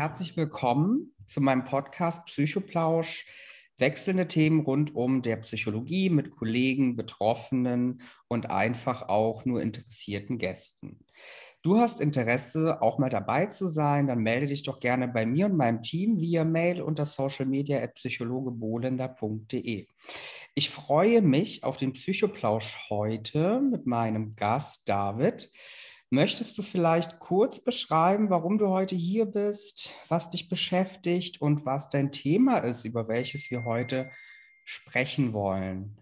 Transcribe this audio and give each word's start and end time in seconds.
herzlich 0.00 0.34
willkommen 0.34 1.12
zu 1.26 1.42
meinem 1.42 1.66
Podcast 1.66 2.24
Psychoplausch. 2.24 3.26
Wechselnde 3.76 4.28
Themen 4.28 4.60
rund 4.60 4.96
um 4.96 5.20
der 5.20 5.36
Psychologie 5.36 6.08
mit 6.08 6.30
Kollegen, 6.30 6.96
Betroffenen 6.96 8.00
und 8.26 8.48
einfach 8.48 9.10
auch 9.10 9.44
nur 9.44 9.60
interessierten 9.60 10.38
Gästen. 10.38 11.04
Du 11.60 11.76
hast 11.76 12.00
Interesse, 12.00 12.80
auch 12.80 12.98
mal 12.98 13.10
dabei 13.10 13.44
zu 13.44 13.66
sein, 13.66 14.06
dann 14.06 14.20
melde 14.20 14.46
dich 14.46 14.62
doch 14.62 14.80
gerne 14.80 15.06
bei 15.06 15.26
mir 15.26 15.44
und 15.44 15.58
meinem 15.58 15.82
Team 15.82 16.18
via 16.18 16.44
Mail 16.44 16.80
unter 16.80 17.04
socialmedia.psychologebolender.de. 17.04 19.86
Ich 20.54 20.70
freue 20.70 21.20
mich 21.20 21.62
auf 21.62 21.76
den 21.76 21.92
Psychoplausch 21.92 22.88
heute 22.88 23.60
mit 23.60 23.84
meinem 23.84 24.34
Gast 24.34 24.88
David. 24.88 25.50
Möchtest 26.12 26.58
du 26.58 26.62
vielleicht 26.62 27.20
kurz 27.20 27.62
beschreiben, 27.62 28.30
warum 28.30 28.58
du 28.58 28.66
heute 28.66 28.96
hier 28.96 29.26
bist, 29.26 29.94
was 30.08 30.28
dich 30.28 30.48
beschäftigt 30.48 31.40
und 31.40 31.64
was 31.66 31.88
dein 31.88 32.10
Thema 32.10 32.58
ist, 32.58 32.84
über 32.84 33.06
welches 33.06 33.48
wir 33.52 33.64
heute 33.64 34.10
sprechen 34.64 35.32
wollen? 35.32 35.96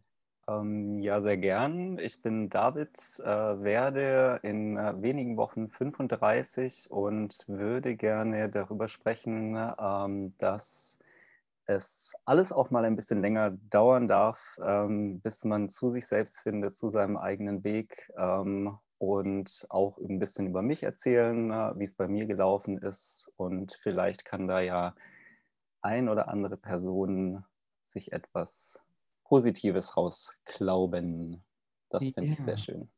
Ähm, 0.49 0.99
ja, 1.03 1.21
sehr 1.21 1.37
gern. 1.37 1.99
Ich 1.99 2.23
bin 2.23 2.49
David, 2.49 2.99
äh, 3.19 3.27
werde 3.27 4.41
in 4.43 4.79
äh, 4.79 4.95
wenigen 5.03 5.37
Wochen 5.37 5.69
35 5.69 6.91
und 6.91 7.45
würde 7.47 7.95
gerne 7.95 8.49
darüber 8.49 8.89
sprechen, 8.89 9.59
ähm, 9.79 10.35
dass 10.39 10.99
es 11.67 12.15
alles 12.25 12.51
auch 12.51 12.71
mal 12.71 12.87
ein 12.87 12.97
bisschen 12.97 13.21
länger 13.21 13.51
dauern 13.69 14.09
darf, 14.09 14.59
ähm, 14.65 15.21
bis 15.21 15.45
man 15.45 15.69
zu 15.69 15.91
sich 15.91 16.07
selbst 16.07 16.39
findet, 16.39 16.77
zu 16.77 16.89
seinem 16.89 17.19
eigenen 17.19 17.63
Weg 17.63 18.11
und 18.99 19.67
auch 19.71 19.99
ein 19.99 20.19
bisschen 20.19 20.47
über 20.47 20.63
mich 20.63 20.83
erzählen, 20.83 21.51
wie 21.79 21.85
es 21.85 21.95
bei 21.95 22.09
mir 22.09 22.27
gelaufen 22.27 22.79
ist. 22.79 23.31
Und 23.37 23.79
vielleicht 23.83 24.25
kann 24.25 24.49
da 24.49 24.61
ja 24.61 24.95
ein 25.81 26.09
oder 26.09 26.29
andere 26.29 26.57
Person 26.57 27.45
sich 27.85 28.13
etwas 28.13 28.81
Positives 29.25 29.97
rausklauben. 29.97 31.45
Das 31.91 32.03
finde 32.03 32.25
ja. 32.25 32.33
ich 32.33 32.39
sehr 32.41 32.59
schön. 32.59 32.91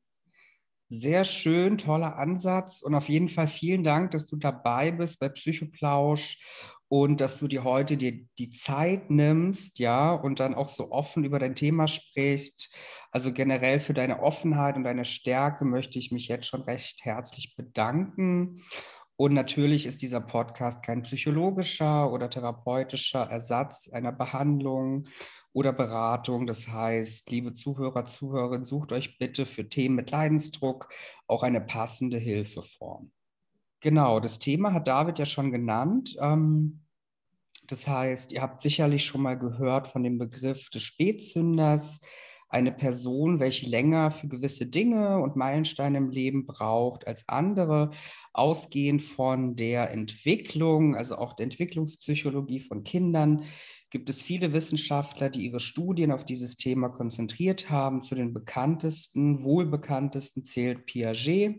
Sehr 0.92 1.24
schön, 1.24 1.78
toller 1.78 2.16
Ansatz 2.16 2.82
und 2.82 2.96
auf 2.96 3.08
jeden 3.08 3.28
Fall 3.28 3.46
vielen 3.46 3.84
Dank, 3.84 4.10
dass 4.10 4.26
du 4.26 4.36
dabei 4.36 4.90
bist 4.90 5.20
bei 5.20 5.28
Psychoplausch 5.28 6.40
und 6.88 7.20
dass 7.20 7.38
du 7.38 7.46
dir 7.46 7.62
heute 7.62 7.96
die, 7.96 8.28
die 8.40 8.50
Zeit 8.50 9.08
nimmst, 9.08 9.78
ja, 9.78 10.12
und 10.12 10.40
dann 10.40 10.54
auch 10.54 10.66
so 10.66 10.90
offen 10.90 11.22
über 11.22 11.38
dein 11.38 11.54
Thema 11.54 11.86
sprichst. 11.86 12.74
Also 13.10 13.32
generell 13.32 13.80
für 13.80 13.94
deine 13.94 14.22
Offenheit 14.22 14.76
und 14.76 14.84
deine 14.84 15.04
Stärke 15.04 15.64
möchte 15.64 15.98
ich 15.98 16.12
mich 16.12 16.28
jetzt 16.28 16.46
schon 16.46 16.62
recht 16.62 17.04
herzlich 17.04 17.56
bedanken. 17.56 18.62
Und 19.16 19.34
natürlich 19.34 19.84
ist 19.84 20.00
dieser 20.00 20.20
Podcast 20.20 20.82
kein 20.82 21.02
psychologischer 21.02 22.10
oder 22.10 22.30
therapeutischer 22.30 23.22
Ersatz 23.24 23.90
einer 23.92 24.12
Behandlung 24.12 25.08
oder 25.52 25.72
Beratung. 25.72 26.46
Das 26.46 26.68
heißt, 26.68 27.30
liebe 27.30 27.52
Zuhörer, 27.52 28.06
Zuhörerinnen, 28.06 28.64
sucht 28.64 28.92
euch 28.92 29.18
bitte 29.18 29.44
für 29.44 29.68
Themen 29.68 29.96
mit 29.96 30.10
Leidensdruck 30.10 30.88
auch 31.26 31.42
eine 31.42 31.60
passende 31.60 32.16
Hilfeform. 32.18 33.10
Genau, 33.80 34.20
das 34.20 34.38
Thema 34.38 34.72
hat 34.72 34.88
David 34.88 35.18
ja 35.18 35.26
schon 35.26 35.50
genannt. 35.50 36.16
Ähm, 36.20 36.80
das 37.66 37.88
heißt, 37.88 38.32
ihr 38.32 38.42
habt 38.42 38.62
sicherlich 38.62 39.04
schon 39.04 39.22
mal 39.22 39.38
gehört 39.38 39.88
von 39.88 40.02
dem 40.02 40.18
Begriff 40.18 40.70
des 40.70 40.82
Spätzünders, 40.82 42.00
eine 42.50 42.72
Person, 42.72 43.38
welche 43.38 43.68
länger 43.68 44.10
für 44.10 44.28
gewisse 44.28 44.66
Dinge 44.66 45.20
und 45.20 45.36
Meilensteine 45.36 45.98
im 45.98 46.10
Leben 46.10 46.46
braucht 46.46 47.06
als 47.06 47.28
andere, 47.28 47.90
ausgehend 48.32 49.02
von 49.02 49.56
der 49.56 49.90
Entwicklung, 49.92 50.96
also 50.96 51.16
auch 51.16 51.34
der 51.34 51.44
Entwicklungspsychologie 51.44 52.60
von 52.60 52.82
Kindern, 52.82 53.44
gibt 53.90 54.10
es 54.10 54.22
viele 54.22 54.52
Wissenschaftler, 54.52 55.30
die 55.30 55.46
ihre 55.46 55.60
Studien 55.60 56.12
auf 56.12 56.24
dieses 56.24 56.56
Thema 56.56 56.88
konzentriert 56.88 57.70
haben. 57.70 58.02
Zu 58.02 58.16
den 58.16 58.32
bekanntesten, 58.32 59.42
wohlbekanntesten 59.42 60.44
zählt 60.44 60.86
Piaget 60.86 61.56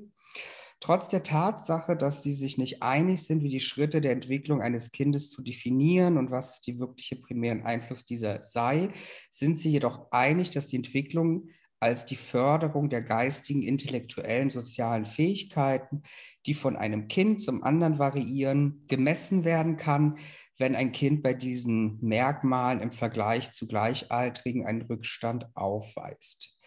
Trotz 0.81 1.09
der 1.09 1.21
Tatsache, 1.21 1.95
dass 1.95 2.23
sie 2.23 2.33
sich 2.33 2.57
nicht 2.57 2.81
einig 2.81 3.21
sind, 3.21 3.43
wie 3.43 3.49
die 3.49 3.59
Schritte 3.59 4.01
der 4.01 4.13
Entwicklung 4.13 4.63
eines 4.63 4.91
Kindes 4.91 5.29
zu 5.29 5.43
definieren 5.43 6.17
und 6.17 6.31
was 6.31 6.59
die 6.59 6.79
wirkliche 6.79 7.17
primären 7.17 7.63
Einfluss 7.63 8.03
dieser 8.03 8.41
sei, 8.41 8.89
sind 9.29 9.59
sie 9.59 9.69
jedoch 9.69 10.11
einig, 10.11 10.49
dass 10.49 10.65
die 10.65 10.77
Entwicklung 10.77 11.49
als 11.79 12.05
die 12.05 12.15
Förderung 12.15 12.89
der 12.89 13.03
geistigen, 13.03 13.61
intellektuellen, 13.61 14.49
sozialen 14.49 15.05
Fähigkeiten, 15.05 16.01
die 16.47 16.55
von 16.55 16.75
einem 16.75 17.07
Kind 17.07 17.41
zum 17.41 17.63
anderen 17.63 17.99
variieren, 17.99 18.83
gemessen 18.87 19.43
werden 19.43 19.77
kann, 19.77 20.17
wenn 20.57 20.75
ein 20.75 20.91
Kind 20.91 21.21
bei 21.21 21.35
diesen 21.35 21.99
Merkmalen 22.01 22.81
im 22.81 22.91
Vergleich 22.91 23.51
zu 23.51 23.67
Gleichaltrigen 23.67 24.65
einen 24.65 24.81
Rückstand 24.81 25.45
aufweist 25.53 26.57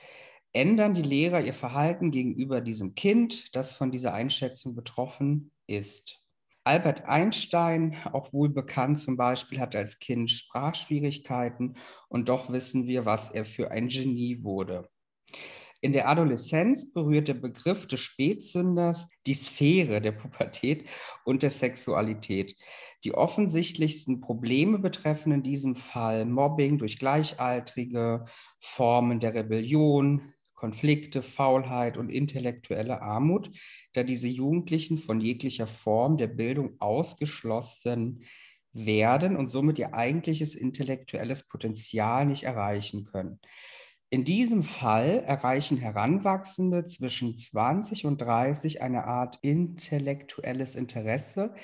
ändern 0.55 0.95
die 0.95 1.03
Lehrer 1.03 1.41
ihr 1.41 1.53
Verhalten 1.53 2.11
gegenüber 2.11 2.61
diesem 2.61 2.95
Kind, 2.95 3.55
das 3.55 3.73
von 3.73 3.91
dieser 3.91 4.15
Einschätzung 4.15 4.75
betroffen 4.75 5.51
ist. 5.67 6.21
Albert 6.63 7.05
Einstein, 7.05 7.97
auch 8.13 8.33
wohl 8.33 8.49
bekannt 8.49 8.99
zum 8.99 9.19
Beispiel, 9.19 9.61
hatte 9.61 9.77
als 9.77 9.99
Kind 9.99 10.31
Sprachschwierigkeiten 10.31 11.77
und 12.09 12.31
doch 12.31 12.51
wissen 12.51 12.87
wir, 12.87 13.05
was 13.05 13.31
er 13.31 13.45
für 13.45 13.71
ein 13.71 13.89
Genie 13.89 14.43
wurde. 14.43 14.89
In 15.83 15.93
der 15.93 16.09
Adoleszenz 16.09 16.95
berührt 16.95 17.29
der 17.29 17.35
Begriff 17.35 17.87
des 17.87 18.01
Spätsünders 18.01 19.11
die 19.27 19.35
Sphäre 19.35 20.01
der 20.01 20.13
Pubertät 20.13 20.89
und 21.25 21.43
der 21.43 21.51
Sexualität. 21.51 22.57
Die 23.05 23.13
offensichtlichsten 23.13 24.23
Probleme 24.23 24.79
betreffen 24.79 25.33
in 25.33 25.43
diesem 25.43 25.75
Fall 25.77 26.25
Mobbing 26.25 26.79
durch 26.79 26.99
Gleichaltrige, 26.99 28.25
Formen 28.61 29.21
der 29.21 29.35
Rebellion, 29.35 30.34
Konflikte, 30.55 31.23
Faulheit 31.23 31.97
und 31.97 32.11
intellektuelle 32.11 33.03
Armut, 33.03 33.51
da 33.93 34.03
diese 34.03 34.29
Jugendlichen 34.29 34.99
von 34.99 35.21
jeglicher 35.21 35.67
Form 35.67 36.17
der 36.17 36.29
Bildung 36.29 36.77
ausgeschlossen 36.81 38.25
werden 38.73 39.37
und 39.37 39.49
somit 39.49 39.79
ihr 39.79 39.95
eigentliches 39.95 40.55
intellektuelles 40.55 41.49
Potenzial 41.49 42.27
nicht 42.27 42.43
erreichen 42.43 43.05
können. 43.05 43.41
In 44.11 44.25
diesem 44.25 44.63
Fall 44.63 45.25
erreichen 45.27 45.77
Heranwachsende 45.77 46.85
zwischen 46.85 47.37
20 47.37 48.05
und 48.05 48.21
30 48.21 48.81
eine 48.81 49.05
Art 49.05 49.39
intellektuelles 49.43 50.77
Interesse, 50.77 51.55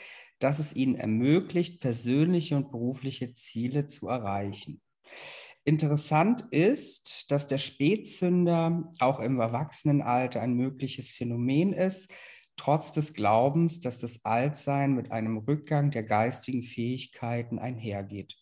das 0.41 0.59
es 0.59 0.75
ihnen 0.75 0.97
ermöglicht, 0.97 1.81
persönliche 1.81 2.57
und 2.57 2.71
berufliche 2.71 3.33
Ziele 3.35 3.87
zu 3.87 4.09
erreichen. 4.09 4.81
Interessant 5.65 6.43
ist, 6.51 7.31
dass 7.31 7.47
der 7.47 7.59
Spätzünder 7.59 8.93
auch 8.99 9.21
im 9.21 9.41
Erwachsenenalter 9.41 10.41
ein 10.41 10.55
mögliches 10.55 11.11
Phänomen 11.11 11.73
ist, 11.73 12.13
trotz 12.57 12.93
des 12.93 13.15
Glaubens, 13.15 13.81
dass 13.81 13.99
das 13.99 14.25
Altsein 14.25 14.95
mit 14.95 15.13
einem 15.13 15.37
Rückgang 15.39 15.91
der 15.91 16.03
geistigen 16.03 16.63
Fähigkeiten 16.63 17.59
einhergeht. 17.59 18.37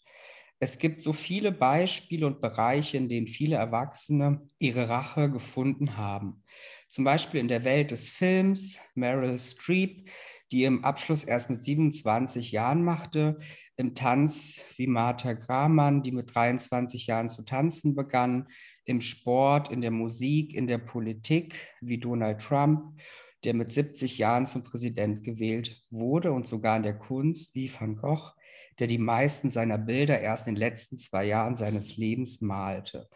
Es 0.61 0.79
gibt 0.79 1.03
so 1.03 1.13
viele 1.13 1.53
Beispiele 1.53 2.27
und 2.27 2.41
Bereiche, 2.41 2.97
in 2.97 3.09
denen 3.09 3.29
viele 3.29 3.57
Erwachsene 3.57 4.49
ihre 4.59 4.89
Rache 4.89 5.31
gefunden 5.31 5.97
haben. 5.97 6.43
Zum 6.89 7.05
Beispiel 7.05 7.41
in 7.41 7.49
der 7.49 7.65
Welt 7.65 7.93
des 7.93 8.09
Films, 8.09 8.81
Meryl 8.95 9.39
Streep, 9.39 10.11
die 10.51 10.65
im 10.65 10.85
Abschluss 10.85 11.23
erst 11.23 11.51
mit 11.51 11.63
27 11.63 12.51
Jahren 12.51 12.83
machte, 12.83 13.39
im 13.79 13.95
Tanz 13.95 14.61
wie 14.77 14.89
Martha 14.89 15.35
Gramann, 15.35 16.03
die 16.03 16.11
mit 16.11 16.35
23 16.35 17.07
Jahren 17.07 17.29
zu 17.29 17.45
tanzen 17.45 17.95
begann, 17.95 18.49
im 18.85 19.01
Sport, 19.01 19.71
in 19.71 19.81
der 19.81 19.93
Musik, 19.93 20.53
in 20.53 20.67
der 20.67 20.79
Politik 20.79 21.55
wie 21.81 21.99
Donald 21.99 22.41
Trump, 22.41 23.01
der 23.45 23.55
mit 23.55 23.73
70 23.73 24.19
Jahren 24.19 24.47
zum 24.47 24.65
Präsident 24.65 25.23
gewählt 25.23 25.81
wurde 25.91 26.33
und 26.33 26.47
sogar 26.49 26.77
in 26.77 26.83
der 26.83 26.99
Kunst 26.99 27.55
wie 27.55 27.71
Van 27.73 27.97
Gogh, 27.97 28.33
der 28.81 28.89
die 28.89 28.99
meisten 28.99 29.49
seiner 29.49 29.79
Bilder 29.79 30.21
erst 30.21 30.49
in 30.49 30.57
den 30.57 30.61
letzten 30.61 30.97
zwei 30.97 31.25
Jahren 31.27 31.55
seines 31.55 31.97
Lebens 31.97 32.41
malte. 32.41 33.09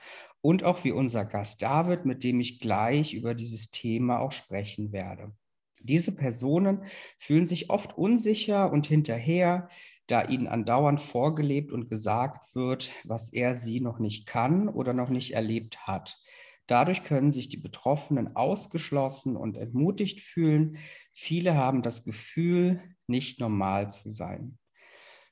Und 0.42 0.62
auch 0.62 0.84
wie 0.84 0.92
unser 0.92 1.24
Gast 1.24 1.62
David, 1.62 2.04
mit 2.04 2.22
dem 2.22 2.38
ich 2.38 2.60
gleich 2.60 3.14
über 3.14 3.34
dieses 3.34 3.72
Thema 3.72 4.20
auch 4.20 4.32
sprechen 4.32 4.92
werde. 4.92 5.32
Diese 5.80 6.14
Personen 6.14 6.84
fühlen 7.18 7.46
sich 7.46 7.70
oft 7.70 7.98
unsicher 7.98 8.70
und 8.70 8.86
hinterher, 8.86 9.68
da 10.06 10.24
ihnen 10.24 10.46
andauernd 10.46 11.00
vorgelebt 11.00 11.72
und 11.72 11.88
gesagt 11.88 12.54
wird, 12.54 12.92
was 13.04 13.32
er 13.32 13.54
sie 13.54 13.80
noch 13.80 13.98
nicht 13.98 14.26
kann 14.26 14.68
oder 14.68 14.92
noch 14.92 15.08
nicht 15.08 15.32
erlebt 15.32 15.86
hat. 15.86 16.18
Dadurch 16.66 17.02
können 17.02 17.32
sich 17.32 17.48
die 17.48 17.58
Betroffenen 17.58 18.36
ausgeschlossen 18.36 19.36
und 19.36 19.56
entmutigt 19.56 20.20
fühlen. 20.20 20.78
Viele 21.12 21.54
haben 21.54 21.82
das 21.82 22.04
Gefühl, 22.04 22.80
nicht 23.06 23.40
normal 23.40 23.90
zu 23.90 24.10
sein. 24.10 24.58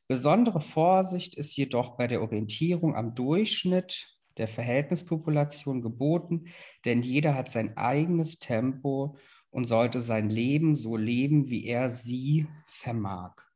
Besondere 0.08 0.60
Vorsicht 0.60 1.36
ist 1.36 1.56
jedoch 1.56 1.96
bei 1.96 2.08
der 2.08 2.20
Orientierung 2.20 2.96
am 2.96 3.14
Durchschnitt 3.14 4.18
der 4.38 4.48
Verhältnispopulation 4.48 5.82
geboten, 5.82 6.46
denn 6.84 7.02
jeder 7.02 7.34
hat 7.34 7.50
sein 7.50 7.76
eigenes 7.76 8.38
Tempo 8.38 9.16
und 9.50 9.68
sollte 9.68 10.00
sein 10.00 10.30
Leben 10.30 10.74
so 10.74 10.96
leben, 10.96 11.48
wie 11.48 11.66
er 11.66 11.90
sie 11.90 12.46
vermag. 12.66 13.49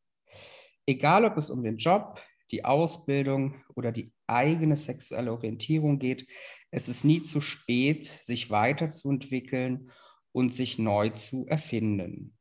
Egal 0.87 1.25
ob 1.25 1.37
es 1.37 1.51
um 1.51 1.63
den 1.63 1.77
Job, 1.77 2.21
die 2.51 2.65
Ausbildung 2.65 3.63
oder 3.75 3.93
die 3.93 4.13
eigene 4.27 4.77
sexuelle 4.77 5.33
Orientierung 5.33 5.99
geht, 5.99 6.27
es 6.71 6.89
ist 6.89 7.05
nie 7.05 7.23
zu 7.23 7.41
spät, 7.41 8.07
sich 8.07 8.51
weiterzuentwickeln 8.51 9.91
und 10.33 10.55
sich 10.55 10.79
neu 10.79 11.11
zu 11.11 11.47
erfinden. 11.47 12.37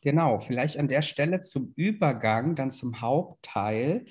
Genau, 0.00 0.38
vielleicht 0.38 0.78
an 0.78 0.88
der 0.88 1.00
Stelle 1.02 1.40
zum 1.40 1.72
Übergang, 1.76 2.56
dann 2.56 2.70
zum 2.70 3.00
Hauptteil. 3.00 4.04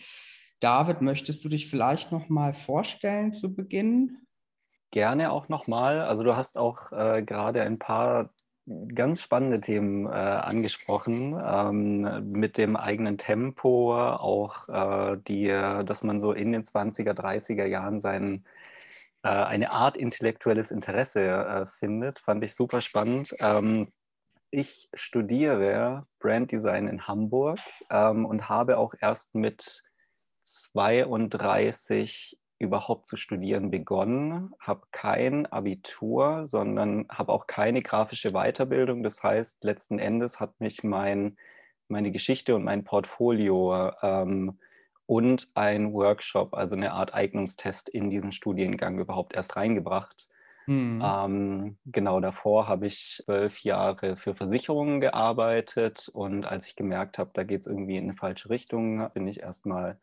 David, 0.60 1.02
möchtest 1.02 1.44
du 1.44 1.50
dich 1.50 1.70
vielleicht 1.70 2.12
noch 2.12 2.30
mal 2.30 2.54
vorstellen 2.54 3.32
zu 3.32 3.54
Beginn? 3.54 4.18
Gerne 4.90 5.32
auch 5.32 5.50
noch 5.50 5.68
mal. 5.68 6.02
Also 6.02 6.24
du 6.24 6.36
hast 6.36 6.58
auch 6.58 6.92
äh, 6.92 7.22
gerade 7.22 7.62
ein 7.62 7.78
paar 7.78 8.34
ganz 8.96 9.22
spannende 9.22 9.60
Themen 9.60 10.06
äh, 10.06 10.10
angesprochen, 10.10 11.40
ähm, 11.46 12.32
mit 12.32 12.58
dem 12.58 12.76
eigenen 12.76 13.18
Tempo, 13.18 13.94
auch 13.96 14.70
äh, 14.70 15.18
die, 15.28 15.48
dass 15.48 16.04
man 16.04 16.20
so 16.20 16.32
in 16.32 16.52
den 16.52 16.64
20er, 16.64 17.14
30er 17.14 17.66
Jahren 17.66 18.00
sein, 18.00 18.46
äh, 19.24 19.30
eine 19.30 19.72
Art 19.72 19.98
intellektuelles 19.98 20.70
Interesse 20.70 21.22
äh, 21.22 21.66
findet, 21.66 22.20
fand 22.20 22.44
ich 22.44 22.56
super 22.56 22.82
spannend. 22.82 23.34
Ähm, 23.40 23.88
ich 24.52 24.90
studiere 24.94 26.06
Branddesign 26.20 26.88
in 26.88 27.08
Hamburg 27.08 27.60
ähm, 27.90 28.26
und 28.26 28.50
habe 28.50 28.78
auch 28.78 28.94
erst 29.00 29.34
mit 29.34 29.82
32 30.44 32.38
überhaupt 32.64 33.08
zu 33.08 33.18
studieren 33.18 33.70
begonnen, 33.70 34.54
habe 34.60 34.82
kein 34.92 35.46
Abitur, 35.46 36.46
sondern 36.46 37.06
habe 37.10 37.32
auch 37.32 37.48
keine 37.48 37.82
grafische 37.82 38.32
Weiterbildung. 38.32 39.04
Das 39.04 39.22
heißt, 39.22 39.64
letzten 39.64 40.00
Endes 40.00 40.40
hat 40.40 40.60
mich 40.60 40.84
mein, 40.84 41.38
meine 41.88 42.12
Geschichte 42.12 42.56
und 42.56 42.64
mein 42.64 42.84
Portfolio 42.84 43.92
ähm, 44.02 44.60
und 45.06 45.50
ein 45.54 45.94
Workshop, 45.94 46.54
also 46.54 46.76
eine 46.76 46.94
Art 46.94 47.14
Eignungstest 47.14 47.90
in 47.90 48.10
diesen 48.10 48.32
Studiengang 48.32 48.98
überhaupt 49.00 49.34
erst 49.34 49.56
reingebracht. 49.56 50.30
Mhm. 50.66 51.04
Ähm, 51.04 51.78
genau 51.86 52.22
davor 52.22 52.68
habe 52.70 52.88
ich 52.88 53.22
zwölf 53.26 53.60
Jahre 53.60 54.16
für 54.16 54.34
Versicherungen 54.34 55.02
gearbeitet 55.02 56.10
und 56.14 56.46
als 56.46 56.68
ich 56.68 56.78
gemerkt 56.78 57.18
habe, 57.18 57.32
da 57.34 57.44
geht 57.44 57.62
es 57.62 57.68
irgendwie 57.68 57.98
in 57.98 58.06
eine 58.06 58.16
falsche 58.16 58.50
Richtung, 58.50 59.10
bin 59.14 59.28
ich 59.28 59.42
erstmal 59.42 60.00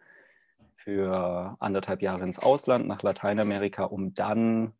für 0.84 1.56
anderthalb 1.60 2.02
Jahre 2.02 2.24
ins 2.24 2.38
Ausland, 2.38 2.86
nach 2.86 3.02
Lateinamerika, 3.02 3.84
um 3.84 4.14
dann 4.14 4.72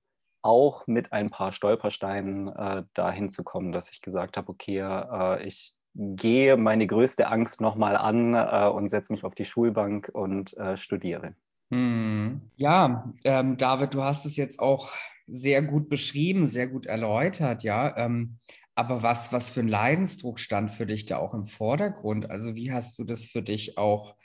auch 0.43 0.87
mit 0.87 1.13
ein 1.13 1.31
paar 1.31 1.53
Stolpersteinen 1.53 2.49
äh, 2.49 2.85
dahin 2.95 3.31
zu 3.31 3.45
kommen, 3.45 3.73
dass 3.73 3.91
ich 3.91 4.01
gesagt 4.01 4.37
habe, 4.37 4.49
okay, 4.49 4.79
äh, 4.79 5.47
ich 5.47 5.75
gehe 5.95 6.57
meine 6.57 6.87
größte 6.87 7.27
Angst 7.29 7.61
nochmal 7.61 7.97
an 7.97 8.35
äh, 8.35 8.69
und 8.69 8.89
setze 8.89 9.13
mich 9.13 9.25
auf 9.25 9.35
die 9.35 9.45
Schulbank 9.45 10.11
und 10.13 10.57
äh, 10.57 10.77
studiere. 10.77 11.35
Hm. 11.71 12.41
Ja, 12.57 13.13
ähm, 13.25 13.57
David, 13.57 13.95
du 13.95 14.03
hast 14.03 14.25
es 14.25 14.37
jetzt 14.37 14.61
auch 14.61 14.91
sehr 15.27 15.63
gut 15.63 15.89
beschrieben, 15.89 16.47
sehr 16.47 16.67
gut 16.67 16.87
erläutert, 16.87 17.63
ja. 17.63 17.97
Ähm, 17.97 18.39
aber 18.75 19.03
was, 19.03 19.33
was 19.33 19.51
für 19.51 19.61
ein 19.61 19.69
Leidensdruck 19.69 20.41
stand 20.41 20.73
für 20.73 20.87
dich 20.87 21.07
da 21.07 21.19
auch 21.19 21.35
im 21.35 21.45
Vordergrund? 21.45 22.31
Also 22.31 22.57
wie 22.57 22.73
hast 22.73 22.99
du 22.99 23.05
das 23.05 23.25
für 23.25 23.43
dich 23.43 23.77
auch 23.77 24.17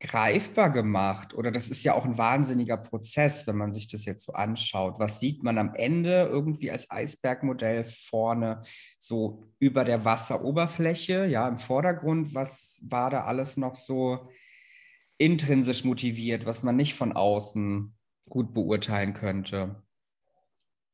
greifbar 0.00 0.70
gemacht? 0.70 1.34
Oder 1.34 1.50
das 1.50 1.70
ist 1.70 1.82
ja 1.84 1.94
auch 1.94 2.04
ein 2.04 2.18
wahnsinniger 2.18 2.76
Prozess, 2.76 3.46
wenn 3.46 3.56
man 3.56 3.72
sich 3.72 3.88
das 3.88 4.04
jetzt 4.04 4.24
so 4.24 4.32
anschaut. 4.32 4.98
Was 4.98 5.20
sieht 5.20 5.42
man 5.42 5.58
am 5.58 5.74
Ende 5.74 6.26
irgendwie 6.30 6.70
als 6.70 6.90
Eisbergmodell 6.90 7.84
vorne 7.84 8.62
so 8.98 9.42
über 9.58 9.84
der 9.84 10.04
Wasseroberfläche, 10.04 11.26
ja, 11.26 11.48
im 11.48 11.58
Vordergrund? 11.58 12.34
Was 12.34 12.84
war 12.88 13.10
da 13.10 13.24
alles 13.24 13.56
noch 13.56 13.74
so 13.74 14.28
intrinsisch 15.18 15.84
motiviert, 15.84 16.44
was 16.44 16.62
man 16.62 16.76
nicht 16.76 16.94
von 16.94 17.12
außen 17.12 17.94
gut 18.28 18.52
beurteilen 18.52 19.14
könnte? 19.14 19.82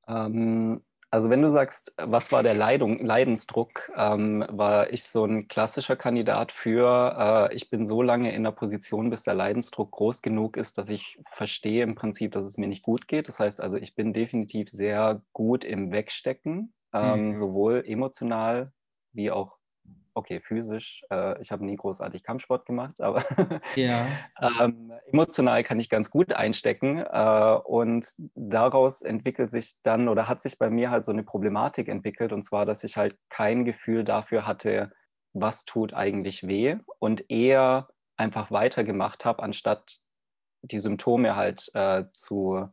Ähm, 0.07 0.83
also 1.13 1.29
wenn 1.29 1.43
du 1.43 1.51
sagst, 1.51 1.95
was 1.99 2.33
war 2.33 2.43
der 2.43 2.55
Leidung, 2.55 3.05
Leidensdruck, 3.05 3.93
ähm, 3.95 4.47
war 4.49 4.91
ich 4.91 5.05
so 5.05 5.27
ein 5.27 5.47
klassischer 5.47 5.95
Kandidat 5.95 6.53
für, 6.53 7.51
äh, 7.51 7.55
ich 7.55 7.69
bin 7.69 7.87
so 7.87 8.01
lange 8.01 8.35
in 8.35 8.43
der 8.45 8.53
Position, 8.53 9.11
bis 9.11 9.23
der 9.23 9.35
Leidensdruck 9.35 9.91
groß 9.91 10.23
genug 10.23 10.57
ist, 10.57 10.79
dass 10.79 10.89
ich 10.89 11.21
verstehe 11.31 11.83
im 11.83 11.95
Prinzip, 11.95 12.33
dass 12.33 12.47
es 12.47 12.57
mir 12.57 12.67
nicht 12.67 12.83
gut 12.83 13.09
geht. 13.09 13.29
Das 13.29 13.39
heißt 13.39 13.61
also, 13.61 13.77
ich 13.77 13.95
bin 13.95 14.15
definitiv 14.15 14.71
sehr 14.71 15.21
gut 15.35 15.67
im 15.67 15.93
Wegstecken, 15.93 16.73
ähm, 16.95 17.27
mhm. 17.27 17.35
sowohl 17.35 17.85
emotional 17.87 18.73
wie 19.13 19.31
auch 19.31 19.59
okay, 20.15 20.41
physisch, 20.41 21.05
äh, 21.11 21.41
ich 21.41 21.53
habe 21.53 21.65
nie 21.65 21.77
großartig 21.77 22.23
Kampfsport 22.23 22.67
gemacht, 22.67 23.01
aber 23.01 23.25
ja. 23.77 24.07
ähm, 24.61 24.93
emotional 25.07 25.63
kann 25.65 25.81
ich 25.81 25.89
ganz 25.89 26.11
gut 26.11 26.33
einstecken. 26.33 26.99
Äh, 26.99 27.59
und 27.65 28.13
daraus 28.35 29.03
entwickelt 29.03 29.51
sich 29.51 29.83
dann 29.83 30.09
oder 30.09 30.29
hat 30.29 30.43
sich 30.43 30.59
bei 30.59 30.71
mir 30.71 30.91
halt 30.91 31.05
so 31.05 31.13
eine 31.13 31.23
Problematik 31.23 31.89
entwickelt, 31.89 32.33
und 32.33 32.43
zwar, 32.43 32.67
dass 32.67 32.85
ich 32.85 32.97
halt 32.97 33.17
kein 33.29 33.65
Gefühl 33.65 34.05
dafür 34.05 34.47
hatte, 34.47 34.93
was 35.33 35.65
tut 35.65 35.95
eigentlich 35.95 36.47
weh 36.47 36.77
und 36.99 37.31
eher 37.31 37.89
einfach 38.17 38.51
weitergemacht 38.51 39.25
habe, 39.25 39.43
anstatt 39.43 39.99
die 40.63 40.79
Symptome 40.79 41.35
halt 41.35 41.71
äh, 41.75 42.05
zu 42.13 42.69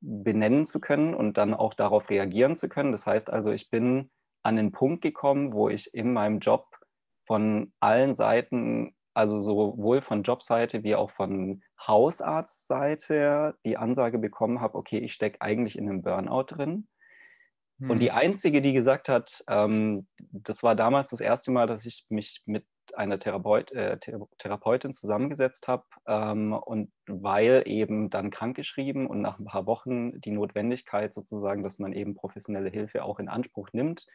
benennen 0.00 0.66
zu 0.66 0.80
können 0.80 1.14
und 1.14 1.38
dann 1.38 1.54
auch 1.54 1.74
darauf 1.74 2.10
reagieren 2.10 2.56
zu 2.56 2.68
können. 2.68 2.92
Das 2.92 3.06
heißt 3.06 3.30
also, 3.30 3.50
ich 3.50 3.70
bin 3.70 4.10
an 4.44 4.56
den 4.56 4.72
Punkt 4.72 5.02
gekommen, 5.02 5.52
wo 5.52 5.68
ich 5.68 5.92
in 5.92 6.12
meinem 6.12 6.38
Job 6.38 6.66
von 7.26 7.72
allen 7.80 8.14
Seiten, 8.14 8.94
also 9.14 9.40
sowohl 9.40 10.02
von 10.02 10.22
Jobseite 10.22 10.84
wie 10.84 10.94
auch 10.94 11.10
von 11.10 11.62
Hausarztseite, 11.86 13.56
die 13.64 13.76
Ansage 13.76 14.18
bekommen 14.18 14.60
habe, 14.60 14.76
okay, 14.76 14.98
ich 14.98 15.14
stecke 15.14 15.40
eigentlich 15.40 15.78
in 15.78 15.88
einem 15.88 16.02
Burnout 16.02 16.44
drin. 16.48 16.88
Hm. 17.80 17.90
Und 17.90 17.98
die 18.00 18.10
hm. 18.10 18.18
einzige, 18.18 18.60
die 18.60 18.74
gesagt 18.74 19.08
hat, 19.08 19.42
ähm, 19.48 20.06
das 20.30 20.62
war 20.62 20.74
damals 20.74 21.10
das 21.10 21.20
erste 21.20 21.50
Mal, 21.50 21.66
dass 21.66 21.86
ich 21.86 22.04
mich 22.08 22.42
mit 22.44 22.66
einer 22.96 23.18
Therapeut, 23.18 23.72
äh, 23.72 23.98
Therapeutin 24.38 24.92
zusammengesetzt 24.94 25.68
habe 25.68 25.84
ähm, 26.06 26.52
und 26.52 26.90
weil 27.06 27.62
eben 27.66 28.10
dann 28.10 28.30
krankgeschrieben 28.30 29.06
und 29.06 29.20
nach 29.20 29.38
ein 29.38 29.44
paar 29.44 29.66
Wochen 29.66 30.20
die 30.20 30.30
Notwendigkeit 30.30 31.14
sozusagen, 31.14 31.62
dass 31.62 31.78
man 31.78 31.92
eben 31.92 32.14
professionelle 32.14 32.70
Hilfe 32.70 33.04
auch 33.04 33.18
in 33.18 33.28
Anspruch 33.28 33.68
nimmt. 33.72 34.06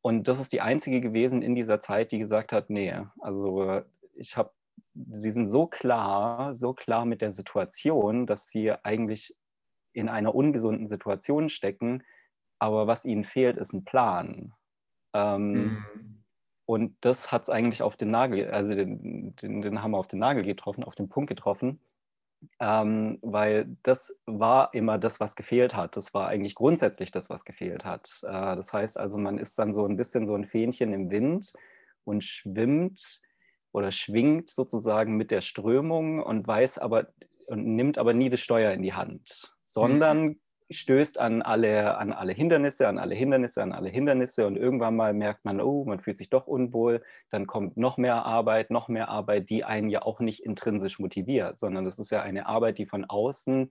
Und 0.00 0.28
das 0.28 0.40
ist 0.40 0.52
die 0.52 0.60
einzige 0.60 1.00
gewesen 1.00 1.42
in 1.42 1.54
dieser 1.54 1.80
Zeit, 1.80 2.12
die 2.12 2.18
gesagt 2.18 2.52
hat, 2.52 2.70
nee, 2.70 2.94
also 3.20 3.82
ich 4.14 4.36
habe, 4.36 4.50
sie 4.94 5.30
sind 5.30 5.46
so 5.46 5.66
klar, 5.66 6.54
so 6.54 6.74
klar 6.74 7.04
mit 7.04 7.22
der 7.22 7.32
Situation, 7.32 8.26
dass 8.26 8.48
sie 8.48 8.72
eigentlich 8.84 9.36
in 9.92 10.08
einer 10.08 10.34
ungesunden 10.34 10.86
Situation 10.86 11.48
stecken, 11.48 12.02
aber 12.58 12.86
was 12.86 13.04
ihnen 13.04 13.24
fehlt, 13.24 13.56
ist 13.56 13.72
ein 13.72 13.84
Plan. 13.84 14.54
Ähm, 15.14 15.52
mhm 15.52 16.21
und 16.72 16.96
das 17.02 17.30
hat 17.30 17.42
es 17.42 17.50
eigentlich 17.50 17.82
auf 17.82 17.98
den 17.98 18.10
Nagel, 18.10 18.50
also 18.50 18.74
den, 18.74 19.36
den, 19.36 19.60
den 19.60 19.82
Hammer 19.82 19.98
auf 19.98 20.08
den 20.08 20.20
Nagel 20.20 20.42
getroffen, 20.42 20.84
auf 20.84 20.94
den 20.94 21.10
Punkt 21.10 21.28
getroffen. 21.28 21.80
Ähm, 22.60 23.18
weil 23.20 23.76
das 23.82 24.18
war 24.24 24.72
immer 24.72 24.96
das, 24.96 25.20
was 25.20 25.36
gefehlt 25.36 25.76
hat. 25.76 25.98
Das 25.98 26.14
war 26.14 26.28
eigentlich 26.28 26.54
grundsätzlich 26.54 27.10
das, 27.10 27.28
was 27.28 27.44
gefehlt 27.44 27.84
hat. 27.84 28.20
Äh, 28.22 28.56
das 28.56 28.72
heißt 28.72 28.96
also, 28.96 29.18
man 29.18 29.36
ist 29.36 29.58
dann 29.58 29.74
so 29.74 29.84
ein 29.84 29.98
bisschen 29.98 30.26
so 30.26 30.34
ein 30.34 30.46
Fähnchen 30.46 30.94
im 30.94 31.10
Wind 31.10 31.52
und 32.04 32.24
schwimmt 32.24 33.20
oder 33.72 33.92
schwingt 33.92 34.48
sozusagen 34.48 35.18
mit 35.18 35.30
der 35.30 35.42
Strömung 35.42 36.22
und 36.22 36.46
weiß 36.46 36.78
aber 36.78 37.08
und 37.48 37.66
nimmt 37.66 37.98
aber 37.98 38.14
nie 38.14 38.30
das 38.30 38.40
Steuer 38.40 38.72
in 38.72 38.80
die 38.80 38.94
Hand, 38.94 39.52
sondern 39.66 40.22
mhm 40.22 40.40
stößt 40.72 41.18
an 41.18 41.42
alle, 41.42 41.96
an 41.98 42.12
alle 42.12 42.32
Hindernisse, 42.32 42.88
an 42.88 42.98
alle 42.98 43.14
Hindernisse, 43.14 43.62
an 43.62 43.72
alle 43.72 43.88
Hindernisse 43.88 44.46
und 44.46 44.56
irgendwann 44.56 44.96
mal 44.96 45.14
merkt 45.14 45.44
man, 45.44 45.60
oh, 45.60 45.84
man 45.84 46.00
fühlt 46.00 46.18
sich 46.18 46.30
doch 46.30 46.46
unwohl, 46.46 47.02
dann 47.30 47.46
kommt 47.46 47.76
noch 47.76 47.96
mehr 47.96 48.24
Arbeit, 48.24 48.70
noch 48.70 48.88
mehr 48.88 49.08
Arbeit, 49.08 49.50
die 49.50 49.64
einen 49.64 49.88
ja 49.88 50.02
auch 50.02 50.20
nicht 50.20 50.40
intrinsisch 50.40 50.98
motiviert, 50.98 51.58
sondern 51.58 51.84
das 51.84 51.98
ist 51.98 52.10
ja 52.10 52.22
eine 52.22 52.46
Arbeit, 52.46 52.78
die 52.78 52.86
von 52.86 53.04
außen 53.04 53.70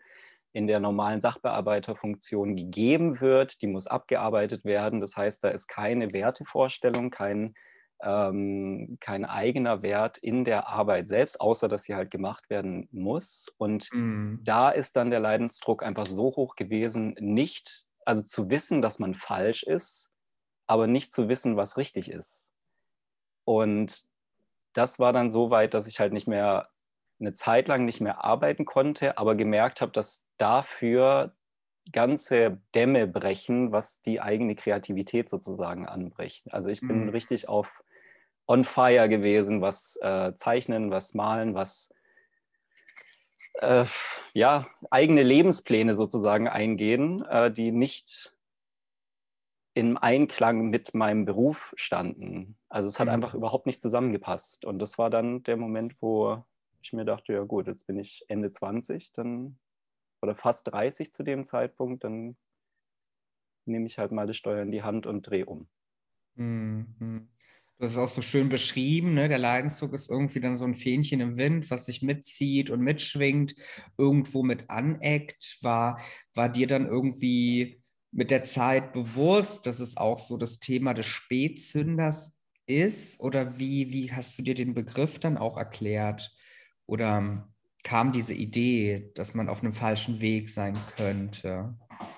in 0.54 0.68
der 0.68 0.80
normalen 0.80 1.22
Sachbearbeiterfunktion 1.22 2.56
gegeben 2.56 3.22
wird, 3.22 3.62
die 3.62 3.68
muss 3.68 3.88
abgearbeitet 3.88 4.66
werden. 4.66 5.00
Das 5.00 5.16
heißt, 5.16 5.44
da 5.44 5.50
ist 5.50 5.68
keine 5.68 6.14
Wertevorstellung, 6.14 7.10
kein 7.10 7.56
ähm, 8.04 8.98
kein 9.00 9.26
eigener 9.26 9.82
Wert 9.82 10.18
in 10.18 10.44
der 10.44 10.68
Arbeit 10.68 11.08
selbst, 11.08 11.40
außer 11.40 11.68
dass 11.68 11.84
sie 11.84 11.96
halt 11.96 12.12
gemacht 12.12 12.50
werden 12.50 12.88
muss. 12.92 13.54
Und 13.58 13.90
mhm. 13.94 14.40
da 14.44 14.70
ist 14.70 14.96
dann 14.96 15.10
der 15.10 15.20
Leidensdruck 15.20 15.84
einfach 15.84 16.06
so 16.06 16.36
hoch 16.36 16.56
gewesen, 16.56 17.16
nicht, 17.20 17.86
also 18.06 18.24
zu 18.24 18.50
wissen, 18.50 18.82
dass 18.82 19.00
man 19.00 19.16
falsch 19.16 19.64
ist, 19.64 20.12
aber 20.68 20.88
nicht 20.88 21.12
zu 21.12 21.30
wissen, 21.30 21.58
was 21.58 21.78
richtig 21.78 22.10
ist. 22.10 22.52
Und 23.44 24.04
das 24.74 25.00
war 25.00 25.14
dann 25.14 25.32
so 25.32 25.50
weit, 25.50 25.74
dass 25.74 25.88
ich 25.88 26.00
halt 26.00 26.14
nicht 26.14 26.28
mehr 26.28 26.70
eine 27.20 27.34
Zeit 27.34 27.68
lang 27.68 27.86
nicht 27.86 28.02
mehr 28.02 28.24
arbeiten 28.24 28.66
konnte, 28.66 29.18
aber 29.18 29.36
gemerkt 29.36 29.82
habe, 29.82 29.92
dass 29.92 30.24
dafür 30.38 31.36
ganze 31.92 32.62
Dämme 32.74 33.08
brechen, 33.08 33.72
was 33.72 34.02
die 34.02 34.22
eigene 34.22 34.56
Kreativität 34.56 35.30
sozusagen 35.30 35.88
anbricht. 35.88 36.52
Also 36.54 36.70
ich 36.70 36.82
bin 36.82 37.04
mhm. 37.04 37.10
richtig 37.10 37.48
auf 37.48 37.84
on 38.52 38.66
fire 38.66 39.08
gewesen, 39.08 39.62
was 39.62 39.96
äh, 40.02 40.34
zeichnen, 40.36 40.92
was 40.92 41.14
malen, 41.14 41.56
was 41.56 41.94
äh, 43.54 43.86
ja, 44.34 44.68
eigene 44.90 45.24
Lebenspläne 45.24 45.96
sozusagen 45.96 46.50
eingehen, 46.50 47.24
äh, 47.30 47.52
die 47.52 47.72
nicht 47.72 48.36
im 49.74 49.98
Einklang 49.98 50.70
mit 50.70 50.94
meinem 50.94 51.24
Beruf 51.24 51.74
standen. 51.78 52.58
Also 52.68 52.90
es 52.90 53.00
hat 53.00 53.08
mhm. 53.08 53.14
einfach 53.14 53.34
überhaupt 53.34 53.68
nicht 53.68 53.82
zusammengepasst. 53.82 54.66
Und 54.66 54.80
das 54.80 54.98
war 54.98 55.10
dann 55.10 55.44
der 55.44 55.56
Moment, 55.56 55.96
wo 56.02 56.44
ich 56.82 56.92
mir 56.92 57.06
dachte, 57.06 57.32
ja 57.32 57.44
gut, 57.44 57.68
jetzt 57.68 57.88
bin 57.88 57.98
ich 57.98 58.26
Ende 58.28 58.52
20, 58.52 59.14
dann 59.14 59.58
oder 60.22 60.36
fast 60.36 60.68
30 60.68 61.14
zu 61.14 61.24
dem 61.24 61.46
Zeitpunkt, 61.46 62.04
dann 62.04 62.36
nehme 63.66 63.86
ich 63.86 63.98
halt 63.98 64.12
mal 64.12 64.28
das 64.28 64.36
Steuer 64.36 64.62
in 64.62 64.72
die 64.72 64.84
Hand 64.84 65.06
und 65.06 65.24
drehe 65.24 65.46
um. 65.46 65.68
Mhm. 66.36 67.30
Hast 67.82 67.94
es 67.94 67.98
auch 67.98 68.08
so 68.08 68.22
schön 68.22 68.50
beschrieben, 68.50 69.16
ne? 69.16 69.28
der 69.28 69.40
Leidensdruck 69.40 69.94
ist 69.94 70.10
irgendwie 70.10 70.40
dann 70.40 70.54
so 70.54 70.66
ein 70.66 70.76
Fähnchen 70.76 71.20
im 71.20 71.38
Wind, 71.38 71.72
was 71.72 71.88
sich 71.88 72.04
mitzieht 72.04 72.70
und 72.70 72.82
mitschwingt, 72.82 73.56
irgendwo 73.98 74.44
mit 74.44 74.70
aneckt. 74.70 75.58
War, 75.62 76.00
war 76.36 76.48
dir 76.48 76.68
dann 76.68 76.86
irgendwie 76.86 77.82
mit 78.12 78.30
der 78.30 78.44
Zeit 78.44 78.94
bewusst, 78.94 79.66
dass 79.66 79.80
es 79.80 79.98
auch 79.98 80.20
so 80.20 80.38
das 80.38 80.60
Thema 80.60 80.94
des 80.94 81.08
Spätzünders 81.08 82.44
ist? 82.68 83.20
Oder 83.20 83.58
wie, 83.58 83.92
wie 83.92 84.12
hast 84.12 84.38
du 84.38 84.44
dir 84.44 84.54
den 84.54 84.76
Begriff 84.76 85.18
dann 85.18 85.38
auch 85.38 85.58
erklärt? 85.58 86.32
Oder 86.86 87.50
kam 87.84 88.12
diese 88.12 88.36
Idee, 88.36 89.12
dass 89.16 89.34
man 89.34 89.50
auf 89.50 89.64
einem 89.64 89.74
falschen 89.74 90.22
Weg 90.22 90.52
sein 90.52 90.78
könnte? 90.98 91.76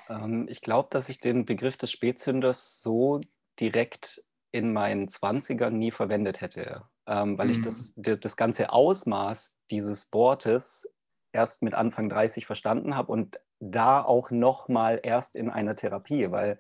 Ähm, 0.10 0.48
ich 0.50 0.60
glaube, 0.60 0.90
dass 0.92 1.08
ich 1.08 1.22
den 1.22 1.46
Begriff 1.46 1.78
des 1.78 1.92
Spätzünders 1.92 2.82
so 2.82 3.22
direkt 3.60 4.24
in 4.54 4.72
meinen 4.72 5.08
20ern 5.08 5.72
nie 5.72 5.92
verwendet 5.92 6.40
hätte, 6.40 6.84
ähm, 7.08 7.38
weil 7.38 7.48
mhm. 7.48 7.52
ich 7.52 7.62
das, 7.62 7.94
das 7.98 8.38
ganze 8.38 8.72
Ausmaß 8.72 9.58
dieses 9.72 10.14
Wortes 10.14 10.88
erst 11.34 11.64
mit 11.64 11.74
Anfang 11.74 12.08
30 12.08 12.46
verstanden 12.46 12.96
habe 12.96 13.12
und 13.12 13.40
da 13.60 14.02
auch 14.02 14.30
noch 14.30 14.70
mal 14.70 15.00
erst 15.02 15.36
in 15.36 15.50
einer 15.50 15.76
Therapie, 15.76 16.30
weil 16.32 16.60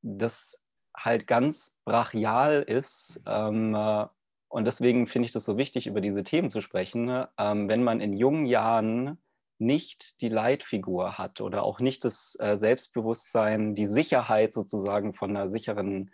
das 0.00 0.58
halt 0.96 1.26
ganz 1.26 1.76
brachial 1.84 2.62
ist. 2.62 3.22
Ähm, 3.26 3.74
äh, 3.74 4.06
und 4.48 4.64
deswegen 4.64 5.06
finde 5.06 5.26
ich 5.26 5.32
das 5.32 5.44
so 5.44 5.58
wichtig, 5.58 5.86
über 5.86 6.00
diese 6.00 6.24
Themen 6.24 6.48
zu 6.48 6.62
sprechen. 6.62 7.26
Ähm, 7.36 7.68
wenn 7.68 7.84
man 7.84 8.00
in 8.00 8.14
jungen 8.14 8.46
Jahren 8.46 9.18
nicht 9.58 10.22
die 10.22 10.30
Leitfigur 10.30 11.18
hat 11.18 11.42
oder 11.42 11.62
auch 11.62 11.78
nicht 11.80 12.06
das 12.06 12.38
äh, 12.40 12.56
Selbstbewusstsein, 12.56 13.74
die 13.74 13.86
Sicherheit 13.86 14.54
sozusagen 14.54 15.12
von 15.12 15.36
einer 15.36 15.50
sicheren 15.50 16.10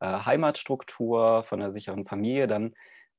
äh, 0.00 0.06
Heimatstruktur, 0.06 1.44
von 1.44 1.60
einer 1.60 1.72
sicheren 1.72 2.06
Familie, 2.06 2.46
dann 2.46 2.74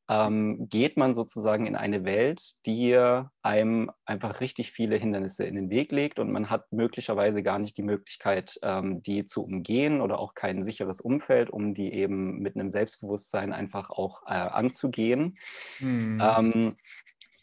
ähm, 0.10 0.68
geht 0.70 0.98
man 0.98 1.14
sozusagen 1.14 1.68
in 1.68 1.76
eine 1.76 2.04
Welt, 2.04 2.42
die 2.66 2.98
einem 3.44 3.92
einfach 4.06 4.42
richtig 4.42 4.72
viele 4.72 4.96
Hindernisse 4.96 5.44
in 5.44 5.54
den 5.54 5.70
Weg 5.70 5.92
legt 5.92 6.18
und 6.18 6.32
man 6.32 6.50
hat 6.50 6.72
möglicherweise 6.72 7.44
gar 7.44 7.60
nicht 7.60 7.78
die 7.78 7.84
Möglichkeit, 7.84 8.60
ähm, 8.64 9.04
die 9.04 9.26
zu 9.26 9.44
umgehen 9.44 10.02
oder 10.02 10.18
auch 10.18 10.34
kein 10.34 10.64
sicheres 10.64 11.00
Umfeld, 11.00 11.52
um 11.52 11.76
die 11.76 11.94
eben 11.94 12.40
mit 12.40 12.56
einem 12.56 12.72
Selbstbewusstsein 12.72 13.54
einfach 13.54 13.92
auch 13.92 14.24
äh, 14.26 14.32
anzugehen. 14.32 15.38
Mhm. 15.80 16.22
Ähm, 16.22 16.76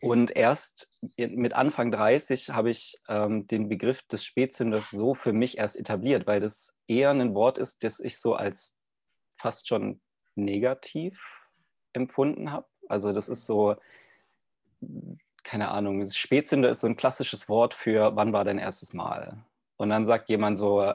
und 0.00 0.34
erst 0.34 0.92
mit 1.16 1.54
Anfang 1.54 1.92
30 1.92 2.50
habe 2.50 2.70
ich 2.70 2.96
ähm, 3.08 3.46
den 3.46 3.68
Begriff 3.68 4.02
des 4.08 4.24
Spätzünders 4.24 4.90
so 4.90 5.14
für 5.14 5.32
mich 5.32 5.58
erst 5.58 5.76
etabliert, 5.76 6.26
weil 6.26 6.40
das 6.40 6.74
eher 6.88 7.10
ein 7.10 7.34
Wort 7.34 7.58
ist, 7.58 7.84
das 7.84 8.00
ich 8.00 8.18
so 8.18 8.34
als 8.34 8.74
fast 9.46 9.68
schon 9.68 10.00
negativ 10.34 11.16
empfunden 11.92 12.50
habe. 12.50 12.66
Also 12.88 13.12
das 13.12 13.28
ist 13.28 13.46
so, 13.46 13.76
keine 15.44 15.68
Ahnung, 15.68 16.08
Spätzünder 16.08 16.68
ist 16.68 16.80
so 16.80 16.88
ein 16.88 16.96
klassisches 16.96 17.48
Wort 17.48 17.72
für, 17.72 18.16
wann 18.16 18.32
war 18.32 18.42
dein 18.42 18.58
erstes 18.58 18.92
Mal? 18.92 19.44
Und 19.76 19.90
dann 19.90 20.04
sagt 20.04 20.28
jemand 20.30 20.58
so, 20.58 20.92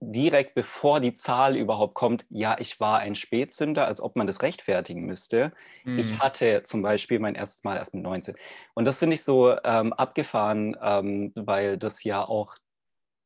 direkt 0.00 0.54
bevor 0.54 1.00
die 1.00 1.12
Zahl 1.12 1.56
überhaupt 1.56 1.92
kommt, 1.92 2.24
ja, 2.30 2.56
ich 2.58 2.80
war 2.80 3.00
ein 3.00 3.14
Spätzünder, 3.14 3.86
als 3.86 4.00
ob 4.00 4.16
man 4.16 4.26
das 4.26 4.40
rechtfertigen 4.40 5.04
müsste. 5.04 5.52
Mhm. 5.84 5.98
Ich 5.98 6.18
hatte 6.18 6.62
zum 6.64 6.80
Beispiel 6.80 7.18
mein 7.18 7.34
erstes 7.34 7.64
Mal 7.64 7.76
erst 7.76 7.92
mit 7.92 8.02
19. 8.02 8.34
Und 8.72 8.86
das 8.86 8.98
finde 8.98 9.12
ich 9.12 9.24
so 9.24 9.54
ähm, 9.62 9.92
abgefahren, 9.92 10.74
ähm, 10.80 11.32
weil 11.36 11.76
das 11.76 12.02
ja 12.02 12.26
auch 12.26 12.56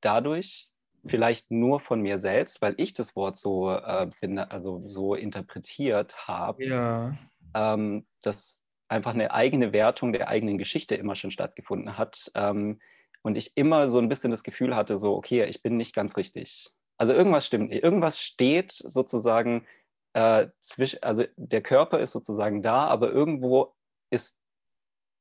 dadurch 0.00 0.73
vielleicht 1.06 1.50
nur 1.50 1.80
von 1.80 2.00
mir 2.00 2.18
selbst, 2.18 2.62
weil 2.62 2.74
ich 2.78 2.94
das 2.94 3.14
Wort 3.16 3.36
so, 3.36 3.70
äh, 3.70 4.08
bin, 4.20 4.38
also 4.38 4.84
so 4.88 5.14
interpretiert 5.14 6.28
habe, 6.28 6.64
ja. 6.64 7.16
ähm, 7.54 8.06
dass 8.22 8.62
einfach 8.88 9.14
eine 9.14 9.32
eigene 9.32 9.72
Wertung 9.72 10.12
der 10.12 10.28
eigenen 10.28 10.58
Geschichte 10.58 10.94
immer 10.94 11.14
schon 11.14 11.30
stattgefunden 11.30 11.98
hat. 11.98 12.30
Ähm, 12.34 12.80
und 13.22 13.36
ich 13.36 13.56
immer 13.56 13.88
so 13.90 13.98
ein 13.98 14.08
bisschen 14.08 14.30
das 14.30 14.42
Gefühl 14.42 14.76
hatte, 14.76 14.98
so, 14.98 15.14
okay, 15.14 15.44
ich 15.44 15.62
bin 15.62 15.76
nicht 15.76 15.94
ganz 15.94 16.16
richtig. 16.16 16.70
Also 16.98 17.12
irgendwas 17.12 17.46
stimmt 17.46 17.70
nicht. 17.70 17.82
Irgendwas 17.82 18.20
steht 18.20 18.72
sozusagen 18.72 19.66
äh, 20.12 20.48
zwischen, 20.60 21.02
also 21.02 21.24
der 21.36 21.62
Körper 21.62 22.00
ist 22.00 22.12
sozusagen 22.12 22.62
da, 22.62 22.86
aber 22.86 23.10
irgendwo 23.10 23.74
ist 24.10 24.38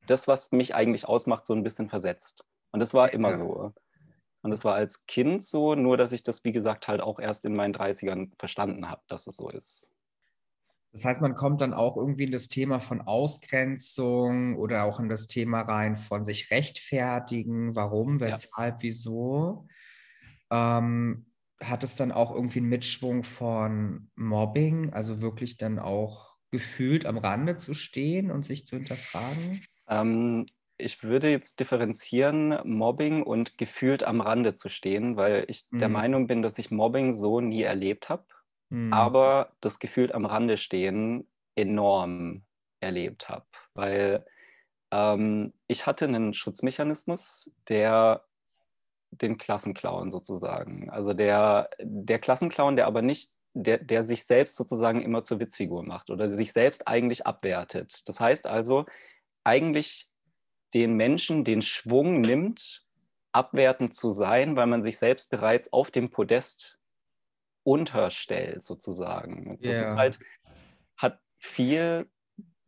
das, 0.05 0.27
was 0.27 0.51
mich 0.51 0.75
eigentlich 0.75 1.07
ausmacht, 1.07 1.45
so 1.45 1.53
ein 1.53 1.63
bisschen 1.63 1.89
versetzt. 1.89 2.45
Und 2.71 2.79
das 2.79 2.93
war 2.93 3.13
immer 3.13 3.31
ja. 3.31 3.37
so. 3.37 3.73
Und 4.43 4.51
das 4.51 4.63
war 4.65 4.75
als 4.75 5.05
Kind 5.07 5.43
so, 5.43 5.73
nur 5.73 5.95
dass 5.97 6.11
ich 6.11 6.21
das, 6.21 6.43
wie 6.43 6.51
gesagt, 6.51 6.87
halt 6.87 7.01
auch 7.01 7.19
erst 7.19 7.45
in 7.45 7.55
meinen 7.55 7.73
30ern 7.73 8.31
verstanden 8.37 8.89
habe, 8.89 9.01
dass 9.07 9.25
es 9.25 9.37
so 9.37 9.49
ist. 9.49 9.89
Das 10.91 11.05
heißt, 11.05 11.21
man 11.21 11.33
kommt 11.33 11.61
dann 11.61 11.73
auch 11.73 11.97
irgendwie 11.97 12.25
in 12.25 12.31
das 12.31 12.49
Thema 12.49 12.79
von 12.79 13.01
Ausgrenzung 13.01 14.57
oder 14.57 14.83
auch 14.83 14.99
in 14.99 15.09
das 15.09 15.27
Thema 15.27 15.61
rein 15.61 15.95
von 15.95 16.23
sich 16.23 16.51
rechtfertigen, 16.51 17.75
warum, 17.75 18.19
weshalb, 18.19 18.75
ja. 18.75 18.81
wieso. 18.81 19.67
Ähm, 20.51 21.25
hat 21.59 21.83
es 21.83 21.95
dann 21.95 22.11
auch 22.11 22.31
irgendwie 22.31 22.59
einen 22.59 22.69
Mitschwung 22.69 23.23
von 23.23 24.11
Mobbing, 24.15 24.91
also 24.91 25.21
wirklich 25.21 25.57
dann 25.57 25.79
auch 25.79 26.35
gefühlt 26.51 27.05
am 27.05 27.17
Rande 27.17 27.57
zu 27.57 27.73
stehen 27.73 28.29
und 28.29 28.45
sich 28.45 28.67
zu 28.67 28.75
hinterfragen? 28.75 29.61
Ähm, 29.87 30.45
ich 30.77 31.03
würde 31.03 31.29
jetzt 31.29 31.59
differenzieren, 31.59 32.59
Mobbing 32.63 33.23
und 33.23 33.57
gefühlt 33.57 34.03
am 34.03 34.21
Rande 34.21 34.55
zu 34.55 34.69
stehen, 34.69 35.15
weil 35.17 35.45
ich 35.47 35.65
mhm. 35.69 35.79
der 35.79 35.89
Meinung 35.89 36.27
bin, 36.27 36.41
dass 36.41 36.57
ich 36.57 36.71
Mobbing 36.71 37.13
so 37.13 37.41
nie 37.41 37.63
erlebt 37.63 38.09
habe, 38.09 38.25
mhm. 38.69 38.91
aber 38.91 39.51
das 39.61 39.79
gefühlt 39.79 40.13
am 40.13 40.25
Rande 40.25 40.57
stehen 40.57 41.27
enorm 41.55 42.43
erlebt 42.79 43.29
habe, 43.29 43.45
weil 43.75 44.25
ähm, 44.91 45.53
ich 45.67 45.85
hatte 45.85 46.05
einen 46.05 46.33
Schutzmechanismus, 46.33 47.51
der 47.69 48.25
den 49.11 49.37
Klassenclown 49.37 50.11
sozusagen, 50.11 50.89
also 50.89 51.13
der, 51.13 51.69
der 51.79 52.19
Klassenclown, 52.19 52.75
der 52.75 52.87
aber 52.87 53.01
nicht 53.01 53.31
der, 53.53 53.77
der 53.77 54.03
sich 54.03 54.25
selbst 54.25 54.55
sozusagen 54.55 55.01
immer 55.01 55.23
zur 55.23 55.39
Witzfigur 55.39 55.83
macht 55.83 56.09
oder 56.09 56.29
sich 56.35 56.51
selbst 56.51 56.87
eigentlich 56.87 57.27
abwertet. 57.27 58.07
Das 58.07 58.19
heißt 58.19 58.47
also, 58.47 58.85
eigentlich 59.43 60.09
den 60.73 60.95
Menschen 60.95 61.43
den 61.43 61.61
Schwung 61.61 62.21
nimmt, 62.21 62.85
abwertend 63.31 63.95
zu 63.95 64.11
sein, 64.11 64.55
weil 64.55 64.67
man 64.67 64.83
sich 64.83 64.97
selbst 64.97 65.29
bereits 65.29 65.71
auf 65.73 65.91
dem 65.91 66.09
Podest 66.09 66.79
unterstellt, 67.63 68.63
sozusagen. 68.63 69.47
Und 69.51 69.65
das 69.65 69.77
yeah. 69.77 69.83
ist 69.83 69.97
halt, 69.97 70.19
hat 70.97 71.19
viel 71.39 72.07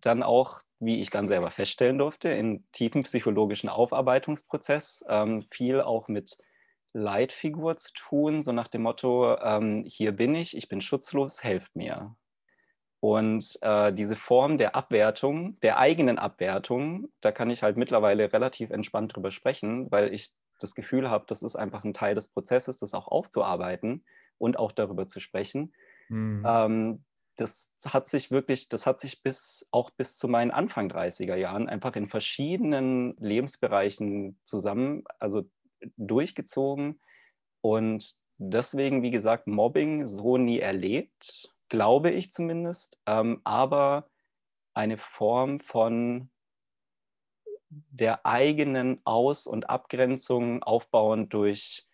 dann 0.01 0.23
auch, 0.23 0.61
wie 0.79 1.01
ich 1.01 1.09
dann 1.09 1.27
selber 1.27 1.51
feststellen 1.51 1.97
durfte, 1.97 2.29
in 2.29 2.65
tiefen 2.71 3.03
psychologischen 3.03 3.69
Aufarbeitungsprozess, 3.69 5.03
ähm, 5.07 5.45
viel 5.51 5.81
auch 5.81 6.07
mit 6.07 6.37
Leitfigur 6.93 7.77
zu 7.77 7.91
tun, 7.93 8.41
so 8.41 8.51
nach 8.51 8.69
dem 8.69 8.83
Motto, 8.83 9.37
ähm, 9.39 9.83
hier 9.85 10.13
bin 10.13 10.33
ich, 10.33 10.55
ich 10.55 10.69
bin 10.69 10.81
schutzlos, 10.81 11.43
helft 11.43 11.75
mir. 11.75 12.15
Und 13.05 13.59
äh, 13.61 13.93
diese 13.93 14.15
Form 14.15 14.57
der 14.57 14.75
Abwertung, 14.75 15.59
der 15.59 15.77
eigenen 15.77 16.17
Abwertung, 16.17 17.09
da 17.21 17.31
kann 17.31 17.51
ich 17.51 17.61
halt 17.61 17.77
mittlerweile 17.77 18.33
relativ 18.33 18.71
entspannt 18.71 19.15
drüber 19.15 19.29
sprechen, 19.29 19.91
weil 19.91 20.11
ich 20.11 20.31
das 20.59 20.73
Gefühl 20.73 21.07
habe, 21.07 21.25
das 21.27 21.43
ist 21.43 21.55
einfach 21.55 21.83
ein 21.83 21.93
Teil 21.93 22.15
des 22.15 22.29
Prozesses, 22.29 22.79
das 22.79 22.95
auch 22.95 23.07
aufzuarbeiten 23.07 24.03
und 24.39 24.57
auch 24.57 24.71
darüber 24.71 25.07
zu 25.07 25.19
sprechen. 25.19 25.71
Mhm. 26.09 26.43
Ähm, 26.47 27.03
das 27.35 27.71
hat 27.85 28.09
sich 28.09 28.31
wirklich, 28.31 28.69
das 28.69 28.87
hat 28.87 28.99
sich 28.99 29.21
bis 29.21 29.67
auch 29.69 29.91
bis 29.91 30.17
zu 30.17 30.27
meinen 30.27 30.49
Anfang 30.49 30.89
30er 30.89 31.35
Jahren 31.35 31.69
einfach 31.69 31.95
in 31.95 32.07
verschiedenen 32.07 33.15
Lebensbereichen 33.17 34.39
zusammen, 34.45 35.03
also 35.19 35.43
durchgezogen. 35.95 36.99
Und 37.61 38.15
deswegen, 38.39 39.03
wie 39.03 39.11
gesagt, 39.11 39.45
Mobbing 39.45 40.07
so 40.07 40.39
nie 40.39 40.57
erlebt 40.57 41.54
glaube 41.69 42.11
ich 42.11 42.31
zumindest, 42.31 42.99
ähm, 43.05 43.41
aber 43.43 44.09
eine 44.73 44.97
Form 44.97 45.59
von 45.59 46.29
der 47.69 48.25
eigenen 48.25 49.01
Aus- 49.05 49.47
und 49.47 49.69
Abgrenzung 49.69 50.63
aufbauend 50.63 51.33
durch 51.33 51.85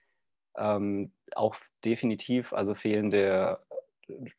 ähm, 0.58 1.14
auch 1.36 1.56
definitiv 1.84 2.54
also 2.54 2.76
fehlende 2.76 3.60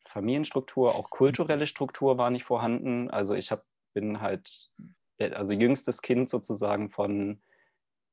Familienstruktur, 0.07 0.95
auch 0.95 1.09
kulturelle 1.09 1.67
Struktur 1.67 2.17
war 2.17 2.29
nicht 2.29 2.43
vorhanden. 2.43 3.09
Also 3.09 3.33
ich 3.33 3.51
hab, 3.51 3.65
bin 3.93 4.21
halt, 4.21 4.69
also 5.19 5.53
jüngstes 5.53 6.01
Kind 6.01 6.29
sozusagen 6.29 6.89
von 6.89 7.41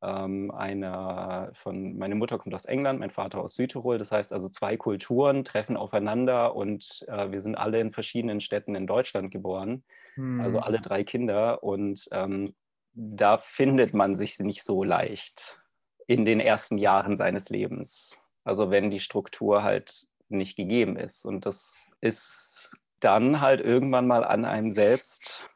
ähm, 0.03 0.51
einer, 0.51 1.51
von, 1.55 1.97
meine 1.99 2.15
Mutter 2.15 2.39
kommt 2.39 2.55
aus 2.55 2.65
England, 2.65 3.01
mein 3.01 3.11
Vater 3.11 3.41
aus 3.41 3.55
Südtirol. 3.55 3.99
Das 3.99 4.13
heißt 4.13 4.33
also 4.33 4.49
zwei 4.49 4.77
Kulturen 4.77 5.45
treffen 5.45 5.77
aufeinander 5.77 6.57
und 6.57 7.05
äh, 7.09 7.31
wir 7.31 7.43
sind 7.43 7.57
alle 7.57 7.81
in 7.81 7.93
verschiedenen 7.93 8.41
Städten 8.41 8.75
in 8.75 8.87
Deutschland 8.87 9.31
geboren. 9.31 9.83
Also 10.17 10.23
hm. 10.23 10.41
Also 10.41 10.59
alle 10.61 10.81
drei 10.81 11.05
Kinder 11.05 11.63
und 11.63 12.09
ähm, 12.13 12.55
da 12.93 13.39
findet 13.39 13.95
man 13.95 14.17
sich 14.17 14.39
nicht 14.39 14.65
so 14.65 14.83
leicht 14.83 15.59
in 16.07 16.25
den 16.25 16.41
ersten 16.41 16.77
Jahren 16.77 17.17
seines 17.17 17.49
Lebens. 17.51 18.19
Also 18.43 18.71
wenn 18.71 18.91
die 18.91 19.01
Struktur 19.01 19.63
halt 19.63 20.07
nicht 20.29 20.57
gegeben 20.57 20.97
ist. 20.97 21.25
Und 21.25 21.47
das 21.47 21.87
ist 22.01 22.77
dann 23.01 23.41
halt 23.41 23.61
irgendwann 23.61 24.07
mal 24.07 24.25
an 24.25 24.45
einem 24.45 24.75
selbst, 24.75 25.49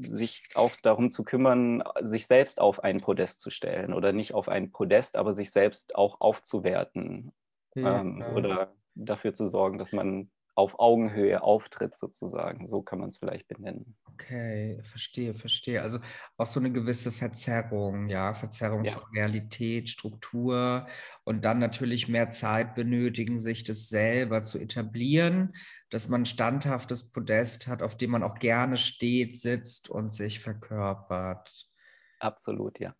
sich 0.00 0.48
auch 0.54 0.72
darum 0.82 1.10
zu 1.10 1.24
kümmern, 1.24 1.82
sich 2.00 2.26
selbst 2.26 2.60
auf 2.60 2.82
ein 2.82 3.00
Podest 3.00 3.40
zu 3.40 3.50
stellen 3.50 3.92
oder 3.92 4.12
nicht 4.12 4.34
auf 4.34 4.48
ein 4.48 4.70
Podest, 4.70 5.16
aber 5.16 5.34
sich 5.34 5.50
selbst 5.50 5.94
auch 5.94 6.20
aufzuwerten 6.20 7.32
ja, 7.74 8.00
ähm, 8.00 8.18
ja. 8.20 8.32
oder 8.32 8.74
dafür 8.94 9.34
zu 9.34 9.48
sorgen, 9.48 9.78
dass 9.78 9.92
man 9.92 10.30
auf 10.58 10.80
Augenhöhe 10.80 11.40
auftritt, 11.40 11.96
sozusagen. 11.96 12.66
So 12.66 12.82
kann 12.82 12.98
man 12.98 13.10
es 13.10 13.18
vielleicht 13.18 13.46
benennen. 13.46 13.96
Okay, 14.04 14.80
verstehe, 14.82 15.32
verstehe. 15.32 15.80
Also 15.80 16.00
auch 16.36 16.46
so 16.46 16.58
eine 16.58 16.72
gewisse 16.72 17.12
Verzerrung, 17.12 18.08
ja, 18.08 18.34
Verzerrung 18.34 18.84
ja. 18.84 18.90
von 18.90 19.04
Realität, 19.14 19.88
Struktur 19.88 20.88
und 21.22 21.44
dann 21.44 21.60
natürlich 21.60 22.08
mehr 22.08 22.30
Zeit 22.30 22.74
benötigen, 22.74 23.38
sich 23.38 23.62
das 23.62 23.88
selber 23.88 24.42
zu 24.42 24.58
etablieren, 24.58 25.54
dass 25.90 26.08
man 26.08 26.22
ein 26.22 26.26
standhaftes 26.26 27.12
Podest 27.12 27.68
hat, 27.68 27.80
auf 27.80 27.96
dem 27.96 28.10
man 28.10 28.24
auch 28.24 28.40
gerne 28.40 28.76
steht, 28.76 29.38
sitzt 29.38 29.88
und 29.88 30.12
sich 30.12 30.40
verkörpert. 30.40 31.70
Absolut, 32.18 32.80
ja. 32.80 32.96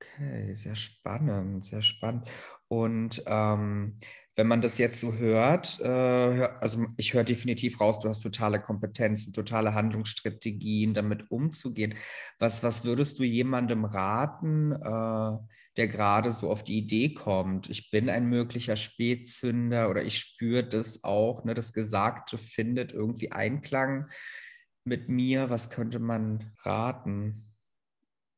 Okay, 0.00 0.52
sehr 0.56 0.74
spannend, 0.74 1.64
sehr 1.64 1.82
spannend. 1.82 2.28
Und 2.66 3.22
ähm, 3.26 3.98
wenn 4.34 4.46
man 4.46 4.62
das 4.62 4.78
jetzt 4.78 5.00
so 5.00 5.14
hört, 5.14 5.80
äh, 5.80 5.86
also 5.86 6.86
ich 6.96 7.12
höre 7.12 7.24
definitiv 7.24 7.80
raus, 7.80 7.98
du 7.98 8.08
hast 8.08 8.20
totale 8.20 8.60
Kompetenzen, 8.60 9.32
totale 9.32 9.74
Handlungsstrategien, 9.74 10.94
damit 10.94 11.30
umzugehen. 11.30 11.94
Was, 12.38 12.62
was 12.62 12.84
würdest 12.84 13.18
du 13.18 13.24
jemandem 13.24 13.84
raten, 13.84 14.72
äh, 14.72 15.38
der 15.76 15.88
gerade 15.88 16.30
so 16.30 16.50
auf 16.50 16.64
die 16.64 16.78
Idee 16.78 17.14
kommt, 17.14 17.68
ich 17.70 17.90
bin 17.90 18.08
ein 18.08 18.26
möglicher 18.26 18.76
Spätzünder 18.76 19.90
oder 19.90 20.02
ich 20.02 20.18
spüre 20.18 20.64
das 20.64 21.04
auch, 21.04 21.44
ne, 21.44 21.54
das 21.54 21.72
Gesagte 21.72 22.38
findet 22.38 22.92
irgendwie 22.92 23.32
Einklang 23.32 24.08
mit 24.84 25.08
mir. 25.08 25.50
Was 25.50 25.70
könnte 25.70 25.98
man 25.98 26.52
raten? 26.64 27.51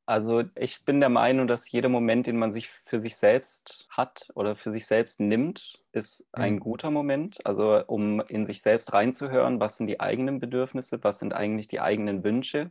Also 0.06 0.42
ich 0.54 0.84
bin 0.84 1.00
der 1.00 1.08
Meinung, 1.08 1.46
dass 1.46 1.70
jeder 1.70 1.88
Moment, 1.88 2.26
den 2.26 2.36
man 2.36 2.52
sich 2.52 2.68
für 2.84 3.00
sich 3.00 3.16
selbst 3.16 3.86
hat 3.88 4.28
oder 4.34 4.54
für 4.54 4.70
sich 4.70 4.84
selbst 4.84 5.18
nimmt, 5.18 5.80
ist 5.92 6.26
ein 6.32 6.54
mhm. 6.54 6.60
guter 6.60 6.90
Moment. 6.90 7.44
Also 7.46 7.82
um 7.86 8.20
in 8.20 8.44
sich 8.46 8.60
selbst 8.60 8.92
reinzuhören, 8.92 9.60
was 9.60 9.78
sind 9.78 9.86
die 9.86 10.00
eigenen 10.00 10.40
Bedürfnisse, 10.40 11.02
was 11.02 11.20
sind 11.20 11.32
eigentlich 11.32 11.68
die 11.68 11.80
eigenen 11.80 12.22
Wünsche. 12.22 12.70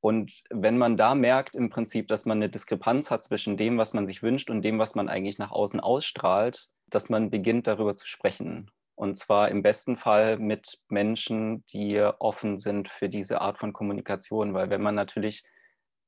Und 0.00 0.32
wenn 0.50 0.78
man 0.78 0.96
da 0.96 1.16
merkt 1.16 1.56
im 1.56 1.68
Prinzip, 1.68 2.06
dass 2.08 2.26
man 2.26 2.38
eine 2.38 2.48
Diskrepanz 2.48 3.10
hat 3.10 3.24
zwischen 3.24 3.56
dem, 3.56 3.76
was 3.78 3.92
man 3.92 4.06
sich 4.06 4.22
wünscht 4.22 4.50
und 4.50 4.62
dem, 4.62 4.78
was 4.78 4.94
man 4.94 5.08
eigentlich 5.08 5.38
nach 5.38 5.50
außen 5.50 5.80
ausstrahlt, 5.80 6.68
dass 6.90 7.08
man 7.08 7.30
beginnt 7.30 7.66
darüber 7.66 7.96
zu 7.96 8.06
sprechen. 8.06 8.70
Und 8.94 9.18
zwar 9.18 9.48
im 9.48 9.62
besten 9.62 9.96
Fall 9.96 10.38
mit 10.38 10.80
Menschen, 10.88 11.64
die 11.66 12.00
offen 12.00 12.58
sind 12.58 12.88
für 12.88 13.08
diese 13.08 13.40
Art 13.40 13.58
von 13.58 13.72
Kommunikation. 13.72 14.54
Weil 14.54 14.70
wenn 14.70 14.82
man 14.82 14.94
natürlich 14.94 15.44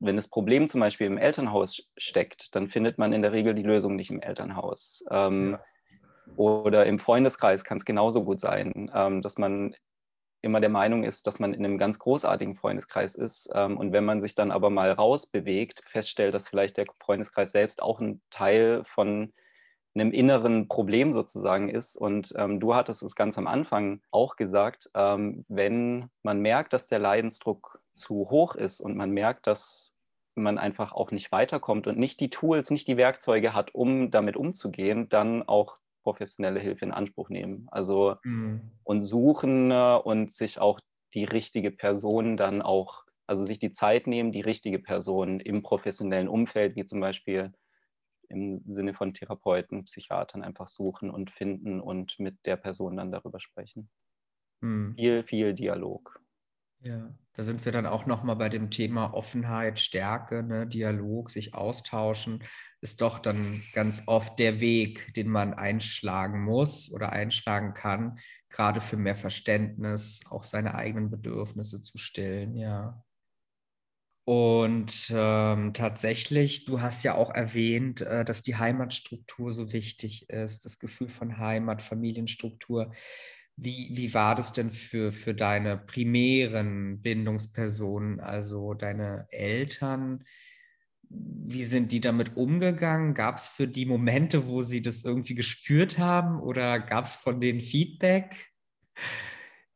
wenn 0.04 0.16
das 0.16 0.28
Problem 0.28 0.68
zum 0.68 0.80
Beispiel 0.80 1.06
im 1.06 1.18
Elternhaus 1.18 1.82
steckt, 1.96 2.54
dann 2.54 2.68
findet 2.68 2.98
man 2.98 3.12
in 3.12 3.22
der 3.22 3.32
Regel 3.32 3.54
die 3.54 3.62
Lösung 3.62 3.96
nicht 3.96 4.10
im 4.10 4.20
Elternhaus. 4.20 5.04
Ähm, 5.10 5.52
ja. 5.52 5.64
Oder 6.36 6.86
im 6.86 6.98
Freundeskreis 6.98 7.64
kann 7.64 7.76
es 7.76 7.84
genauso 7.84 8.24
gut 8.24 8.40
sein, 8.40 8.90
ähm, 8.94 9.22
dass 9.22 9.38
man 9.38 9.74
immer 10.42 10.60
der 10.60 10.70
Meinung 10.70 11.04
ist, 11.04 11.26
dass 11.26 11.38
man 11.38 11.54
in 11.54 11.64
einem 11.64 11.78
ganz 11.78 11.98
großartigen 11.98 12.54
Freundeskreis 12.54 13.14
ist. 13.14 13.50
Ähm, 13.54 13.78
und 13.78 13.92
wenn 13.92 14.04
man 14.04 14.20
sich 14.20 14.34
dann 14.34 14.50
aber 14.50 14.70
mal 14.70 14.92
rausbewegt, 14.92 15.82
feststellt, 15.86 16.34
dass 16.34 16.48
vielleicht 16.48 16.76
der 16.76 16.86
Freundeskreis 17.00 17.52
selbst 17.52 17.82
auch 17.82 18.00
ein 18.00 18.20
Teil 18.30 18.84
von 18.84 19.32
einem 19.94 20.12
inneren 20.12 20.68
Problem 20.68 21.12
sozusagen 21.12 21.68
ist. 21.68 21.96
Und 21.96 22.34
ähm, 22.36 22.60
du 22.60 22.74
hattest 22.74 23.02
es 23.02 23.14
ganz 23.14 23.38
am 23.38 23.46
Anfang 23.46 24.02
auch 24.10 24.36
gesagt, 24.36 24.90
ähm, 24.94 25.44
wenn 25.48 26.10
man 26.22 26.40
merkt, 26.40 26.72
dass 26.72 26.88
der 26.88 26.98
Leidensdruck 26.98 27.80
zu 27.94 28.28
hoch 28.30 28.54
ist 28.54 28.80
und 28.80 28.96
man 28.96 29.10
merkt, 29.10 29.46
dass 29.46 29.93
man 30.34 30.58
einfach 30.58 30.92
auch 30.92 31.10
nicht 31.10 31.30
weiterkommt 31.32 31.86
und 31.86 31.98
nicht 31.98 32.20
die 32.20 32.30
Tools, 32.30 32.70
nicht 32.70 32.88
die 32.88 32.96
Werkzeuge 32.96 33.54
hat, 33.54 33.74
um 33.74 34.10
damit 34.10 34.36
umzugehen, 34.36 35.08
dann 35.08 35.42
auch 35.42 35.78
professionelle 36.02 36.60
Hilfe 36.60 36.84
in 36.84 36.92
Anspruch 36.92 37.30
nehmen. 37.30 37.66
Also 37.70 38.16
mhm. 38.22 38.72
und 38.84 39.00
suchen 39.00 39.70
äh, 39.70 39.96
und 40.02 40.34
sich 40.34 40.58
auch 40.60 40.80
die 41.14 41.24
richtige 41.24 41.70
Person 41.70 42.36
dann 42.36 42.62
auch, 42.62 43.04
also 43.26 43.44
sich 43.44 43.58
die 43.58 43.72
Zeit 43.72 44.06
nehmen, 44.06 44.32
die 44.32 44.40
richtige 44.40 44.78
Person 44.78 45.40
im 45.40 45.62
professionellen 45.62 46.28
Umfeld, 46.28 46.76
wie 46.76 46.86
zum 46.86 47.00
Beispiel 47.00 47.52
im 48.28 48.62
Sinne 48.66 48.94
von 48.94 49.14
Therapeuten, 49.14 49.84
Psychiatern 49.84 50.42
einfach 50.42 50.68
suchen 50.68 51.10
und 51.10 51.30
finden 51.30 51.80
und 51.80 52.18
mit 52.18 52.36
der 52.46 52.56
Person 52.56 52.96
dann 52.96 53.12
darüber 53.12 53.40
sprechen. 53.40 53.90
Mhm. 54.60 54.94
Viel, 54.96 55.22
viel 55.24 55.54
Dialog. 55.54 56.20
Ja, 56.84 57.14
da 57.32 57.42
sind 57.42 57.64
wir 57.64 57.72
dann 57.72 57.86
auch 57.86 58.04
nochmal 58.04 58.36
bei 58.36 58.50
dem 58.50 58.70
Thema 58.70 59.14
Offenheit, 59.14 59.80
Stärke, 59.80 60.42
ne? 60.42 60.66
Dialog, 60.66 61.30
sich 61.30 61.54
austauschen, 61.54 62.44
ist 62.82 63.00
doch 63.00 63.20
dann 63.20 63.62
ganz 63.72 64.02
oft 64.06 64.38
der 64.38 64.60
Weg, 64.60 65.14
den 65.14 65.28
man 65.28 65.54
einschlagen 65.54 66.44
muss 66.44 66.92
oder 66.92 67.10
einschlagen 67.10 67.72
kann, 67.72 68.18
gerade 68.50 68.82
für 68.82 68.98
mehr 68.98 69.16
Verständnis, 69.16 70.20
auch 70.28 70.42
seine 70.42 70.74
eigenen 70.74 71.10
Bedürfnisse 71.10 71.80
zu 71.80 71.96
stillen, 71.96 72.54
ja. 72.54 73.02
Und 74.26 75.12
ähm, 75.14 75.74
tatsächlich, 75.74 76.64
du 76.64 76.80
hast 76.80 77.02
ja 77.02 77.14
auch 77.14 77.30
erwähnt, 77.30 78.00
äh, 78.00 78.24
dass 78.24 78.40
die 78.42 78.56
Heimatstruktur 78.56 79.52
so 79.52 79.72
wichtig 79.72 80.30
ist, 80.30 80.64
das 80.64 80.78
Gefühl 80.78 81.10
von 81.10 81.38
Heimat, 81.38 81.82
Familienstruktur. 81.82 82.92
Wie, 83.56 83.90
wie 83.92 84.12
war 84.14 84.34
das 84.34 84.52
denn 84.52 84.70
für, 84.70 85.12
für 85.12 85.34
deine 85.34 85.76
primären 85.76 87.00
Bindungspersonen, 87.00 88.20
also 88.20 88.74
deine 88.74 89.26
Eltern? 89.30 90.24
Wie 91.08 91.64
sind 91.64 91.92
die 91.92 92.00
damit 92.00 92.36
umgegangen? 92.36 93.14
Gab 93.14 93.36
es 93.36 93.46
für 93.46 93.68
die 93.68 93.86
Momente, 93.86 94.48
wo 94.48 94.62
sie 94.62 94.82
das 94.82 95.04
irgendwie 95.04 95.36
gespürt 95.36 95.98
haben 95.98 96.40
oder 96.40 96.80
gab 96.80 97.04
es 97.04 97.14
von 97.14 97.40
denen 97.40 97.60
Feedback? 97.60 98.52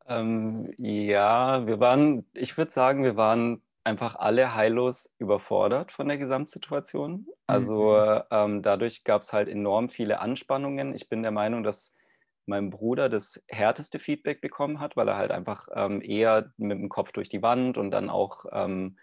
Ähm, 0.07 0.73
ja, 0.77 1.65
wir 1.65 1.79
waren, 1.79 2.25
ich 2.33 2.57
würde 2.57 2.71
sagen, 2.71 3.03
wir 3.03 3.15
waren 3.15 3.61
einfach 3.83 4.15
alle 4.15 4.55
heillos 4.55 5.13
überfordert 5.19 5.91
von 5.91 6.07
der 6.07 6.17
Gesamtsituation. 6.17 7.27
Also 7.47 7.95
mhm. 7.95 8.21
ähm, 8.31 8.61
dadurch 8.61 9.03
gab 9.03 9.21
es 9.21 9.31
halt 9.31 9.47
enorm 9.47 9.89
viele 9.89 10.19
Anspannungen. 10.19 10.93
Ich 10.95 11.09
bin 11.09 11.21
der 11.21 11.31
Meinung, 11.31 11.63
dass 11.63 11.93
mein 12.49 12.69
Bruder 12.69 13.07
das 13.07 13.41
härteste 13.47 13.99
Feedback 13.99 14.41
bekommen 14.41 14.79
hat, 14.79 14.97
weil 14.97 15.07
er 15.07 15.17
halt 15.17 15.31
einfach 15.31 15.69
ähm, 15.73 16.01
eher 16.01 16.51
mit 16.57 16.77
dem 16.77 16.89
Kopf 16.89 17.11
durch 17.13 17.29
die 17.29 17.41
Wand 17.41 17.77
und 17.77 17.91
dann 17.91 18.09
auch 18.09 18.45
ähm, 18.51 18.97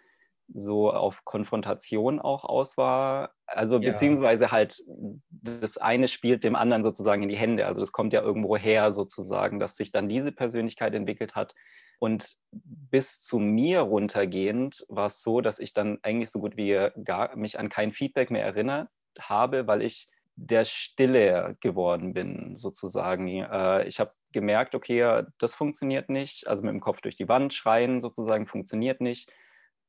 so 0.52 0.92
auf 0.92 1.24
Konfrontation 1.24 2.20
auch 2.20 2.44
aus 2.44 2.76
war. 2.76 3.30
Also 3.46 3.78
ja. 3.78 3.92
beziehungsweise 3.92 4.50
halt 4.50 4.82
das 5.28 5.78
eine 5.78 6.08
spielt 6.08 6.44
dem 6.44 6.56
anderen 6.56 6.84
sozusagen 6.84 7.22
in 7.22 7.28
die 7.28 7.36
Hände. 7.36 7.66
Also 7.66 7.80
das 7.80 7.92
kommt 7.92 8.12
ja 8.12 8.20
irgendwo 8.20 8.56
her 8.56 8.92
sozusagen, 8.92 9.58
dass 9.58 9.76
sich 9.76 9.90
dann 9.92 10.08
diese 10.08 10.32
Persönlichkeit 10.32 10.94
entwickelt 10.94 11.34
hat. 11.34 11.54
Und 11.98 12.36
bis 12.52 13.22
zu 13.22 13.38
mir 13.38 13.80
runtergehend 13.80 14.84
war 14.88 15.06
es 15.06 15.22
so, 15.22 15.40
dass 15.40 15.58
ich 15.58 15.72
dann 15.72 15.98
eigentlich 16.02 16.30
so 16.30 16.40
gut 16.40 16.56
wie 16.56 16.90
gar 17.04 17.34
mich 17.36 17.58
an 17.58 17.70
kein 17.70 17.92
Feedback 17.92 18.30
mehr 18.30 18.44
erinnert 18.44 18.88
habe, 19.18 19.66
weil 19.66 19.82
ich 19.82 20.10
der 20.36 20.66
Stille 20.66 21.56
geworden 21.60 22.12
bin, 22.12 22.54
sozusagen. 22.56 23.26
Äh, 23.26 23.84
ich 23.84 23.98
habe 23.98 24.12
gemerkt, 24.32 24.74
okay, 24.74 25.22
das 25.38 25.54
funktioniert 25.54 26.10
nicht. 26.10 26.46
Also 26.46 26.62
mit 26.62 26.72
dem 26.72 26.80
Kopf 26.80 27.00
durch 27.00 27.16
die 27.16 27.28
Wand 27.28 27.54
schreien 27.54 28.00
sozusagen 28.00 28.46
funktioniert 28.46 29.00
nicht. 29.00 29.32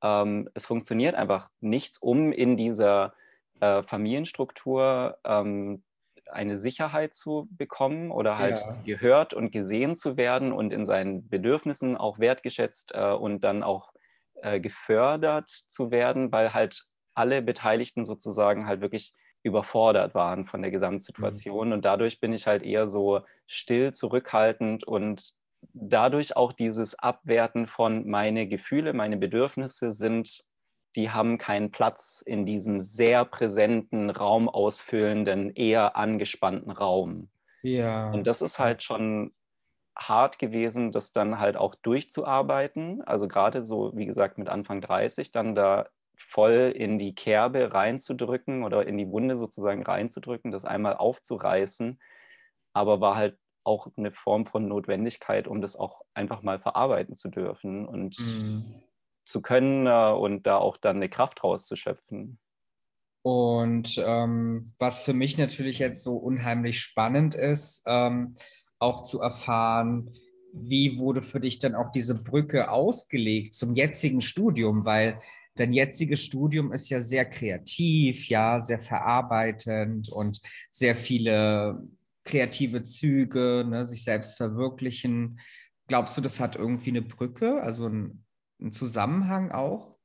Ähm, 0.02 0.50
es 0.54 0.66
funktioniert 0.66 1.16
einfach 1.16 1.50
nichts, 1.60 1.98
um 1.98 2.32
in 2.32 2.56
dieser 2.56 3.14
äh, 3.60 3.84
Familienstruktur 3.84 5.18
ähm, 5.26 5.84
eine 6.32 6.58
Sicherheit 6.58 7.14
zu 7.14 7.48
bekommen 7.52 8.12
oder 8.12 8.38
halt 8.38 8.60
ja. 8.60 8.78
gehört 8.86 9.34
und 9.34 9.52
gesehen 9.52 9.96
zu 9.96 10.18
werden 10.18 10.52
und 10.52 10.72
in 10.72 10.86
seinen 10.86 11.28
Bedürfnissen 11.30 11.98
auch 11.98 12.20
wertgeschätzt 12.20 12.94
äh, 12.96 13.12
und 13.12 13.44
dann 13.44 13.64
auch 13.64 13.92
gefördert 14.62 15.50
zu 15.50 15.90
werden, 15.90 16.32
weil 16.32 16.54
halt 16.54 16.86
alle 17.16 17.42
Beteiligten 17.42 18.06
sozusagen 18.06 18.68
halt 18.68 18.82
wirklich 18.82 19.16
überfordert 19.48 20.14
waren 20.14 20.46
von 20.46 20.62
der 20.62 20.72
Gesamtsituation. 20.72 21.68
Mhm. 21.68 21.74
Und 21.74 21.86
dadurch 21.86 22.20
bin 22.20 22.34
ich 22.34 22.46
halt 22.46 22.64
eher 22.64 22.88
so 22.88 23.22
still, 23.48 23.94
zurückhaltend 23.94 24.84
und 24.84 25.34
dadurch 25.74 26.36
auch 26.38 26.54
dieses 26.54 26.96
Abwerten 26.96 27.68
von 27.68 28.08
meine 28.08 28.48
Gefühle, 28.48 28.94
meine 28.94 29.18
Bedürfnisse 29.18 29.92
sind, 29.92 30.44
die 30.96 31.12
haben 31.12 31.38
keinen 31.38 31.72
Platz 31.72 32.24
in 32.26 32.46
diesem 32.46 32.80
sehr 32.80 33.26
präsenten, 33.26 34.10
raumausfüllenden, 34.10 35.52
eher 35.54 35.96
angespannten 35.96 36.72
Raum. 36.72 37.30
Ja. 37.62 38.10
Und 38.12 38.26
das 38.26 38.42
ist 38.42 38.60
halt 38.60 38.84
schon 38.84 39.34
hart 39.96 40.40
gewesen, 40.40 40.92
das 40.92 41.12
dann 41.12 41.40
halt 41.40 41.58
auch 41.58 41.76
durchzuarbeiten. 41.76 43.02
Also 43.04 43.28
gerade 43.28 43.64
so, 43.64 43.92
wie 43.96 44.06
gesagt, 44.06 44.38
mit 44.38 44.50
Anfang 44.50 44.82
30, 44.82 45.32
dann 45.32 45.56
da 45.56 45.88
voll 46.18 46.74
in 46.76 46.98
die 46.98 47.16
Kerbe 47.16 47.74
reinzudrücken 47.74 48.64
oder 48.64 48.86
in 48.86 48.98
die 48.98 49.10
Wunde 49.10 49.38
sozusagen 49.38 49.84
reinzudrücken, 49.84 50.52
das 50.52 50.66
einmal 50.66 50.96
aufzureißen, 50.96 52.00
aber 52.74 53.00
war 53.00 53.16
halt 53.16 53.38
auch 53.64 53.88
eine 53.98 54.12
Form 54.12 54.46
von 54.46 54.68
Notwendigkeit, 54.68 55.48
um 55.48 55.62
das 55.62 55.76
auch 55.76 56.02
einfach 56.14 56.42
mal 56.42 56.60
verarbeiten 56.60 57.16
zu 57.16 57.30
dürfen 57.30 57.86
und 57.86 58.18
mhm. 58.20 58.82
zu 59.26 59.42
können 59.42 59.88
äh, 59.88 60.12
und 60.12 60.48
da 60.48 60.58
auch 60.58 60.78
dann 60.78 60.98
eine 60.98 61.10
Kraft 61.10 61.44
rauszuschöpfen. 61.44 62.40
Und 63.24 64.02
ähm, 64.06 64.72
was 64.80 65.02
für 65.02 65.14
mich 65.14 65.38
natürlich 65.38 65.80
jetzt 65.80 66.02
so 66.02 66.16
unheimlich 66.16 66.80
spannend 66.80 67.36
ist, 67.36 67.84
ähm, 67.86 68.36
auch 68.80 69.04
zu 69.04 69.20
erfahren, 69.20 70.14
wie 70.54 70.98
wurde 70.98 71.22
für 71.22 71.42
dich 71.42 71.60
dann 71.60 71.76
auch 71.76 71.92
diese 71.92 72.24
Brücke 72.24 72.72
ausgelegt 72.72 73.54
zum 73.54 73.76
jetzigen 73.76 74.22
Studium, 74.22 74.86
weil 74.86 75.20
dein 75.60 75.74
jetziges 75.74 76.24
Studium 76.24 76.72
ist 76.72 76.90
ja 76.90 77.02
sehr 77.02 77.26
kreativ, 77.26 78.30
ja, 78.30 78.60
sehr 78.60 78.80
verarbeitend 78.80 80.10
und 80.10 80.40
sehr 80.72 80.96
viele 80.96 81.82
kreative 82.24 82.84
Züge, 82.84 83.66
ne, 83.68 83.86
sich 83.86 84.04
selbst 84.04 84.38
verwirklichen. 84.38 85.40
Glaubst 85.88 86.18
du, 86.18 86.22
das 86.22 86.40
hat 86.40 86.56
irgendwie 86.56 86.90
eine 86.90 87.02
Brücke, 87.02 87.62
also 87.62 87.86
einen, 87.86 88.26
einen 88.60 88.74
Zusammenhang 88.74 89.52
auch? 89.52 89.98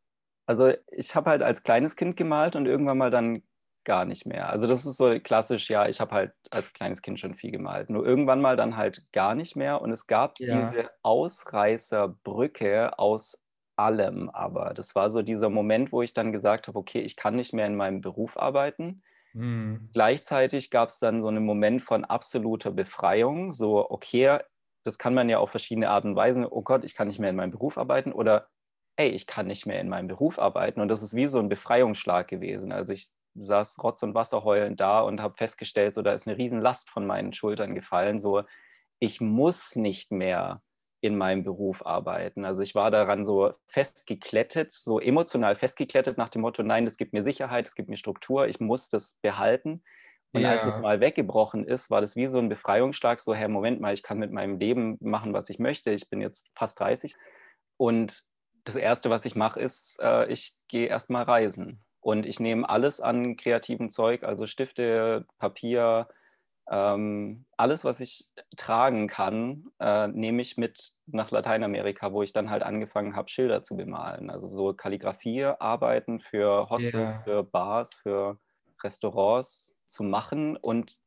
Also 0.46 0.72
ich 0.90 1.14
habe 1.14 1.30
halt 1.30 1.42
als 1.42 1.62
kleines 1.62 1.96
Kind 1.96 2.16
gemalt 2.16 2.56
und 2.56 2.66
irgendwann 2.66 2.98
mal 2.98 3.10
dann 3.10 3.42
gar 3.84 4.04
nicht 4.04 4.26
mehr. 4.26 4.48
Also 4.48 4.66
das 4.66 4.86
ist 4.86 4.96
so 4.96 5.18
klassisch, 5.20 5.68
ja, 5.68 5.88
ich 5.88 6.00
habe 6.00 6.14
halt 6.14 6.32
als 6.50 6.72
kleines 6.72 7.02
Kind 7.02 7.18
schon 7.18 7.34
viel 7.34 7.50
gemalt. 7.50 7.90
Nur 7.90 8.06
irgendwann 8.06 8.40
mal 8.40 8.56
dann 8.56 8.76
halt 8.76 9.04
gar 9.12 9.34
nicht 9.34 9.56
mehr. 9.56 9.80
Und 9.80 9.90
es 9.90 10.06
gab 10.06 10.38
ja. 10.38 10.60
diese 10.60 10.90
Ausreißerbrücke 11.02 12.98
aus 12.98 13.38
allem 13.76 14.30
aber. 14.30 14.74
Das 14.74 14.94
war 14.94 15.10
so 15.10 15.22
dieser 15.22 15.50
Moment, 15.50 15.92
wo 15.92 16.02
ich 16.02 16.14
dann 16.14 16.32
gesagt 16.32 16.68
habe, 16.68 16.78
okay, 16.78 17.00
ich 17.00 17.16
kann 17.16 17.34
nicht 17.34 17.52
mehr 17.52 17.66
in 17.66 17.76
meinem 17.76 18.00
Beruf 18.00 18.36
arbeiten. 18.36 19.02
Mhm. 19.32 19.88
Gleichzeitig 19.92 20.70
gab 20.70 20.88
es 20.88 20.98
dann 20.98 21.22
so 21.22 21.28
einen 21.28 21.44
Moment 21.44 21.82
von 21.82 22.04
absoluter 22.04 22.70
Befreiung, 22.70 23.52
so, 23.52 23.90
okay, 23.90 24.38
das 24.84 24.98
kann 24.98 25.14
man 25.14 25.28
ja 25.28 25.38
auf 25.38 25.50
verschiedene 25.50 25.90
Arten 25.90 26.10
und 26.10 26.16
Weisen, 26.16 26.44
oh 26.44 26.62
Gott, 26.62 26.84
ich 26.84 26.94
kann 26.94 27.08
nicht 27.08 27.18
mehr 27.18 27.30
in 27.30 27.36
meinem 27.36 27.52
Beruf 27.52 27.78
arbeiten 27.78 28.12
oder 28.12 28.48
ey, 28.96 29.08
ich 29.08 29.26
kann 29.26 29.46
nicht 29.46 29.66
mehr 29.66 29.80
in 29.80 29.88
meinem 29.88 30.08
Beruf 30.08 30.38
arbeiten. 30.38 30.80
Und 30.80 30.88
das 30.88 31.02
ist 31.02 31.14
wie 31.14 31.26
so 31.26 31.38
ein 31.38 31.48
Befreiungsschlag 31.48 32.28
gewesen. 32.28 32.72
Also 32.72 32.92
ich 32.92 33.08
saß 33.34 33.82
Rotz 33.82 34.02
und 34.02 34.14
Wasser 34.14 34.44
heulend 34.44 34.80
da 34.80 35.00
und 35.00 35.20
habe 35.22 35.36
festgestellt, 35.36 35.94
so 35.94 36.02
da 36.02 36.12
ist 36.12 36.26
eine 36.26 36.36
Riesenlast 36.36 36.90
von 36.90 37.06
meinen 37.06 37.32
Schultern 37.32 37.74
gefallen. 37.74 38.18
So, 38.18 38.42
ich 38.98 39.20
muss 39.20 39.76
nicht 39.76 40.12
mehr 40.12 40.62
in 41.02 41.18
meinem 41.18 41.42
Beruf 41.42 41.84
arbeiten. 41.84 42.44
Also 42.44 42.62
ich 42.62 42.76
war 42.76 42.92
daran 42.92 43.26
so 43.26 43.52
festgeklettet, 43.66 44.70
so 44.70 45.00
emotional 45.00 45.56
festgeklettet 45.56 46.16
nach 46.16 46.28
dem 46.28 46.42
Motto, 46.42 46.62
nein, 46.62 46.84
das 46.84 46.96
gibt 46.96 47.12
mir 47.12 47.22
Sicherheit, 47.22 47.66
es 47.66 47.74
gibt 47.74 47.88
mir 47.88 47.96
Struktur, 47.96 48.46
ich 48.46 48.60
muss 48.60 48.88
das 48.88 49.16
behalten. 49.20 49.82
Und 50.32 50.42
ja. 50.42 50.50
als 50.50 50.64
es 50.64 50.78
mal 50.78 51.00
weggebrochen 51.00 51.66
ist, 51.66 51.90
war 51.90 52.00
das 52.00 52.14
wie 52.14 52.28
so 52.28 52.38
ein 52.38 52.48
Befreiungsschlag, 52.48 53.18
so, 53.18 53.34
Herr, 53.34 53.48
Moment 53.48 53.80
mal, 53.80 53.92
ich 53.92 54.04
kann 54.04 54.18
mit 54.18 54.30
meinem 54.30 54.60
Leben 54.60 54.96
machen, 55.00 55.34
was 55.34 55.50
ich 55.50 55.58
möchte. 55.58 55.90
Ich 55.90 56.08
bin 56.08 56.20
jetzt 56.20 56.48
fast 56.54 56.78
30. 56.78 57.16
Und 57.76 58.22
das 58.62 58.76
Erste, 58.76 59.10
was 59.10 59.24
ich 59.24 59.34
mache, 59.34 59.60
ist, 59.60 59.98
äh, 60.00 60.30
ich 60.30 60.54
gehe 60.68 60.86
erstmal 60.86 61.24
reisen. 61.24 61.82
Und 62.00 62.26
ich 62.26 62.38
nehme 62.38 62.68
alles 62.68 63.00
an 63.00 63.36
kreativem 63.36 63.90
Zeug, 63.90 64.22
also 64.22 64.46
Stifte, 64.46 65.26
Papier, 65.38 66.08
ähm, 66.70 67.44
alles, 67.56 67.84
was 67.84 68.00
ich 68.00 68.30
tragen 68.56 69.08
kann, 69.08 69.70
äh, 69.80 70.08
nehme 70.08 70.42
ich 70.42 70.56
mit 70.56 70.92
nach 71.06 71.30
Lateinamerika, 71.30 72.12
wo 72.12 72.22
ich 72.22 72.32
dann 72.32 72.50
halt 72.50 72.62
angefangen 72.62 73.16
habe, 73.16 73.28
Schilder 73.28 73.62
zu 73.62 73.76
bemalen. 73.76 74.30
Also 74.30 74.46
so 74.46 74.72
Kalligrafie, 74.72 75.44
Arbeiten 75.44 76.20
für 76.20 76.70
Hostels, 76.70 76.94
yeah. 76.94 77.22
für 77.24 77.42
Bars, 77.42 77.94
für 77.94 78.38
Restaurants 78.82 79.74
zu 79.88 80.04
machen. 80.04 80.56
Und 80.56 80.98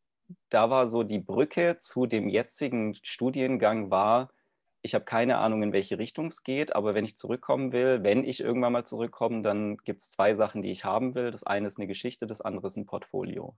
da 0.49 0.69
war 0.69 0.87
so 0.89 1.03
die 1.03 1.19
Brücke 1.19 1.77
zu 1.79 2.05
dem 2.05 2.27
jetzigen 2.29 2.95
Studiengang 3.03 3.91
war, 3.91 4.29
ich 4.85 4.93
habe 4.93 5.03
keine 5.03 5.39
Ahnung, 5.39 5.63
in 5.63 5.73
welche 5.73 5.97
Richtung 5.97 6.27
es 6.27 6.43
geht, 6.43 6.75
aber 6.75 6.93
wenn 6.93 7.05
ich 7.05 7.17
zurückkommen 7.17 7.71
will, 7.71 8.03
wenn 8.03 8.23
ich 8.23 8.39
irgendwann 8.39 8.73
mal 8.73 8.85
zurückkomme, 8.85 9.41
dann 9.41 9.77
gibt 9.77 10.01
es 10.01 10.11
zwei 10.11 10.35
Sachen, 10.35 10.61
die 10.61 10.69
ich 10.69 10.85
haben 10.85 11.15
will. 11.15 11.31
Das 11.31 11.43
eine 11.43 11.67
ist 11.67 11.79
eine 11.79 11.87
Geschichte, 11.87 12.27
das 12.27 12.39
andere 12.39 12.67
ist 12.67 12.77
ein 12.77 12.85
Portfolio. 12.85 13.55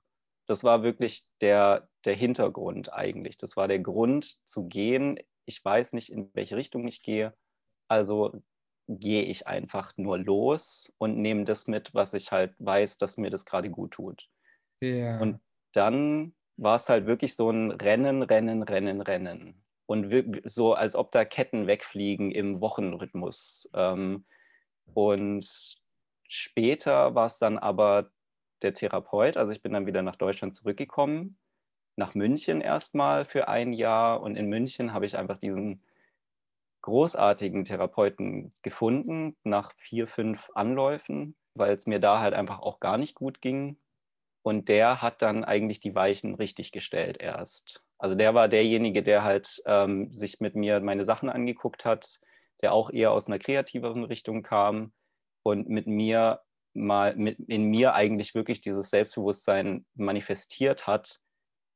Das 0.48 0.64
war 0.64 0.82
wirklich 0.82 1.26
der, 1.42 1.90
der 2.06 2.16
Hintergrund 2.16 2.92
eigentlich. 2.92 3.38
Das 3.38 3.58
war 3.58 3.68
der 3.68 3.80
Grund 3.80 4.38
zu 4.46 4.68
gehen. 4.68 5.20
Ich 5.46 5.64
weiß 5.64 5.94
nicht, 5.94 6.12
in 6.12 6.30
welche 6.34 6.56
Richtung 6.56 6.88
ich 6.88 7.04
gehe. 7.04 7.34
Also 7.88 8.42
gehe 8.88 9.24
ich 9.24 9.48
einfach 9.48 9.94
nur 9.98 10.18
los 10.18 10.92
und 10.98 11.18
nehme 11.18 11.44
das 11.44 11.68
mit, 11.68 11.94
was 11.94 12.14
ich 12.14 12.32
halt 12.32 12.56
weiß, 12.60 12.98
dass 12.98 13.18
mir 13.18 13.30
das 13.30 13.46
gerade 13.46 13.70
gut 13.70 13.92
tut. 13.92 14.28
Ja. 14.82 15.20
Und 15.20 15.40
dann 15.74 16.34
war 16.56 16.78
es 16.78 16.90
halt 16.90 17.06
wirklich 17.06 17.36
so 17.36 17.50
ein 17.50 17.72
Rennen, 17.72 18.24
Rennen, 18.24 18.64
Rennen, 18.64 19.02
Rennen 19.02 19.64
und 19.86 20.42
so, 20.46 20.74
als 20.74 20.96
ob 20.96 21.12
da 21.12 21.26
Ketten 21.26 21.68
wegfliegen 21.68 22.32
im 22.32 22.62
Wochenrhythmus. 22.62 23.70
Ähm, 23.74 24.26
und 24.94 25.78
später 26.28 27.16
war 27.16 27.28
es 27.28 27.38
dann 27.40 27.58
aber 27.58 28.12
der 28.62 28.74
Therapeut. 28.74 29.38
Also 29.38 29.52
ich 29.52 29.62
bin 29.62 29.74
dann 29.74 29.86
wieder 29.86 30.02
nach 30.02 30.16
Deutschland 30.16 30.56
zurückgekommen, 30.56 31.38
nach 31.96 32.16
München 32.16 32.62
erstmal 32.62 33.26
für 33.26 33.48
ein 33.48 33.74
Jahr. 33.74 34.22
Und 34.22 34.36
in 34.36 34.48
München 34.48 34.94
habe 34.94 35.06
ich 35.06 35.18
einfach 35.18 35.38
diesen 35.38 35.84
großartigen 36.82 37.66
Therapeuten 37.66 38.54
gefunden 38.62 39.36
nach 39.44 39.74
vier, 39.76 40.08
fünf 40.08 40.50
Anläufen, 40.54 41.36
weil 41.54 41.74
es 41.74 41.86
mir 41.86 42.00
da 42.00 42.20
halt 42.22 42.34
einfach 42.34 42.60
auch 42.60 42.80
gar 42.80 42.98
nicht 42.98 43.16
gut 43.16 43.42
ging. 43.42 43.78
Und 44.42 44.70
der 44.70 45.02
hat 45.02 45.22
dann 45.22 45.44
eigentlich 45.44 45.82
die 45.82 45.96
Weichen 45.96 46.36
richtig 46.36 46.72
gestellt 46.72 47.18
erst. 47.20 47.84
Also 47.98 48.16
der 48.16 48.34
war 48.34 48.48
derjenige, 48.48 49.04
der 49.04 49.24
halt 49.24 49.62
ähm, 49.66 50.14
sich 50.14 50.40
mit 50.40 50.56
mir 50.56 50.80
meine 50.80 51.04
Sachen 51.04 51.30
angeguckt 51.30 51.84
hat, 51.84 52.22
der 52.62 52.72
auch 52.72 52.90
eher 52.90 53.12
aus 53.12 53.28
einer 53.28 53.40
kreativeren 53.40 54.04
Richtung 54.04 54.44
kam 54.44 54.94
und 55.44 55.68
mit 55.68 55.88
mir 55.88 56.42
mal 56.78 57.16
mit 57.16 57.40
in 57.40 57.64
mir 57.66 57.94
eigentlich 57.94 58.36
wirklich 58.36 58.62
dieses 58.62 58.90
Selbstbewusstsein 58.90 59.86
manifestiert 59.96 60.88
hat, 60.88 61.20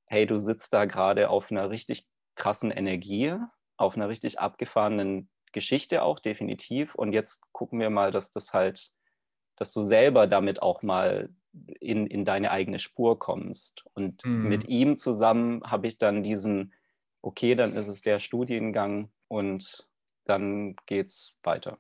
hey, 0.06 0.26
du 0.26 0.40
sitzt 0.40 0.74
da 0.74 0.86
gerade 0.86 1.30
auf 1.30 1.52
einer 1.52 1.70
richtig 1.70 2.08
krassen 2.36 2.72
Energie, 2.72 3.36
auf 3.78 3.96
einer 3.96 4.10
richtig 4.10 4.40
abgefahrenen 4.40 5.30
Geschichte 5.52 6.04
auch 6.04 6.20
definitiv 6.20 6.96
und 6.96 7.14
jetzt 7.14 7.42
gucken 7.52 7.80
wir 7.80 7.90
mal, 7.90 8.12
dass 8.12 8.32
das 8.32 8.54
halt, 8.54 8.92
dass 9.58 9.74
du 9.74 9.84
selber 9.84 10.28
damit 10.28 10.62
auch 10.62 10.82
mal 10.82 11.30
in, 11.80 12.08
in 12.08 12.26
deine 12.26 12.52
eigene 12.52 12.80
Spur 12.80 13.20
kommst. 13.20 13.84
Und 13.94 14.24
mhm. 14.26 14.48
mit 14.48 14.68
ihm 14.70 14.98
zusammen 14.98 15.62
habe 15.64 15.88
ich 15.88 15.98
dann 15.98 16.24
diesen, 16.24 16.74
okay, 17.22 17.56
dann 17.56 17.76
ist 17.76 17.88
es 17.88 18.02
der 18.02 18.20
Studiengang 18.20 19.12
und 19.28 19.88
dann 20.26 20.76
geht 20.86 21.08
es 21.08 21.36
weiter. 21.44 21.78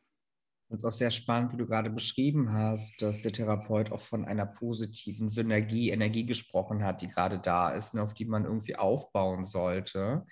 Es 0.73 0.77
ist 0.77 0.85
auch 0.85 0.91
sehr 0.91 1.11
spannend, 1.11 1.51
wie 1.51 1.57
du 1.57 1.67
gerade 1.67 1.89
beschrieben 1.89 2.53
hast, 2.53 3.01
dass 3.01 3.19
der 3.19 3.33
Therapeut 3.33 3.91
auch 3.91 3.99
von 3.99 4.23
einer 4.23 4.45
positiven 4.45 5.27
Synergie, 5.27 5.89
Energie 5.89 6.25
gesprochen 6.25 6.85
hat, 6.85 7.01
die 7.01 7.09
gerade 7.09 7.39
da 7.39 7.71
ist 7.71 7.93
und 7.93 7.99
auf 7.99 8.13
die 8.13 8.23
man 8.23 8.45
irgendwie 8.45 8.77
aufbauen 8.77 9.43
sollte. 9.43 10.25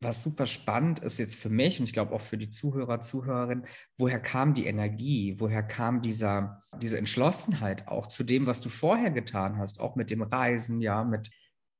Was 0.00 0.22
super 0.22 0.46
spannend 0.46 1.00
ist 1.00 1.18
jetzt 1.18 1.36
für 1.36 1.50
mich 1.50 1.78
und 1.78 1.84
ich 1.84 1.92
glaube 1.92 2.14
auch 2.14 2.22
für 2.22 2.38
die 2.38 2.48
Zuhörer, 2.48 3.02
Zuhörerinnen, 3.02 3.66
woher 3.98 4.18
kam 4.18 4.54
die 4.54 4.64
Energie, 4.64 5.38
woher 5.38 5.62
kam 5.62 6.00
dieser, 6.00 6.58
diese 6.80 6.96
Entschlossenheit 6.96 7.86
auch 7.86 8.06
zu 8.06 8.24
dem, 8.24 8.46
was 8.46 8.62
du 8.62 8.70
vorher 8.70 9.10
getan 9.10 9.58
hast, 9.58 9.78
auch 9.78 9.94
mit 9.94 10.10
dem 10.10 10.22
Reisen, 10.22 10.80
ja, 10.80 11.04
mit 11.04 11.30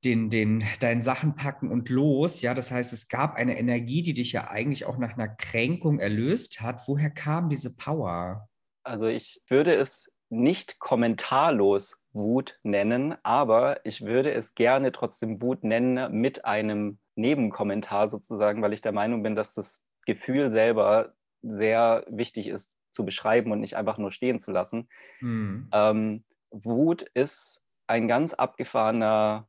den, 0.05 0.31
den, 0.31 0.65
deinen 0.81 1.01
Sachen 1.01 1.37
packen 1.37 1.71
und 1.71 1.88
los, 1.88 2.43
ja, 2.43 2.55
das 2.55 2.71
heißt, 2.71 2.93
es 2.93 3.09
gab 3.09 3.37
eine 3.37 3.59
Energie, 3.59 4.03
die 4.03 4.15
dich 4.15 4.33
ja 4.33 4.49
eigentlich 4.49 4.85
auch 4.85 4.99
nach 4.99 5.15
einer 5.15 5.29
Kränkung 5.29 6.01
erlöst 6.01 6.61
hat. 6.61 6.88
Woher 6.88 7.11
kam 7.11 7.49
diese 7.49 7.77
Power? 7.77 8.49
Also 8.83 9.07
ich 9.07 9.43
würde 9.49 9.75
es 9.75 10.11
nicht 10.29 10.79
kommentarlos 10.79 12.03
Wut 12.12 12.59
nennen, 12.62 13.15
aber 13.23 13.85
ich 13.85 14.03
würde 14.03 14.33
es 14.33 14.55
gerne 14.55 14.91
trotzdem 14.91 15.41
Wut 15.41 15.62
nennen 15.62 16.21
mit 16.21 16.45
einem 16.45 16.99
Nebenkommentar 17.15 18.09
sozusagen, 18.09 18.62
weil 18.62 18.73
ich 18.73 18.81
der 18.81 18.93
Meinung 18.93 19.23
bin, 19.23 19.35
dass 19.35 19.55
das 19.55 19.83
Gefühl 20.07 20.51
selber 20.51 21.12
sehr 21.43 22.05
wichtig 22.09 22.49
ist 22.49 22.73
zu 22.93 23.05
beschreiben 23.05 23.53
und 23.53 23.61
nicht 23.61 23.77
einfach 23.77 23.99
nur 23.99 24.11
stehen 24.11 24.38
zu 24.38 24.51
lassen. 24.51 24.88
Mhm. 25.21 25.69
Ähm, 25.73 26.25
Wut 26.51 27.03
ist 27.15 27.62
ein 27.87 28.09
ganz 28.09 28.35
abgefahrener, 28.35 29.49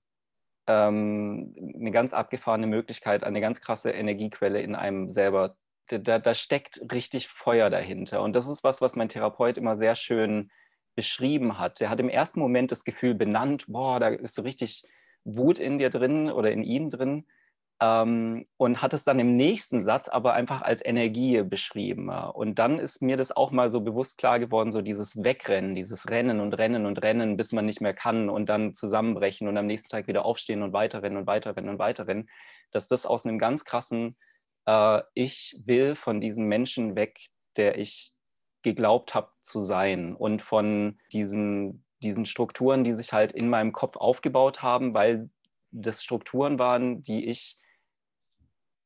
ähm, 0.67 1.55
eine 1.75 1.91
ganz 1.91 2.13
abgefahrene 2.13 2.67
Möglichkeit, 2.67 3.23
eine 3.23 3.41
ganz 3.41 3.61
krasse 3.61 3.91
Energiequelle 3.91 4.61
in 4.61 4.75
einem 4.75 5.13
selber. 5.13 5.55
Da, 5.87 6.19
da 6.19 6.33
steckt 6.33 6.81
richtig 6.91 7.27
Feuer 7.27 7.69
dahinter. 7.69 8.21
Und 8.21 8.33
das 8.33 8.47
ist 8.47 8.63
was, 8.63 8.79
was 8.81 8.95
mein 8.95 9.09
Therapeut 9.09 9.57
immer 9.57 9.77
sehr 9.77 9.95
schön 9.95 10.49
beschrieben 10.95 11.59
hat. 11.59 11.81
Er 11.81 11.89
hat 11.89 11.99
im 11.99 12.09
ersten 12.09 12.39
Moment 12.39 12.71
das 12.71 12.85
Gefühl 12.85 13.15
benannt, 13.15 13.65
boah, 13.67 13.99
da 13.99 14.07
ist 14.09 14.35
so 14.35 14.43
richtig 14.43 14.83
Wut 15.25 15.59
in 15.59 15.77
dir 15.77 15.89
drin 15.89 16.31
oder 16.31 16.51
in 16.51 16.63
ihm 16.63 16.89
drin 16.89 17.25
ähm, 17.81 18.45
und 18.57 18.81
hat 18.81 18.93
es 18.93 19.03
dann 19.03 19.19
im 19.19 19.35
nächsten 19.35 19.83
Satz 19.83 20.07
aber 20.07 20.33
einfach 20.33 20.61
als 20.61 20.83
Energie 20.83 21.41
beschrieben. 21.43 22.09
Und 22.09 22.59
dann 22.59 22.79
ist 22.79 23.01
mir 23.01 23.17
das 23.17 23.35
auch 23.35 23.51
mal 23.51 23.71
so 23.71 23.81
bewusst 23.81 24.17
klar 24.17 24.39
geworden, 24.39 24.71
so 24.71 24.81
dieses 24.81 25.23
Wegrennen, 25.23 25.75
dieses 25.75 26.09
Rennen 26.09 26.39
und 26.39 26.53
Rennen 26.53 26.85
und 26.85 27.01
Rennen, 27.01 27.37
bis 27.37 27.51
man 27.51 27.65
nicht 27.65 27.81
mehr 27.81 27.93
kann 27.93 28.29
und 28.29 28.47
dann 28.47 28.73
zusammenbrechen 28.73 29.47
und 29.47 29.57
am 29.57 29.65
nächsten 29.65 29.89
Tag 29.89 30.07
wieder 30.07 30.25
aufstehen 30.25 30.61
und 30.61 30.73
weiterrennen 30.73 31.17
und 31.17 31.27
weiterrennen 31.27 31.69
und 31.69 31.79
weiterrennen, 31.79 32.29
dass 32.71 32.87
das 32.87 33.05
aus 33.05 33.25
einem 33.25 33.39
ganz 33.39 33.65
krassen 33.65 34.15
äh, 34.65 35.01
Ich 35.13 35.59
will 35.65 35.95
von 35.95 36.21
diesem 36.21 36.45
Menschen 36.47 36.95
weg, 36.95 37.19
der 37.57 37.77
ich 37.77 38.13
geglaubt 38.63 39.13
habe 39.13 39.29
zu 39.43 39.59
sein 39.59 40.15
und 40.15 40.41
von 40.41 40.97
diesen, 41.11 41.83
diesen 42.01 42.25
Strukturen, 42.25 42.83
die 42.83 42.93
sich 42.93 43.11
halt 43.11 43.33
in 43.33 43.49
meinem 43.49 43.73
Kopf 43.73 43.97
aufgebaut 43.97 44.61
haben, 44.61 44.93
weil 44.93 45.29
das 45.71 46.03
Strukturen 46.03 46.59
waren, 46.59 47.01
die 47.01 47.25
ich 47.25 47.57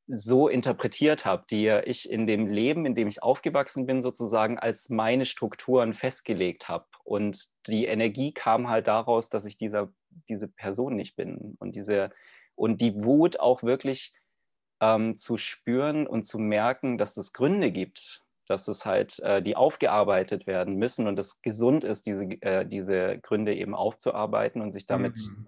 so 0.08 0.48
interpretiert 0.48 1.26
habe, 1.26 1.46
die 1.50 1.68
ich 1.68 2.10
in 2.10 2.26
dem 2.28 2.48
Leben, 2.48 2.86
in 2.86 2.96
dem 2.96 3.08
ich 3.08 3.22
aufgewachsen 3.22 3.86
bin, 3.86 4.02
sozusagen 4.02 4.58
als 4.58 4.90
meine 4.90 5.26
Strukturen 5.26 5.94
festgelegt 5.94 6.70
habe. 6.70 6.86
Und 7.04 7.48
die 7.68 7.86
Energie 7.86 8.34
kam 8.34 8.70
halt 8.70 8.88
daraus, 8.88 9.30
dass 9.30 9.44
ich 9.46 9.58
dieser, 9.58 9.92
diese 10.30 10.48
Person 10.48 10.96
nicht 10.96 11.16
bin. 11.18 11.58
Und, 11.60 11.76
diese, 11.76 12.12
und 12.56 12.80
die 12.80 13.04
Wut 13.04 13.40
auch 13.40 13.64
wirklich 13.64 14.14
ähm, 14.80 15.18
zu 15.18 15.38
spüren 15.38 16.08
und 16.08 16.24
zu 16.24 16.40
merken, 16.40 16.98
dass 16.98 17.18
es 17.18 17.34
Gründe 17.34 17.72
gibt, 17.72 18.22
dass 18.48 18.70
es 18.70 18.86
halt, 18.86 19.20
äh, 19.20 19.42
die 19.42 19.58
aufgearbeitet 19.58 20.48
werden 20.48 20.76
müssen 20.76 21.08
und 21.08 21.20
es 21.20 21.42
gesund 21.42 21.84
ist, 21.84 22.06
diese, 22.06 22.24
äh, 22.42 22.66
diese 22.66 23.20
Gründe 23.20 23.54
eben 23.56 23.76
aufzuarbeiten 23.76 24.62
und 24.62 24.72
sich 24.72 24.86
damit 24.86 25.18
mhm. 25.18 25.48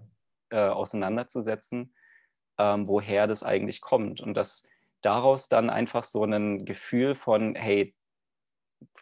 äh, 0.50 0.68
auseinanderzusetzen 0.68 1.94
ähm, 2.60 2.88
woher 2.88 3.26
das 3.26 3.42
eigentlich 3.44 3.82
kommt. 3.82 4.22
Und 4.22 4.36
dass 4.36 4.64
daraus 5.02 5.50
dann 5.50 5.70
einfach 5.70 6.04
so 6.04 6.24
ein 6.24 6.66
Gefühl 6.66 7.16
von, 7.16 7.56
hey, 7.56 7.96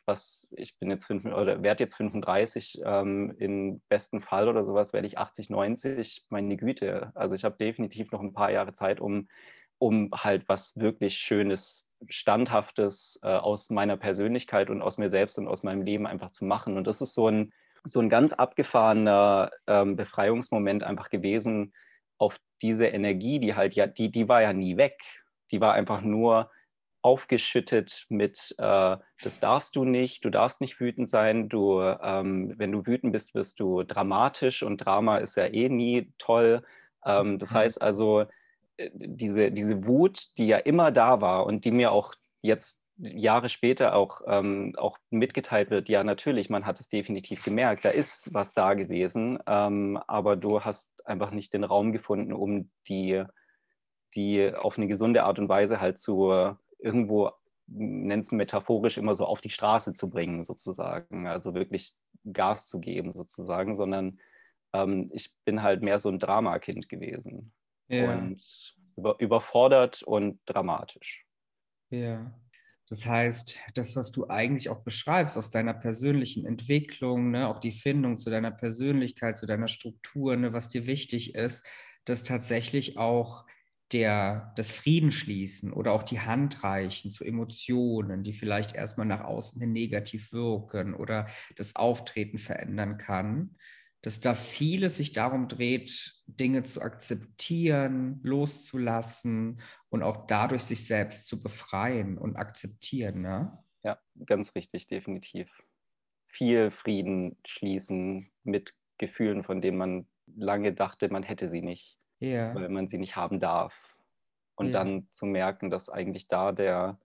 was, 0.06 0.48
ich 0.52 0.78
bin 0.78 0.90
jetzt 0.90 1.06
fünf, 1.06 1.26
oder 1.26 1.62
werde 1.64 1.84
jetzt 1.84 1.98
35, 1.98 2.82
ähm, 2.86 3.36
im 3.40 3.82
besten 3.90 4.22
Fall 4.22 4.48
oder 4.48 4.64
sowas 4.64 4.94
werde 4.94 5.08
ich 5.08 5.18
80, 5.18 5.50
90, 5.50 6.26
meine 6.30 6.56
Güte. 6.56 7.12
Also 7.14 7.36
ich 7.36 7.44
habe 7.44 7.58
definitiv 7.58 8.12
noch 8.12 8.22
ein 8.22 8.34
paar 8.34 8.52
Jahre 8.52 8.74
Zeit, 8.74 9.02
um, 9.02 9.28
um 9.80 10.10
halt 10.14 10.48
was 10.48 10.78
wirklich 10.78 11.18
Schönes, 11.18 11.88
Standhaftes 12.08 13.20
äh, 13.24 13.28
aus 13.28 13.70
meiner 13.70 13.98
Persönlichkeit 13.98 14.70
und 14.70 14.82
aus 14.82 14.98
mir 14.98 15.10
selbst 15.10 15.38
und 15.40 15.48
aus 15.48 15.64
meinem 15.64 15.82
Leben 15.82 16.08
einfach 16.08 16.32
zu 16.32 16.46
machen. 16.46 16.78
Und 16.78 16.86
das 16.86 17.02
ist 17.02 17.14
so 17.14 17.28
ein, 17.28 17.52
so 17.84 18.00
ein 18.00 18.10
ganz 18.10 18.34
abgefahrener 18.34 19.52
ähm, 19.66 19.96
Befreiungsmoment 19.96 20.84
einfach 20.84 21.10
gewesen, 21.10 21.74
auf 22.18 22.40
diese 22.62 22.88
Energie, 22.88 23.40
die 23.40 23.56
halt 23.56 23.76
ja, 23.76 23.88
die, 23.88 24.12
die 24.12 24.28
war 24.28 24.42
ja 24.42 24.54
nie 24.54 24.78
weg. 24.78 25.00
Die 25.52 25.62
war 25.62 25.74
einfach 25.74 26.02
nur 26.02 26.50
aufgeschüttet 27.02 28.06
mit, 28.10 28.54
äh, 28.58 28.98
das 29.24 29.40
darfst 29.40 29.76
du 29.76 29.86
nicht, 29.86 30.26
du 30.26 30.30
darfst 30.30 30.60
nicht 30.60 30.80
wütend 30.80 31.10
sein, 31.10 31.48
du, 31.48 31.80
ähm, 31.82 32.54
wenn 32.58 32.72
du 32.72 32.86
wütend 32.86 33.14
bist, 33.14 33.34
wirst 33.34 33.60
du 33.60 33.84
dramatisch 33.84 34.64
und 34.64 34.78
Drama 34.78 35.18
ist 35.18 35.38
ja 35.38 35.46
eh 35.46 35.70
nie 35.70 36.12
toll. 36.18 36.64
Ähm, 37.06 37.40
das 37.40 37.52
mhm. 37.52 37.56
heißt 37.56 37.82
also, 37.82 38.26
äh, 38.78 38.90
diese, 38.94 39.52
diese 39.52 39.86
Wut, 39.86 40.38
die 40.38 40.48
ja 40.48 40.58
immer 40.58 40.92
da 40.92 41.22
war 41.22 41.46
und 41.46 41.66
die 41.66 41.72
mir 41.72 41.92
auch 41.92 42.14
jetzt 42.42 42.82
Jahre 42.98 43.48
später 43.50 43.96
auch, 43.96 44.22
ähm, 44.26 44.74
auch 44.78 44.98
mitgeteilt 45.10 45.70
wird, 45.70 45.88
ja 45.88 46.04
natürlich, 46.04 46.50
man 46.50 46.66
hat 46.66 46.80
es 46.80 46.90
definitiv 46.90 47.44
gemerkt, 47.44 47.86
da 47.86 47.90
ist 47.90 48.34
was 48.34 48.54
da 48.54 48.74
gewesen, 48.74 49.40
ähm, 49.48 50.00
aber 50.08 50.36
du 50.36 50.62
hast 50.62 50.90
einfach 51.08 51.32
nicht 51.32 51.54
den 51.54 51.64
Raum 51.64 51.92
gefunden, 51.92 52.34
um 52.34 52.70
die, 52.88 53.24
die 54.16 54.54
auf 54.54 54.78
eine 54.78 54.88
gesunde 54.88 55.24
Art 55.24 55.40
und 55.40 55.50
Weise 55.50 55.82
halt 55.82 56.00
zu 56.00 56.56
irgendwo, 56.80 57.32
nennt 57.68 58.24
es 58.24 58.32
metaphorisch, 58.32 58.98
immer 58.98 59.16
so 59.16 59.26
auf 59.26 59.42
die 59.42 59.50
Straße 59.50 59.94
zu 59.94 60.10
bringen, 60.10 60.44
sozusagen. 60.44 61.28
Also 61.28 61.54
wirklich 61.54 61.94
Gas 62.32 62.68
zu 62.68 62.80
geben, 62.80 63.12
sozusagen, 63.12 63.76
sondern 63.76 64.20
ähm, 64.74 65.10
ich 65.14 65.34
bin 65.46 65.64
halt 65.64 65.82
mehr 65.82 66.00
so 66.00 66.10
ein 66.10 66.20
Dramakind 66.20 66.90
gewesen. 66.90 67.54
Ja. 67.88 68.18
Und 68.18 68.76
über, 68.96 69.20
überfordert 69.20 70.04
und 70.04 70.40
dramatisch. 70.46 71.26
Ja. 71.90 72.32
Das 72.90 73.06
heißt, 73.06 73.58
das, 73.74 73.96
was 73.98 74.12
du 74.12 74.30
eigentlich 74.30 74.70
auch 74.70 74.82
beschreibst 74.84 75.38
aus 75.38 75.50
deiner 75.50 75.74
persönlichen 75.74 76.46
Entwicklung, 76.46 77.32
ne, 77.32 77.48
auch 77.48 77.60
die 77.60 77.74
Findung 77.74 78.18
zu 78.18 78.30
deiner 78.30 78.52
Persönlichkeit, 78.52 79.38
zu 79.38 79.46
deiner 79.46 79.68
Struktur, 79.68 80.38
ne, 80.38 80.54
was 80.54 80.70
dir 80.70 80.88
wichtig 80.88 81.36
ist, 81.36 81.68
dass 82.06 82.24
tatsächlich 82.24 82.98
auch 82.98 83.46
der, 83.92 84.54
das 84.56 84.72
Frieden 84.72 85.12
schließen 85.12 85.74
oder 85.74 85.92
auch 85.94 86.04
die 86.04 86.22
Hand 86.22 86.64
reichen 86.64 87.12
zu 87.12 87.26
Emotionen, 87.26 88.24
die 88.24 88.34
vielleicht 88.34 88.74
erstmal 88.74 89.08
nach 89.08 89.24
außen 89.24 89.60
hin 89.62 89.74
negativ 89.74 90.32
wirken 90.32 90.94
oder 90.94 91.28
das 91.58 91.76
Auftreten 91.76 92.38
verändern 92.38 92.98
kann, 92.98 93.57
dass 94.02 94.20
da 94.20 94.34
vieles 94.34 94.98
sich 94.98 95.14
darum 95.14 95.48
dreht, 95.48 96.14
Dinge 96.28 96.64
zu 96.64 96.82
akzeptieren, 96.82 98.20
loszulassen 98.24 99.62
und 99.90 100.04
auch 100.04 100.28
dadurch 100.28 100.64
sich 100.64 100.86
selbst 100.86 101.28
zu 101.28 101.42
befreien 101.42 102.18
und 102.18 102.36
akzeptieren. 102.36 103.22
Ne? 103.22 103.58
Ja, 103.84 104.00
ganz 104.26 104.54
richtig, 104.56 104.88
definitiv. 104.88 105.50
Viel 106.28 106.72
Frieden 106.72 107.38
schließen 107.46 108.32
mit 108.44 108.76
Gefühlen, 108.98 109.44
von 109.44 109.62
denen 109.62 109.78
man 109.78 110.08
lange 110.36 110.74
dachte, 110.74 111.10
man 111.10 111.24
hätte 111.24 111.50
sie 111.50 111.62
nicht, 111.62 111.98
ja. 112.20 112.54
weil 112.54 112.70
man 112.70 112.90
sie 112.90 112.98
nicht 112.98 113.16
haben 113.16 113.40
darf. 113.40 113.74
Und 114.56 114.68
ja. 114.68 114.74
dann 114.74 115.08
zu 115.12 115.26
merken, 115.26 115.70
dass 115.70 115.90
eigentlich 115.90 116.28
da 116.28 116.52
der, 116.52 117.00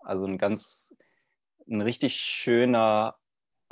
also 0.00 0.24
ein 0.24 0.38
ganz, 0.38 0.92
ein 1.68 1.80
richtig 1.80 2.16
schöner 2.16 3.16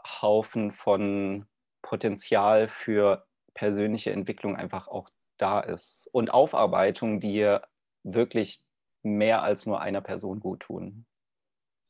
Haufen 0.01 0.73
von 0.73 1.48
Potenzial 1.83 2.69
für 2.69 3.25
persönliche 3.55 4.13
Entwicklung 4.13 4.57
einfach 4.57 4.89
auch 4.89 5.11
da 5.39 5.61
ist 5.61 6.09
und 6.13 6.31
Aufarbeitung, 6.31 7.21
die 7.21 7.59
wirklich 8.05 8.63
mehr 9.03 9.43
als 9.43 9.67
nur 9.67 9.81
einer 9.81 10.01
Person 10.01 10.41
gut 10.41 10.61
tun. 10.61 11.07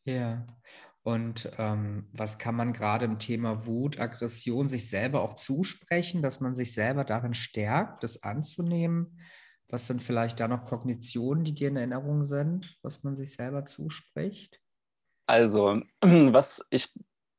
Ja. 0.04 0.46
Und 1.02 1.50
ähm, 1.58 2.08
was 2.12 2.38
kann 2.38 2.54
man 2.54 2.72
gerade 2.72 3.06
im 3.06 3.18
Thema 3.18 3.66
Wut, 3.66 3.98
Aggression 3.98 4.68
sich 4.68 4.88
selber 4.88 5.22
auch 5.22 5.36
zusprechen, 5.36 6.22
dass 6.22 6.40
man 6.40 6.54
sich 6.54 6.74
selber 6.74 7.04
darin 7.04 7.34
stärkt, 7.34 8.02
das 8.02 8.22
anzunehmen? 8.22 9.20
Was 9.70 9.86
sind 9.86 10.02
vielleicht 10.02 10.40
da 10.40 10.48
noch 10.48 10.64
Kognitionen, 10.64 11.44
die 11.44 11.54
dir 11.54 11.68
in 11.68 11.76
Erinnerung 11.76 12.24
sind, 12.24 12.78
was 12.82 13.04
man 13.04 13.14
sich 13.16 13.34
selber 13.34 13.64
zuspricht? 13.64 14.60
Also, 15.26 15.82
was 16.00 16.66
ich 16.70 16.92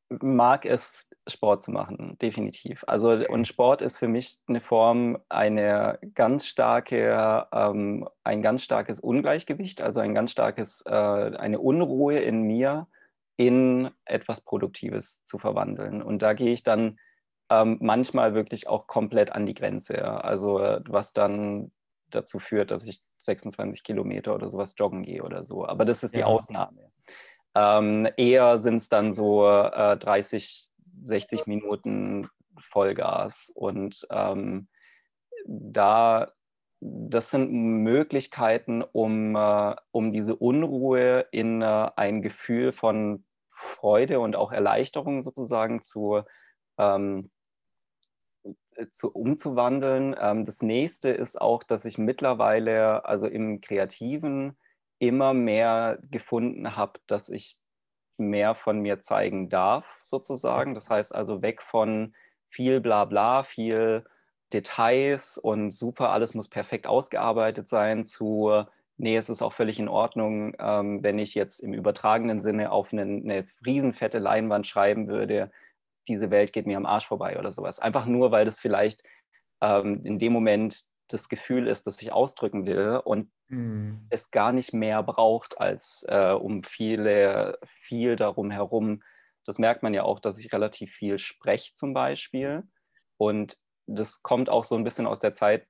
mag 0.10 0.66
es, 0.66 1.09
Sport 1.30 1.64
zu 1.64 1.72
machen, 1.72 2.18
definitiv. 2.22 2.84
Also 2.88 3.12
und 3.12 3.48
Sport 3.48 3.82
ist 3.82 3.98
für 3.98 4.08
mich 4.08 4.38
eine 4.48 4.62
Form, 4.62 5.18
eine 5.30 6.00
ganz 6.16 6.46
starke, 6.46 7.48
ähm, 7.52 8.08
ein 8.24 8.42
ganz 8.42 8.64
starkes 8.64 9.00
Ungleichgewicht, 9.00 9.82
also 9.82 10.00
ein 10.00 10.14
ganz 10.14 10.32
starkes, 10.32 10.84
äh, 10.86 10.92
eine 10.92 11.60
Unruhe 11.60 12.20
in 12.20 12.44
mir 12.44 12.88
in 13.38 13.90
etwas 14.06 14.42
Produktives 14.42 15.24
zu 15.26 15.38
verwandeln. 15.38 16.02
Und 16.02 16.22
da 16.22 16.34
gehe 16.34 16.52
ich 16.52 16.64
dann 16.64 17.00
ähm, 17.50 17.78
manchmal 17.82 18.34
wirklich 18.34 18.68
auch 18.68 18.88
komplett 18.88 19.32
an 19.32 19.46
die 19.46 19.54
Grenze. 19.54 20.24
Also 20.24 20.60
was 20.88 21.14
dann 21.14 21.72
dazu 22.10 22.40
führt, 22.40 22.72
dass 22.72 22.84
ich 22.84 23.02
26 23.18 23.84
Kilometer 23.84 24.36
oder 24.36 24.50
sowas 24.50 24.74
joggen 24.78 25.04
gehe 25.04 25.24
oder 25.24 25.44
so. 25.44 25.66
Aber 25.66 25.86
das 25.86 26.04
ist 26.04 26.16
die 26.16 26.22
ja. 26.22 26.26
Ausnahme. 26.26 26.92
Ähm, 27.56 28.08
eher 28.18 28.60
sind 28.60 28.76
es 28.76 28.90
dann 28.90 29.14
so 29.14 29.48
äh, 29.48 29.98
30, 29.98 30.69
60 31.06 31.48
Minuten 31.48 32.30
Vollgas. 32.60 33.52
Und 33.54 34.08
ähm, 34.12 34.68
da, 35.46 36.32
das 36.80 37.32
sind 37.32 37.52
Möglichkeiten, 37.52 38.82
um, 38.82 39.36
äh, 39.36 39.76
um 39.92 40.14
diese 40.14 40.36
Unruhe 40.36 41.28
in 41.32 41.62
äh, 41.62 41.90
ein 41.96 42.22
Gefühl 42.22 42.72
von 42.72 43.26
Freude 43.52 44.20
und 44.20 44.36
auch 44.36 44.52
Erleichterung 44.52 45.22
sozusagen 45.22 45.82
zu, 45.82 46.22
ähm, 46.78 47.30
zu 48.92 49.12
umzuwandeln. 49.12 50.16
Ähm, 50.20 50.46
das 50.46 50.62
nächste 50.62 51.10
ist 51.10 51.40
auch, 51.40 51.64
dass 51.64 51.86
ich 51.86 51.98
mittlerweile, 51.98 53.06
also 53.06 53.28
im 53.28 53.62
Kreativen, 53.62 54.58
immer 55.00 55.34
mehr 55.34 56.00
gefunden 56.10 56.76
habe, 56.76 57.00
dass 57.08 57.30
ich 57.30 57.58
mehr 58.20 58.56
von 58.56 58.80
mir 58.80 59.02
zeigen 59.02 59.50
darf, 59.50 59.86
sozusagen. 60.04 60.76
Das 60.76 60.90
heißt 60.90 61.14
also 61.14 61.42
weg 61.42 61.62
von 61.62 62.14
viel 62.50 62.82
Blabla, 62.82 63.44
viel 63.44 64.06
Details 64.54 65.38
und 65.38 65.72
super, 65.72 66.10
alles 66.10 66.34
muss 66.34 66.50
perfekt 66.50 66.88
ausgearbeitet 66.88 67.70
sein, 67.70 68.06
zu, 68.06 68.64
nee, 68.98 69.16
es 69.16 69.30
ist 69.30 69.42
auch 69.42 69.54
völlig 69.54 69.80
in 69.80 69.88
Ordnung, 69.88 70.56
ähm, 70.60 71.04
wenn 71.04 71.20
ich 71.20 71.36
jetzt 71.36 71.60
im 71.60 71.74
übertragenen 71.74 72.42
Sinne 72.42 72.72
auf 72.72 72.92
eine, 72.92 73.04
eine 73.04 73.48
riesenfette 73.66 74.18
Leinwand 74.18 74.66
schreiben 74.66 75.08
würde, 75.08 75.52
diese 76.08 76.32
Welt 76.32 76.54
geht 76.54 76.66
mir 76.66 76.78
am 76.78 76.88
Arsch 76.88 77.08
vorbei 77.08 77.38
oder 77.38 77.54
sowas. 77.54 77.80
Einfach 77.80 78.08
nur, 78.08 78.32
weil 78.32 78.46
das 78.46 78.60
vielleicht 78.60 79.04
ähm, 79.62 80.04
in 80.04 80.18
dem 80.18 80.34
Moment 80.34 80.84
das 81.10 81.28
Gefühl 81.28 81.68
ist, 81.68 81.88
das 81.88 82.02
ich 82.02 82.14
ausdrücken 82.14 82.66
will 82.66 83.02
und 83.04 83.32
mhm. 83.48 84.06
es 84.10 84.32
gar 84.32 84.52
nicht 84.54 84.74
mehr 84.74 85.04
braucht, 85.04 85.60
als 85.60 86.06
äh, 86.08 86.32
um 86.32 86.64
viele, 86.64 87.60
viel 87.82 88.16
darum 88.16 88.52
herum. 88.52 89.04
Das 89.46 89.58
merkt 89.58 89.84
man 89.84 89.94
ja 89.94 90.04
auch, 90.04 90.20
dass 90.20 90.38
ich 90.38 90.54
relativ 90.54 90.92
viel 90.92 91.18
spreche 91.18 91.74
zum 91.74 91.94
Beispiel. 91.94 92.64
Und 93.18 93.58
das 93.88 94.22
kommt 94.22 94.50
auch 94.50 94.64
so 94.64 94.76
ein 94.76 94.84
bisschen 94.84 95.08
aus 95.08 95.20
der 95.20 95.34
Zeit 95.34 95.68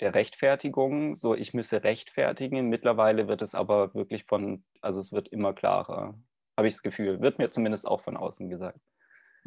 der 0.00 0.14
Rechtfertigung. 0.14 1.14
So, 1.14 1.34
ich 1.34 1.54
müsse 1.54 1.82
rechtfertigen. 1.82 2.68
Mittlerweile 2.68 3.28
wird 3.28 3.40
es 3.40 3.54
aber 3.54 3.94
wirklich 3.94 4.24
von, 4.24 4.64
also 4.82 5.00
es 5.00 5.10
wird 5.10 5.28
immer 5.28 5.54
klarer, 5.54 6.14
habe 6.56 6.68
ich 6.68 6.74
das 6.74 6.82
Gefühl. 6.82 7.20
Wird 7.20 7.38
mir 7.38 7.50
zumindest 7.50 7.86
auch 7.86 8.02
von 8.02 8.16
außen 8.16 8.50
gesagt. 8.50 8.78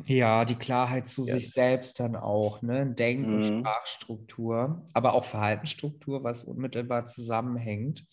Ja, 0.04 0.44
die 0.44 0.56
Klarheit 0.56 1.08
zu 1.08 1.24
yes. 1.26 1.36
sich 1.36 1.52
selbst 1.52 2.00
dann 2.00 2.16
auch, 2.16 2.62
ne? 2.62 2.86
Denk- 2.94 3.26
und 3.28 3.38
mhm. 3.38 3.60
Sprachstruktur, 3.60 4.86
aber 4.94 5.14
auch 5.14 5.26
Verhaltensstruktur, 5.26 6.24
was 6.24 6.44
unmittelbar 6.44 7.08
zusammenhängt. 7.08 8.06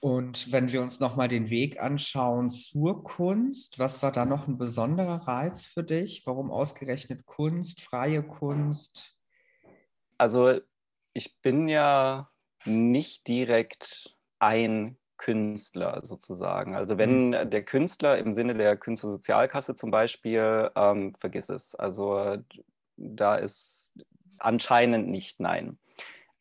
Und 0.00 0.52
wenn 0.52 0.72
wir 0.72 0.80
uns 0.80 1.00
nochmal 1.00 1.28
den 1.28 1.50
Weg 1.50 1.80
anschauen 1.80 2.50
zur 2.50 3.02
Kunst, 3.02 3.78
was 3.78 4.02
war 4.02 4.12
da 4.12 4.24
noch 4.24 4.46
ein 4.46 4.56
besonderer 4.56 5.26
Reiz 5.26 5.64
für 5.64 5.82
dich? 5.82 6.22
Warum 6.24 6.50
ausgerechnet 6.50 7.26
Kunst, 7.26 7.80
freie 7.80 8.22
Kunst? 8.22 9.16
Also 10.16 10.60
ich 11.14 11.40
bin 11.42 11.68
ja 11.68 12.30
nicht 12.64 13.26
direkt 13.26 14.16
ein 14.38 14.98
Künstler 15.18 16.00
sozusagen. 16.02 16.74
Also 16.74 16.96
wenn 16.96 17.30
mhm. 17.30 17.50
der 17.50 17.62
Künstler 17.64 18.18
im 18.18 18.32
Sinne 18.32 18.54
der 18.54 18.76
Künstlersozialkasse 18.76 19.74
zum 19.74 19.90
Beispiel, 19.90 20.70
ähm, 20.74 21.14
vergiss 21.16 21.48
es. 21.48 21.74
Also 21.74 22.38
da 22.96 23.36
ist 23.36 23.92
anscheinend 24.38 25.08
nicht 25.08 25.40
nein. 25.40 25.78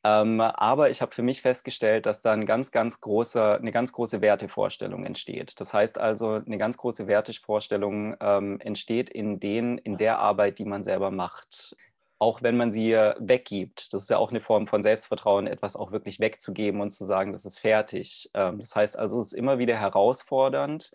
Ähm, 0.04 0.40
aber 0.40 0.90
ich 0.90 1.02
habe 1.02 1.14
für 1.14 1.24
mich 1.24 1.42
festgestellt, 1.42 2.06
dass 2.06 2.22
da 2.22 2.32
ein 2.32 2.46
ganz, 2.46 2.72
ganz 2.72 3.02
große, 3.02 3.56
eine 3.56 3.72
ganz 3.72 3.92
große 3.92 4.22
Wertevorstellung 4.22 5.06
entsteht. 5.06 5.60
Das 5.60 5.74
heißt 5.74 6.00
also, 6.00 6.42
eine 6.46 6.58
ganz 6.58 6.78
große 6.78 7.08
Wertevorstellung 7.08 8.16
ähm, 8.22 8.60
entsteht 8.62 9.10
in, 9.10 9.40
den, 9.40 9.78
in 9.80 9.98
der 9.98 10.20
Arbeit, 10.20 10.60
die 10.60 10.66
man 10.66 10.84
selber 10.84 11.12
macht 11.12 11.76
auch 12.20 12.42
wenn 12.42 12.58
man 12.58 12.72
sie 12.72 12.94
weggibt. 12.94 13.94
Das 13.94 14.04
ist 14.04 14.10
ja 14.10 14.18
auch 14.18 14.32
eine 14.32 14.42
Form 14.42 14.68
von 14.68 14.84
Selbstvertrauen, 14.84 15.48
etwas 15.48 15.76
auch 15.76 15.92
wirklich 15.92 16.20
wegzugeben 16.20 16.82
und 16.82 16.92
zu 16.92 17.06
sagen, 17.06 17.32
das 17.32 17.46
ist 17.46 17.60
fertig. 17.60 18.30
Ähm, 18.34 18.60
das 18.60 18.76
heißt 18.76 18.98
also, 18.98 19.20
es 19.20 19.28
ist 19.28 19.34
immer 19.34 19.60
wieder 19.60 19.78
herausfordernd, 19.78 20.92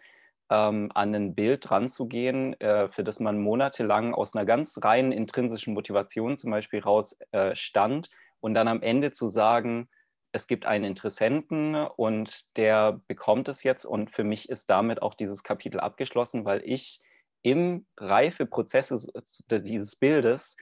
ähm, 0.50 0.90
an 0.94 1.14
ein 1.14 1.34
Bild 1.34 1.70
ranzugehen, 1.70 2.60
äh, 2.60 2.88
für 2.88 3.04
das 3.04 3.20
man 3.20 3.40
monatelang 3.40 4.14
aus 4.14 4.34
einer 4.34 4.44
ganz 4.44 4.78
reinen 4.82 5.12
intrinsischen 5.12 5.74
Motivation 5.74 6.36
zum 6.36 6.50
Beispiel 6.50 6.80
raus 6.80 7.16
äh, 7.30 7.54
stand 7.54 8.10
und 8.40 8.54
dann 8.54 8.68
am 8.68 8.82
Ende 8.82 9.12
zu 9.12 9.28
sagen, 9.28 9.88
es 10.32 10.46
gibt 10.46 10.66
einen 10.66 10.84
Interessenten 10.84 11.74
und 11.74 12.56
der 12.56 13.00
bekommt 13.06 13.48
es 13.48 13.62
jetzt 13.62 13.84
und 13.84 14.10
für 14.10 14.24
mich 14.24 14.48
ist 14.48 14.68
damit 14.70 15.02
auch 15.02 15.14
dieses 15.14 15.42
Kapitel 15.42 15.78
abgeschlossen, 15.78 16.44
weil 16.44 16.62
ich 16.64 17.00
im 17.42 17.86
Reifeprozess 17.98 19.10
dieses 19.50 19.96
Bildes 19.96 20.56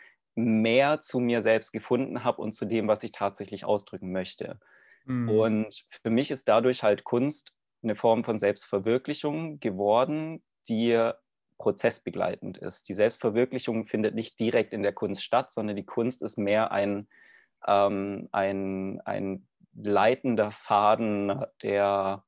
mehr 0.44 1.00
zu 1.00 1.20
mir 1.20 1.42
selbst 1.42 1.72
gefunden 1.72 2.24
habe 2.24 2.42
und 2.42 2.52
zu 2.52 2.64
dem, 2.64 2.88
was 2.88 3.02
ich 3.02 3.12
tatsächlich 3.12 3.64
ausdrücken 3.64 4.12
möchte. 4.12 4.58
Mhm. 5.04 5.28
Und 5.28 5.84
für 6.02 6.10
mich 6.10 6.30
ist 6.30 6.48
dadurch 6.48 6.82
halt 6.82 7.04
Kunst 7.04 7.54
eine 7.82 7.96
Form 7.96 8.24
von 8.24 8.38
Selbstverwirklichung 8.38 9.60
geworden, 9.60 10.42
die 10.68 11.12
prozessbegleitend 11.58 12.58
ist. 12.58 12.88
Die 12.88 12.94
Selbstverwirklichung 12.94 13.86
findet 13.86 14.14
nicht 14.14 14.38
direkt 14.40 14.72
in 14.72 14.82
der 14.82 14.92
Kunst 14.92 15.22
statt, 15.22 15.52
sondern 15.52 15.76
die 15.76 15.84
Kunst 15.84 16.22
ist 16.22 16.38
mehr 16.38 16.72
ein, 16.72 17.08
ähm, 17.66 18.28
ein, 18.32 19.00
ein 19.04 19.46
leitender 19.74 20.52
Faden, 20.52 21.44
der, 21.62 22.24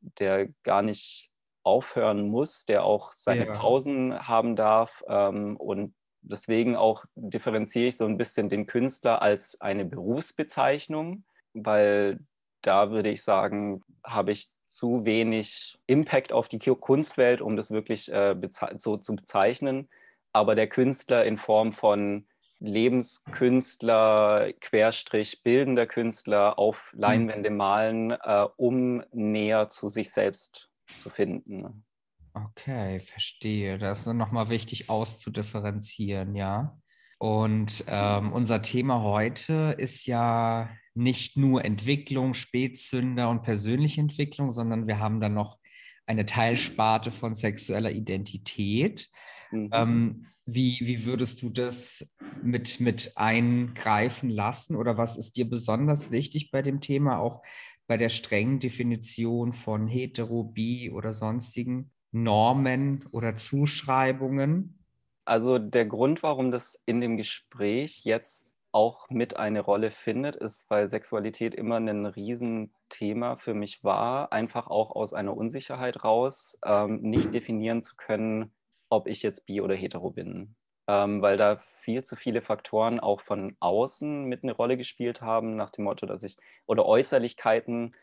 der 0.00 0.48
gar 0.62 0.82
nicht 0.82 1.30
aufhören 1.62 2.28
muss, 2.28 2.64
der 2.64 2.84
auch 2.84 3.12
seine 3.12 3.46
ja. 3.46 3.54
Pausen 3.54 4.26
haben 4.26 4.56
darf 4.56 5.02
ähm, 5.08 5.56
und 5.56 5.94
deswegen 6.22 6.76
auch 6.76 7.04
differenziere 7.14 7.88
ich 7.88 7.96
so 7.96 8.04
ein 8.06 8.16
bisschen 8.16 8.48
den 8.48 8.66
Künstler 8.66 9.22
als 9.22 9.60
eine 9.60 9.84
Berufsbezeichnung, 9.84 11.24
weil 11.54 12.20
da 12.62 12.90
würde 12.90 13.10
ich 13.10 13.22
sagen, 13.22 13.82
habe 14.04 14.32
ich 14.32 14.48
zu 14.66 15.04
wenig 15.04 15.78
Impact 15.86 16.32
auf 16.32 16.48
die 16.48 16.58
Kunstwelt, 16.58 17.40
um 17.40 17.56
das 17.56 17.70
wirklich 17.70 18.12
äh, 18.12 18.36
so 18.78 18.96
zu 18.96 19.16
bezeichnen. 19.16 19.88
Aber 20.32 20.54
der 20.54 20.68
Künstler 20.68 21.24
in 21.24 21.38
Form 21.38 21.72
von 21.72 22.26
Lebenskünstler, 22.60 24.52
Querstrich, 24.60 25.42
bildender 25.42 25.86
Künstler 25.86 26.58
auf 26.58 26.90
hm. 26.92 27.00
Leinwände 27.00 27.50
malen, 27.50 28.10
äh, 28.10 28.46
um 28.56 29.02
näher 29.12 29.70
zu 29.70 29.88
sich 29.88 30.10
selbst 30.10 30.68
zu 30.86 31.10
finden. 31.10 31.84
Okay, 32.32 33.00
verstehe. 33.00 33.78
Das 33.78 34.06
ist 34.06 34.12
nochmal 34.12 34.50
wichtig 34.50 34.88
auszudifferenzieren, 34.88 36.34
ja. 36.34 36.78
Und 37.18 37.84
ähm, 37.88 38.32
unser 38.32 38.62
Thema 38.62 39.02
heute 39.02 39.74
ist 39.76 40.06
ja 40.06 40.70
nicht 40.94 41.36
nur 41.36 41.64
Entwicklung, 41.64 42.34
Spätzünder 42.34 43.28
und 43.28 43.42
persönliche 43.42 44.00
Entwicklung, 44.00 44.50
sondern 44.50 44.86
wir 44.86 44.98
haben 44.98 45.20
dann 45.20 45.34
noch 45.34 45.58
eine 46.06 46.24
Teilsparte 46.24 47.12
von 47.12 47.34
sexueller 47.34 47.90
Identität. 47.90 49.08
Mhm. 49.50 49.70
Ähm, 49.72 50.26
wie, 50.46 50.78
wie 50.80 51.04
würdest 51.04 51.42
du 51.42 51.50
das 51.50 52.16
mit, 52.42 52.80
mit 52.80 53.12
eingreifen 53.16 54.30
lassen 54.30 54.74
oder 54.74 54.96
was 54.96 55.16
ist 55.16 55.36
dir 55.36 55.48
besonders 55.48 56.10
wichtig 56.10 56.50
bei 56.50 56.62
dem 56.62 56.80
Thema, 56.80 57.18
auch 57.18 57.42
bei 57.86 57.96
der 57.96 58.08
strengen 58.08 58.60
Definition 58.60 59.52
von 59.52 59.86
hetero, 59.86 60.44
bi 60.44 60.90
oder 60.90 61.12
sonstigen 61.12 61.92
Normen 62.12 63.04
oder 63.12 63.34
Zuschreibungen? 63.34 64.78
Also 65.24 65.58
der 65.58 65.86
Grund, 65.86 66.22
warum 66.22 66.50
das 66.50 66.80
in 66.86 67.00
dem 67.00 67.16
Gespräch 67.16 68.04
jetzt 68.04 68.50
auch 68.72 69.10
mit 69.10 69.36
eine 69.36 69.60
Rolle 69.60 69.90
findet, 69.90 70.36
ist, 70.36 70.68
weil 70.70 70.88
Sexualität 70.88 71.54
immer 71.54 71.76
ein 71.76 72.06
Riesenthema 72.06 73.36
für 73.36 73.54
mich 73.54 73.82
war, 73.82 74.32
einfach 74.32 74.68
auch 74.68 74.92
aus 74.92 75.12
einer 75.12 75.36
Unsicherheit 75.36 76.04
raus, 76.04 76.58
ähm, 76.64 77.00
nicht 77.00 77.34
definieren 77.34 77.82
zu 77.82 77.96
können, 77.96 78.52
ob 78.88 79.06
ich 79.08 79.22
jetzt 79.22 79.46
bi 79.46 79.60
oder 79.60 79.74
hetero 79.74 80.10
bin. 80.10 80.54
Ähm, 80.86 81.22
weil 81.22 81.36
da 81.36 81.60
viel 81.82 82.02
zu 82.04 82.16
viele 82.16 82.42
Faktoren 82.42 83.00
auch 83.00 83.20
von 83.20 83.56
außen 83.60 84.24
mit 84.24 84.42
eine 84.42 84.52
Rolle 84.52 84.76
gespielt 84.76 85.20
haben, 85.22 85.56
nach 85.56 85.70
dem 85.70 85.84
Motto, 85.84 86.06
dass 86.06 86.22
ich, 86.22 86.36
oder 86.66 86.86
Äußerlichkeiten, 86.86 87.94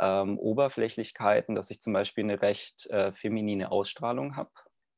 ähm, 0.00 0.38
Oberflächlichkeiten, 0.38 1.54
dass 1.54 1.70
ich 1.70 1.80
zum 1.80 1.92
Beispiel 1.92 2.24
eine 2.24 2.42
recht 2.42 2.86
äh, 2.90 3.12
feminine 3.12 3.70
Ausstrahlung 3.70 4.36
habe 4.36 4.50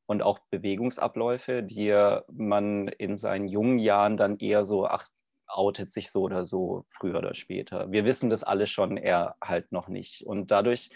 und 0.07 0.23
auch 0.23 0.41
Bewegungsabläufe, 0.51 1.63
die 1.63 1.95
man 2.33 2.89
in 2.89 3.17
seinen 3.17 3.49
jungen 3.49 3.79
Jahren 3.79 4.17
dann 4.17 4.39
eher 4.39 4.67
so, 4.67 4.87
ach, 4.87 5.07
outet 5.47 5.91
sich 5.91 6.11
so 6.11 6.23
oder 6.23 6.45
so, 6.45 6.85
früher 6.89 7.19
oder 7.19 7.35
später. 7.35 7.91
Wir 7.91 8.05
wissen 8.05 8.31
das 8.31 8.43
alles 8.45 8.71
schon, 8.71 8.97
er 8.97 9.37
halt 9.43 9.73
noch 9.73 9.89
nicht. 9.89 10.27
Und 10.27 10.51
dadurch 10.51 10.91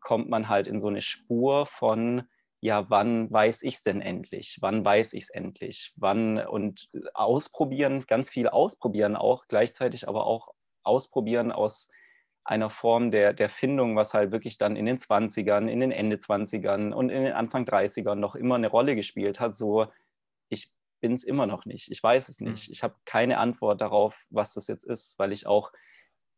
kommt 0.00 0.28
man 0.28 0.48
halt 0.48 0.66
in 0.66 0.80
so 0.80 0.88
eine 0.88 1.02
Spur 1.02 1.66
von, 1.66 2.22
ja, 2.60 2.88
wann 2.90 3.30
weiß 3.30 3.62
ich 3.62 3.74
es 3.74 3.82
denn 3.82 4.00
endlich? 4.00 4.58
Wann 4.60 4.84
weiß 4.84 5.12
ich 5.12 5.24
es 5.24 5.30
endlich? 5.30 5.92
Wann 5.96 6.38
und 6.38 6.88
ausprobieren, 7.12 8.04
ganz 8.06 8.30
viel 8.30 8.48
ausprobieren 8.48 9.16
auch, 9.16 9.46
gleichzeitig 9.48 10.08
aber 10.08 10.26
auch 10.26 10.54
ausprobieren 10.82 11.52
aus 11.52 11.90
einer 12.44 12.70
Form 12.70 13.10
der, 13.10 13.32
der 13.32 13.48
Findung, 13.48 13.96
was 13.96 14.14
halt 14.14 14.30
wirklich 14.30 14.58
dann 14.58 14.76
in 14.76 14.84
den 14.86 14.98
20ern, 14.98 15.66
in 15.66 15.80
den 15.80 15.90
Ende 15.90 16.16
20ern 16.16 16.92
und 16.92 17.08
in 17.08 17.24
den 17.24 17.32
Anfang 17.32 17.64
30ern 17.64 18.16
noch 18.16 18.34
immer 18.34 18.54
eine 18.56 18.68
Rolle 18.68 18.94
gespielt 18.94 19.40
hat. 19.40 19.54
So, 19.54 19.86
ich 20.50 20.70
bin 21.00 21.14
es 21.14 21.24
immer 21.24 21.46
noch 21.46 21.64
nicht. 21.64 21.90
Ich 21.90 22.02
weiß 22.02 22.28
es 22.28 22.40
nicht. 22.40 22.68
Mhm. 22.68 22.72
Ich 22.72 22.82
habe 22.82 22.94
keine 23.06 23.38
Antwort 23.38 23.80
darauf, 23.80 24.24
was 24.28 24.52
das 24.52 24.68
jetzt 24.68 24.84
ist, 24.84 25.18
weil 25.18 25.32
ich 25.32 25.46
auch 25.46 25.72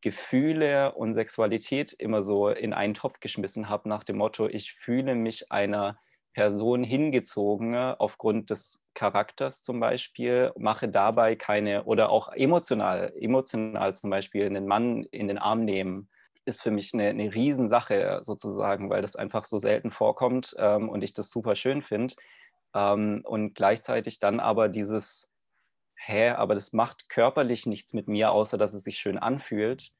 Gefühle 0.01 0.95
und 0.95 1.15
Sexualität 1.15 1.93
immer 1.93 2.23
so 2.23 2.49
in 2.49 2.73
einen 2.73 2.95
Topf 2.95 3.19
geschmissen 3.19 3.69
habe 3.69 3.89
nach 3.89 4.05
dem 4.05 4.19
Motto, 4.19 4.47
ich 4.47 4.73
fühle 4.73 5.15
mich 5.17 5.51
einer 5.51 5.99
Person 6.37 6.84
hingezogen 6.84 7.74
aufgrund 7.74 8.51
des 8.51 8.82
Charakters 8.95 9.62
zum 9.62 9.80
Beispiel, 9.80 10.53
mache 10.59 10.87
dabei 10.87 11.34
keine 11.34 11.84
oder 11.84 12.11
auch 12.11 12.28
emotional, 12.34 13.14
emotional 13.18 13.97
zum 13.97 14.11
Beispiel 14.11 14.45
einen 14.45 14.66
Mann 14.66 15.05
in 15.05 15.28
den 15.28 15.39
Arm 15.39 15.64
nehmen, 15.64 16.11
ist 16.45 16.62
für 16.62 16.70
mich 16.70 16.93
eine, 16.93 17.09
eine 17.09 17.34
Riesensache 17.34 18.20
sozusagen, 18.22 18.91
weil 18.91 19.01
das 19.01 19.16
einfach 19.16 19.45
so 19.45 19.59
selten 19.59 19.91
vorkommt 19.91 20.55
ähm, 20.59 20.91
und 20.91 21.03
ich 21.03 21.14
das 21.14 21.30
super 21.30 21.57
schön 21.57 21.80
finde. 21.82 22.14
Ähm, 22.74 23.22
und 23.24 23.55
gleichzeitig 23.55 24.20
dann 24.20 24.39
aber 24.39 24.68
dieses 24.68 25.30
hä, 25.97 26.30
aber 26.30 26.55
das 26.55 26.74
macht 26.74 27.09
körperlich 27.09 27.66
nichts 27.66 27.95
mit 27.95 28.09
mir, 28.09 28.32
außer 28.32 28.59
dass 28.59 28.74
es 28.74 28.84
sich 28.84 28.99
schön 28.99 29.18
anfühlt. 29.18 29.93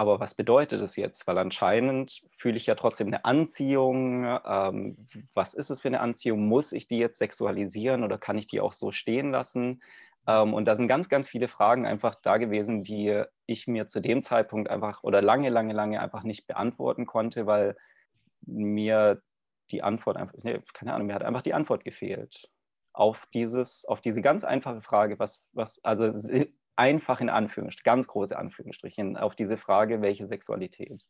Aber 0.00 0.18
was 0.18 0.34
bedeutet 0.34 0.80
das 0.80 0.96
jetzt? 0.96 1.26
Weil 1.26 1.36
anscheinend 1.36 2.22
fühle 2.38 2.56
ich 2.56 2.64
ja 2.64 2.74
trotzdem 2.74 3.08
eine 3.08 3.26
Anziehung. 3.26 4.24
Ähm, 4.46 4.96
was 5.34 5.52
ist 5.52 5.70
es 5.70 5.82
für 5.82 5.88
eine 5.88 6.00
Anziehung? 6.00 6.48
Muss 6.48 6.72
ich 6.72 6.88
die 6.88 6.96
jetzt 6.96 7.18
sexualisieren 7.18 8.02
oder 8.02 8.16
kann 8.16 8.38
ich 8.38 8.46
die 8.46 8.62
auch 8.62 8.72
so 8.72 8.92
stehen 8.92 9.30
lassen? 9.30 9.82
Ähm, 10.26 10.54
und 10.54 10.64
da 10.64 10.74
sind 10.78 10.86
ganz, 10.86 11.10
ganz 11.10 11.28
viele 11.28 11.48
Fragen 11.48 11.84
einfach 11.84 12.14
da 12.14 12.38
gewesen, 12.38 12.82
die 12.82 13.24
ich 13.44 13.66
mir 13.66 13.88
zu 13.88 14.00
dem 14.00 14.22
Zeitpunkt 14.22 14.70
einfach 14.70 15.02
oder 15.02 15.20
lange, 15.20 15.50
lange, 15.50 15.74
lange 15.74 16.00
einfach 16.00 16.22
nicht 16.22 16.46
beantworten 16.46 17.04
konnte, 17.04 17.46
weil 17.46 17.76
mir 18.40 19.20
die 19.70 19.82
Antwort 19.82 20.16
einfach, 20.16 20.32
nee, 20.42 20.62
keine 20.72 20.94
Ahnung, 20.94 21.08
mir 21.08 21.14
hat 21.14 21.24
einfach 21.24 21.42
die 21.42 21.52
Antwort 21.52 21.84
gefehlt 21.84 22.48
auf 22.94 23.26
dieses, 23.34 23.84
auf 23.84 24.00
diese 24.00 24.22
ganz 24.22 24.44
einfache 24.44 24.80
Frage, 24.80 25.18
was, 25.18 25.50
was, 25.52 25.78
also 25.84 26.10
einfach 26.80 27.20
in 27.20 27.28
Anführungsstrichen, 27.28 27.84
ganz 27.84 28.06
große 28.06 28.36
Anführungsstrichen, 28.36 29.18
auf 29.18 29.36
diese 29.36 29.58
Frage, 29.58 30.00
welche 30.00 30.26
Sexualität. 30.26 31.02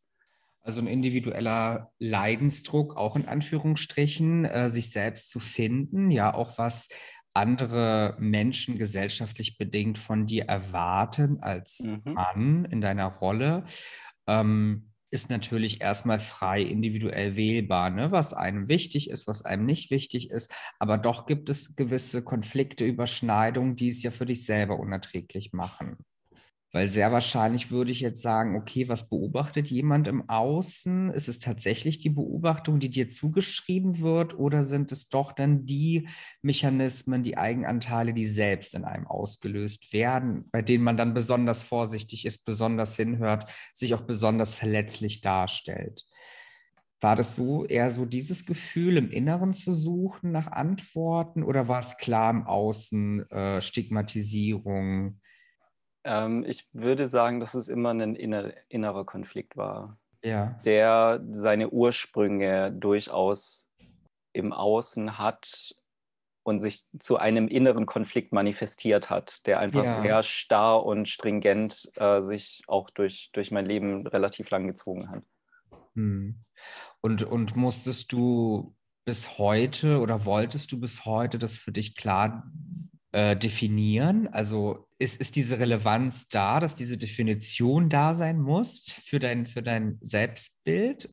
Also 0.62 0.80
ein 0.80 0.88
individueller 0.88 1.92
Leidensdruck, 2.00 2.96
auch 2.96 3.14
in 3.14 3.28
Anführungsstrichen, 3.28 4.44
äh, 4.44 4.68
sich 4.68 4.90
selbst 4.90 5.30
zu 5.30 5.38
finden, 5.38 6.10
ja, 6.10 6.34
auch 6.34 6.58
was 6.58 6.88
andere 7.32 8.16
Menschen 8.18 8.76
gesellschaftlich 8.76 9.56
bedingt 9.56 9.96
von 9.98 10.26
dir 10.26 10.46
erwarten 10.46 11.38
als 11.40 11.80
mhm. 11.80 12.02
Mann 12.04 12.64
in 12.64 12.80
deiner 12.80 13.06
Rolle. 13.06 13.64
Ähm, 14.26 14.89
ist 15.10 15.30
natürlich 15.30 15.80
erstmal 15.80 16.20
frei 16.20 16.62
individuell 16.62 17.36
wählbar, 17.36 17.90
ne? 17.90 18.12
was 18.12 18.32
einem 18.32 18.68
wichtig 18.68 19.10
ist, 19.10 19.26
was 19.26 19.44
einem 19.44 19.66
nicht 19.66 19.90
wichtig 19.90 20.30
ist. 20.30 20.52
Aber 20.78 20.98
doch 20.98 21.26
gibt 21.26 21.48
es 21.48 21.76
gewisse 21.76 22.22
Konflikte, 22.22 22.84
Überschneidungen, 22.84 23.76
die 23.76 23.88
es 23.88 24.02
ja 24.02 24.10
für 24.10 24.26
dich 24.26 24.44
selber 24.44 24.78
unerträglich 24.78 25.52
machen. 25.52 25.96
Weil 26.72 26.88
sehr 26.88 27.10
wahrscheinlich 27.10 27.72
würde 27.72 27.90
ich 27.90 28.00
jetzt 28.00 28.22
sagen, 28.22 28.54
okay, 28.54 28.88
was 28.88 29.08
beobachtet 29.08 29.68
jemand 29.70 30.06
im 30.06 30.28
Außen? 30.28 31.10
Ist 31.10 31.28
es 31.28 31.40
tatsächlich 31.40 31.98
die 31.98 32.10
Beobachtung, 32.10 32.78
die 32.78 32.90
dir 32.90 33.08
zugeschrieben 33.08 34.00
wird, 34.00 34.38
oder 34.38 34.62
sind 34.62 34.92
es 34.92 35.08
doch 35.08 35.32
dann 35.32 35.66
die 35.66 36.08
Mechanismen, 36.42 37.24
die 37.24 37.36
Eigenanteile, 37.36 38.14
die 38.14 38.26
selbst 38.26 38.76
in 38.76 38.84
einem 38.84 39.08
ausgelöst 39.08 39.92
werden, 39.92 40.48
bei 40.52 40.62
denen 40.62 40.84
man 40.84 40.96
dann 40.96 41.12
besonders 41.12 41.64
vorsichtig 41.64 42.24
ist, 42.24 42.44
besonders 42.44 42.94
hinhört, 42.94 43.50
sich 43.74 43.94
auch 43.94 44.02
besonders 44.02 44.54
verletzlich 44.54 45.22
darstellt? 45.22 46.04
War 47.00 47.16
das 47.16 47.34
so 47.34 47.64
eher 47.64 47.90
so 47.90 48.04
dieses 48.04 48.46
Gefühl 48.46 48.96
im 48.96 49.10
Inneren 49.10 49.54
zu 49.54 49.72
suchen 49.72 50.30
nach 50.30 50.46
Antworten 50.46 51.42
oder 51.42 51.66
war 51.66 51.80
es 51.80 51.96
klar 51.96 52.30
im 52.30 52.46
Außen 52.46 53.28
äh, 53.30 53.60
Stigmatisierung? 53.60 55.18
Ähm, 56.04 56.44
ich 56.46 56.66
würde 56.72 57.08
sagen, 57.08 57.40
dass 57.40 57.54
es 57.54 57.68
immer 57.68 57.90
ein 57.90 58.14
inner, 58.14 58.52
innerer 58.68 59.04
Konflikt 59.04 59.56
war, 59.56 59.98
ja. 60.22 60.58
der 60.64 61.22
seine 61.30 61.70
Ursprünge 61.70 62.72
durchaus 62.72 63.68
im 64.32 64.52
Außen 64.52 65.18
hat 65.18 65.74
und 66.42 66.60
sich 66.60 66.84
zu 66.98 67.16
einem 67.16 67.48
inneren 67.48 67.86
Konflikt 67.86 68.32
manifestiert 68.32 69.10
hat, 69.10 69.46
der 69.46 69.60
einfach 69.60 69.84
ja. 69.84 70.02
sehr 70.02 70.22
starr 70.22 70.84
und 70.84 71.08
stringent 71.08 71.90
äh, 71.96 72.22
sich 72.22 72.62
auch 72.66 72.90
durch, 72.90 73.30
durch 73.32 73.50
mein 73.50 73.66
Leben 73.66 74.06
relativ 74.06 74.48
lang 74.50 74.66
gezogen 74.66 75.10
hat. 75.10 75.22
Hm. 75.94 76.42
Und, 77.02 77.22
und 77.22 77.56
musstest 77.56 78.12
du 78.12 78.74
bis 79.04 79.38
heute 79.38 80.00
oder 80.00 80.24
wolltest 80.24 80.72
du 80.72 80.80
bis 80.80 81.04
heute 81.04 81.38
das 81.38 81.56
für 81.56 81.72
dich 81.72 81.96
klar 81.96 82.50
äh, 83.12 83.36
definieren? 83.36 84.28
Also 84.28 84.86
ist, 84.98 85.20
ist 85.20 85.36
diese 85.36 85.58
Relevanz 85.58 86.28
da, 86.28 86.60
dass 86.60 86.74
diese 86.74 86.98
Definition 86.98 87.88
da 87.88 88.14
sein 88.14 88.40
muss 88.40 88.92
für 89.04 89.18
dein, 89.18 89.46
für 89.46 89.62
dein 89.62 89.98
Selbstbild? 90.00 91.10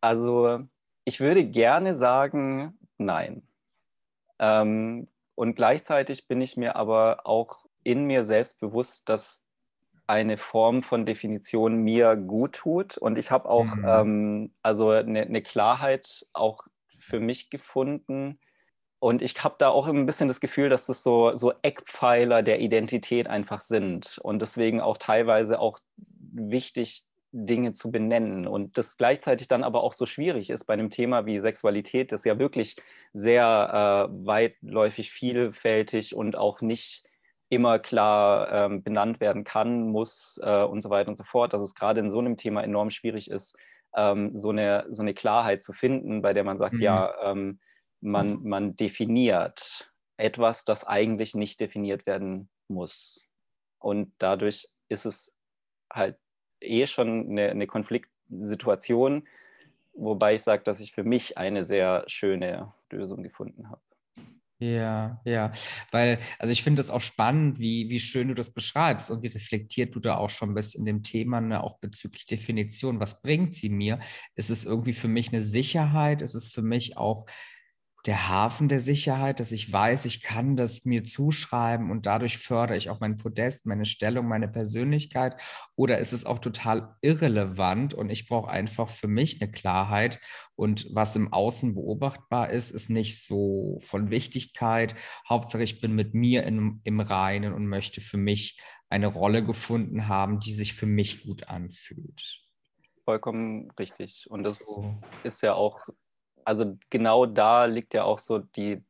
Also 0.00 0.60
ich 1.04 1.20
würde 1.20 1.46
gerne 1.46 1.96
sagen, 1.96 2.78
nein. 2.98 3.46
Ähm, 4.38 5.08
und 5.34 5.54
gleichzeitig 5.56 6.28
bin 6.28 6.40
ich 6.40 6.56
mir 6.56 6.76
aber 6.76 7.26
auch 7.26 7.64
in 7.82 8.04
mir 8.04 8.24
selbst 8.24 8.58
bewusst, 8.60 9.08
dass 9.08 9.42
eine 10.06 10.36
Form 10.36 10.82
von 10.82 11.06
Definition 11.06 11.76
mir 11.76 12.16
gut 12.16 12.56
tut. 12.56 12.98
Und 12.98 13.18
ich 13.18 13.30
habe 13.30 13.48
auch 13.48 13.64
mhm. 13.64 13.84
ähm, 13.86 14.54
also 14.62 14.90
eine, 14.90 15.22
eine 15.22 15.42
Klarheit 15.42 16.26
auch 16.32 16.64
für 16.98 17.20
mich 17.20 17.50
gefunden, 17.50 18.38
und 19.04 19.20
ich 19.20 19.44
habe 19.44 19.56
da 19.58 19.68
auch 19.68 19.86
ein 19.86 20.06
bisschen 20.06 20.28
das 20.28 20.40
Gefühl, 20.40 20.70
dass 20.70 20.86
das 20.86 21.02
so, 21.02 21.36
so 21.36 21.52
Eckpfeiler 21.60 22.42
der 22.42 22.60
Identität 22.60 23.28
einfach 23.28 23.60
sind 23.60 24.18
und 24.22 24.40
deswegen 24.40 24.80
auch 24.80 24.96
teilweise 24.96 25.60
auch 25.60 25.78
wichtig, 26.32 27.04
Dinge 27.30 27.74
zu 27.74 27.90
benennen 27.90 28.46
und 28.46 28.78
das 28.78 28.96
gleichzeitig 28.96 29.46
dann 29.46 29.62
aber 29.62 29.82
auch 29.82 29.92
so 29.92 30.06
schwierig 30.06 30.48
ist 30.48 30.64
bei 30.64 30.72
einem 30.72 30.88
Thema 30.88 31.26
wie 31.26 31.38
Sexualität, 31.40 32.12
das 32.12 32.24
ja 32.24 32.38
wirklich 32.38 32.76
sehr 33.12 34.08
äh, 34.08 34.26
weitläufig, 34.26 35.10
vielfältig 35.12 36.16
und 36.16 36.34
auch 36.34 36.62
nicht 36.62 37.04
immer 37.50 37.78
klar 37.80 38.50
ähm, 38.52 38.82
benannt 38.82 39.20
werden 39.20 39.44
kann, 39.44 39.90
muss 39.90 40.40
äh, 40.42 40.62
und 40.62 40.80
so 40.80 40.88
weiter 40.88 41.10
und 41.10 41.18
so 41.18 41.24
fort, 41.24 41.52
dass 41.52 41.62
es 41.62 41.74
gerade 41.74 42.00
in 42.00 42.10
so 42.10 42.20
einem 42.20 42.38
Thema 42.38 42.62
enorm 42.62 42.88
schwierig 42.88 43.30
ist, 43.30 43.54
ähm, 43.94 44.38
so, 44.38 44.48
eine, 44.48 44.86
so 44.88 45.02
eine 45.02 45.12
Klarheit 45.12 45.62
zu 45.62 45.74
finden, 45.74 46.22
bei 46.22 46.32
der 46.32 46.44
man 46.44 46.56
sagt, 46.56 46.76
mhm. 46.76 46.80
ja, 46.80 47.12
ähm, 47.22 47.58
man, 48.04 48.42
mhm. 48.42 48.48
man 48.48 48.76
definiert 48.76 49.92
etwas, 50.16 50.64
das 50.64 50.84
eigentlich 50.84 51.34
nicht 51.34 51.58
definiert 51.58 52.06
werden 52.06 52.48
muss. 52.68 53.28
Und 53.78 54.12
dadurch 54.18 54.68
ist 54.88 55.06
es 55.06 55.32
halt 55.92 56.16
eh 56.60 56.86
schon 56.86 57.30
eine, 57.30 57.50
eine 57.50 57.66
Konfliktsituation, 57.66 59.26
wobei 59.94 60.34
ich 60.34 60.42
sage, 60.42 60.62
dass 60.62 60.80
ich 60.80 60.92
für 60.92 61.04
mich 61.04 61.38
eine 61.38 61.64
sehr 61.64 62.04
schöne 62.06 62.72
Lösung 62.90 63.22
gefunden 63.22 63.68
habe. 63.70 63.80
Ja, 64.60 65.20
ja, 65.24 65.52
weil, 65.90 66.20
also 66.38 66.52
ich 66.52 66.62
finde 66.62 66.80
es 66.80 66.88
auch 66.88 67.00
spannend, 67.00 67.58
wie, 67.58 67.90
wie 67.90 67.98
schön 67.98 68.28
du 68.28 68.34
das 68.34 68.54
beschreibst 68.54 69.10
und 69.10 69.22
wie 69.22 69.26
reflektiert 69.26 69.94
du 69.94 70.00
da 70.00 70.16
auch 70.16 70.30
schon 70.30 70.54
bist 70.54 70.76
in 70.76 70.84
dem 70.84 71.02
Thema, 71.02 71.40
ne, 71.40 71.62
auch 71.62 71.78
bezüglich 71.80 72.24
Definition. 72.24 73.00
Was 73.00 73.20
bringt 73.20 73.54
sie 73.54 73.68
mir? 73.68 73.98
Ist 74.36 74.50
es 74.50 74.64
irgendwie 74.64 74.92
für 74.92 75.08
mich 75.08 75.28
eine 75.28 75.42
Sicherheit? 75.42 76.22
Ist 76.22 76.34
es 76.34 76.46
für 76.46 76.62
mich 76.62 76.96
auch 76.96 77.26
der 78.06 78.28
Hafen 78.28 78.68
der 78.68 78.80
Sicherheit, 78.80 79.40
dass 79.40 79.50
ich 79.50 79.72
weiß, 79.72 80.04
ich 80.04 80.20
kann 80.20 80.56
das 80.56 80.84
mir 80.84 81.04
zuschreiben 81.04 81.90
und 81.90 82.04
dadurch 82.04 82.36
fördere 82.36 82.76
ich 82.76 82.90
auch 82.90 83.00
mein 83.00 83.16
Podest, 83.16 83.64
meine 83.64 83.86
Stellung, 83.86 84.28
meine 84.28 84.48
Persönlichkeit? 84.48 85.40
Oder 85.74 85.98
ist 85.98 86.12
es 86.12 86.26
auch 86.26 86.38
total 86.38 86.96
irrelevant 87.00 87.94
und 87.94 88.10
ich 88.10 88.28
brauche 88.28 88.50
einfach 88.50 88.90
für 88.90 89.08
mich 89.08 89.40
eine 89.40 89.50
Klarheit 89.50 90.20
und 90.54 90.86
was 90.90 91.16
im 91.16 91.32
Außen 91.32 91.74
beobachtbar 91.74 92.50
ist, 92.50 92.70
ist 92.70 92.90
nicht 92.90 93.24
so 93.24 93.78
von 93.80 94.10
Wichtigkeit. 94.10 94.94
Hauptsache, 95.28 95.62
ich 95.62 95.80
bin 95.80 95.94
mit 95.94 96.12
mir 96.12 96.44
in, 96.44 96.80
im 96.84 97.00
Reinen 97.00 97.54
und 97.54 97.66
möchte 97.66 98.02
für 98.02 98.18
mich 98.18 98.60
eine 98.90 99.06
Rolle 99.06 99.42
gefunden 99.42 100.08
haben, 100.08 100.40
die 100.40 100.52
sich 100.52 100.74
für 100.74 100.86
mich 100.86 101.24
gut 101.24 101.48
anfühlt. 101.48 102.42
Vollkommen 103.04 103.70
richtig. 103.78 104.26
Und 104.30 104.44
das 104.44 104.58
so. 104.58 105.00
ist 105.24 105.42
ja 105.42 105.54
auch 105.54 105.88
also 106.44 106.76
genau 106.90 107.26
da 107.26 107.64
liegt 107.64 107.94
ja 107.94 108.04
auch 108.04 108.18
so 108.18 108.38
die, 108.38 108.82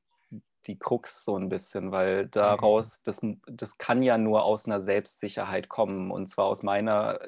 die 0.67 0.79
Krux 0.79 1.25
so 1.25 1.37
ein 1.37 1.49
bisschen, 1.49 1.93
weil 1.93 2.27
daraus, 2.29 3.03
das, 3.03 3.21
das 3.47 3.79
kann 3.79 4.03
ja 4.03 4.19
nur 4.19 4.45
aus 4.45 4.67
einer 4.67 4.81
Selbstsicherheit 4.81 5.69
kommen 5.69 6.11
und 6.11 6.29
zwar 6.29 6.47
aus 6.47 6.63
meiner, 6.63 7.21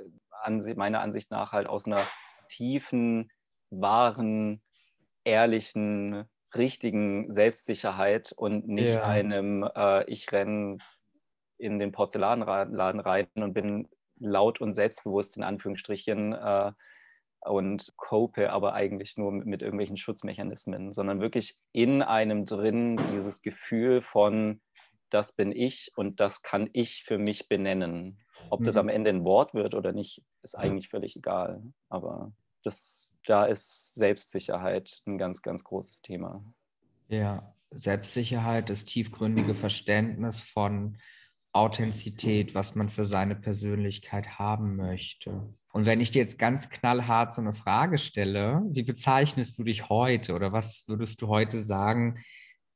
Ansicht, 0.43 0.77
meiner 0.77 1.01
Ansicht 1.01 1.31
nach 1.31 1.53
halt 1.53 1.67
aus 1.67 1.87
einer 1.87 2.03
tiefen, 2.49 3.31
wahren, 3.71 4.63
ehrlichen, 5.25 6.25
richtigen 6.55 7.35
Selbstsicherheit 7.35 8.33
und 8.33 8.69
nicht 8.69 8.95
ja. 8.95 9.05
einem, 9.05 9.69
äh, 9.75 10.05
ich 10.05 10.31
renne 10.33 10.79
in 11.59 11.79
den 11.79 11.93
Porzellanladen 11.93 13.01
rein 13.01 13.29
und 13.35 13.53
bin 13.53 13.89
laut 14.19 14.61
und 14.61 14.75
selbstbewusst 14.75 15.37
in 15.37 15.43
Anführungsstrichen 15.43 16.33
äh, 16.33 16.73
und 17.49 17.93
cope 17.97 18.53
aber 18.53 18.75
eigentlich 18.75 19.17
nur 19.17 19.33
mit, 19.33 19.47
mit, 19.47 19.63
irgendwelchen 19.63 19.97
Schutzmechanismen, 19.97 20.93
sondern 20.93 21.21
wirklich 21.21 21.57
in 21.73 22.03
einem 22.03 22.45
drin 22.45 23.01
dieses 23.13 23.43
Gefühl 23.43 24.03
von, 24.03 24.61
das 25.11 25.33
bin 25.33 25.53
ich 25.53 25.93
und 25.97 26.21
das 26.21 26.43
kann 26.43 26.69
ich 26.73 27.05
für 27.05 27.19
mich 27.19 27.49
benennen. 27.49 28.19
Ob 28.51 28.65
das 28.65 28.75
mhm. 28.75 28.81
am 28.81 28.89
Ende 28.89 29.11
ein 29.11 29.25
Wort 29.25 29.55
wird 29.55 29.75
oder 29.75 29.93
nicht, 29.93 30.23
ist 30.43 30.57
eigentlich 30.57 30.89
völlig 30.89 31.17
egal. 31.17 31.63
Aber 31.89 32.33
das, 32.63 33.17
da 33.25 33.47
ist 33.47 33.95
Selbstsicherheit 33.95 35.03
ein 35.07 35.19
ganz, 35.19 35.43
ganz 35.43 35.65
großes 35.65 36.03
Thema. 36.03 36.45
Ja, 37.09 37.55
Selbstsicherheit, 37.71 38.71
das 38.71 38.85
tiefgründige 38.85 39.55
Verständnis 39.55 40.41
von 40.41 40.99
Authentizität, 41.57 42.55
was 42.55 42.75
man 42.75 42.89
für 42.89 43.05
seine 43.05 43.35
Persönlichkeit 43.35 44.39
haben 44.39 44.77
möchte. 44.77 45.55
Und 45.73 45.85
wenn 45.87 46.01
ich 46.01 46.11
dir 46.11 46.21
jetzt 46.21 46.39
ganz 46.39 46.71
knallhart 46.71 47.33
so 47.35 47.41
eine 47.41 47.53
Frage 47.53 47.99
stelle, 47.99 48.63
wie 48.69 48.83
bezeichnest 48.83 49.59
du 49.59 49.65
dich 49.65 49.89
heute 49.89 50.35
oder 50.35 50.53
was 50.53 50.85
würdest 50.89 51.21
du 51.21 51.29
heute 51.29 51.61
sagen, 51.61 52.19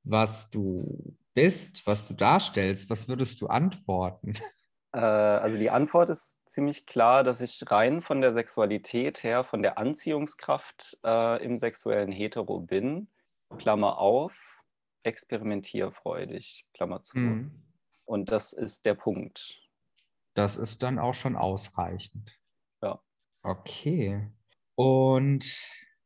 was 0.02 0.50
du 0.50 1.16
bist, 1.34 1.86
was 1.86 2.06
du 2.06 2.14
darstellst, 2.14 2.90
was 2.90 3.08
würdest 3.08 3.40
du 3.40 3.46
antworten? 3.46 4.34
Äh, 4.92 4.98
also 4.98 5.56
die 5.56 5.70
Antwort 5.70 6.10
ist 6.10 6.36
ziemlich 6.46 6.84
klar, 6.84 7.22
dass 7.22 7.40
ich 7.40 7.62
rein 7.70 8.02
von 8.02 8.20
der 8.20 8.32
Sexualität 8.32 9.22
her, 9.22 9.44
von 9.44 9.62
der 9.62 9.78
Anziehungskraft 9.78 10.98
äh, 11.04 11.44
im 11.44 11.58
sexuellen 11.58 12.10
Hetero 12.10 12.58
bin. 12.58 13.06
Klammer 13.56 13.98
auf, 13.98 14.32
experimentierfreudig, 15.04 16.66
Klammer 16.74 17.04
zu. 17.04 17.18
Mhm. 17.18 17.69
Und 18.10 18.32
das 18.32 18.52
ist 18.52 18.86
der 18.86 18.94
Punkt. 18.94 19.56
Das 20.34 20.56
ist 20.56 20.82
dann 20.82 20.98
auch 20.98 21.14
schon 21.14 21.36
ausreichend. 21.36 22.36
Ja. 22.82 23.00
Okay. 23.44 24.28
Und 24.74 25.46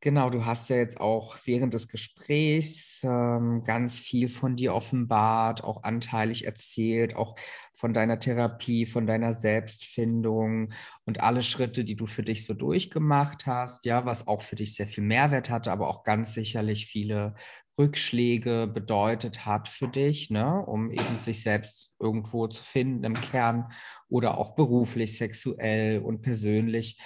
Genau, 0.04 0.28
du 0.28 0.44
hast 0.44 0.68
ja 0.68 0.76
jetzt 0.76 1.00
auch 1.00 1.34
während 1.46 1.72
des 1.72 1.88
Gesprächs 1.88 3.00
ähm, 3.04 3.62
ganz 3.64 3.98
viel 3.98 4.28
von 4.28 4.54
dir 4.54 4.74
offenbart, 4.74 5.64
auch 5.64 5.82
anteilig 5.82 6.44
erzählt, 6.44 7.16
auch 7.16 7.36
von 7.72 7.94
deiner 7.94 8.18
Therapie, 8.18 8.84
von 8.84 9.06
deiner 9.06 9.32
Selbstfindung 9.32 10.74
und 11.06 11.20
alle 11.22 11.42
Schritte, 11.42 11.86
die 11.86 11.96
du 11.96 12.06
für 12.06 12.22
dich 12.22 12.44
so 12.44 12.52
durchgemacht 12.52 13.46
hast, 13.46 13.86
ja, 13.86 14.04
was 14.04 14.28
auch 14.28 14.42
für 14.42 14.56
dich 14.56 14.74
sehr 14.74 14.86
viel 14.86 15.04
Mehrwert 15.04 15.48
hatte, 15.48 15.72
aber 15.72 15.88
auch 15.88 16.04
ganz 16.04 16.34
sicherlich 16.34 16.84
viele 16.84 17.34
Rückschläge 17.78 18.70
bedeutet 18.72 19.46
hat 19.46 19.68
für 19.68 19.88
dich, 19.88 20.30
ne, 20.30 20.64
um 20.64 20.90
eben 20.90 21.18
sich 21.18 21.42
selbst 21.42 21.94
irgendwo 21.98 22.46
zu 22.46 22.62
finden 22.62 23.04
im 23.04 23.14
Kern 23.14 23.72
oder 24.08 24.38
auch 24.38 24.54
beruflich, 24.54 25.16
sexuell 25.16 26.00
und 26.00 26.22
persönlich. 26.22 26.98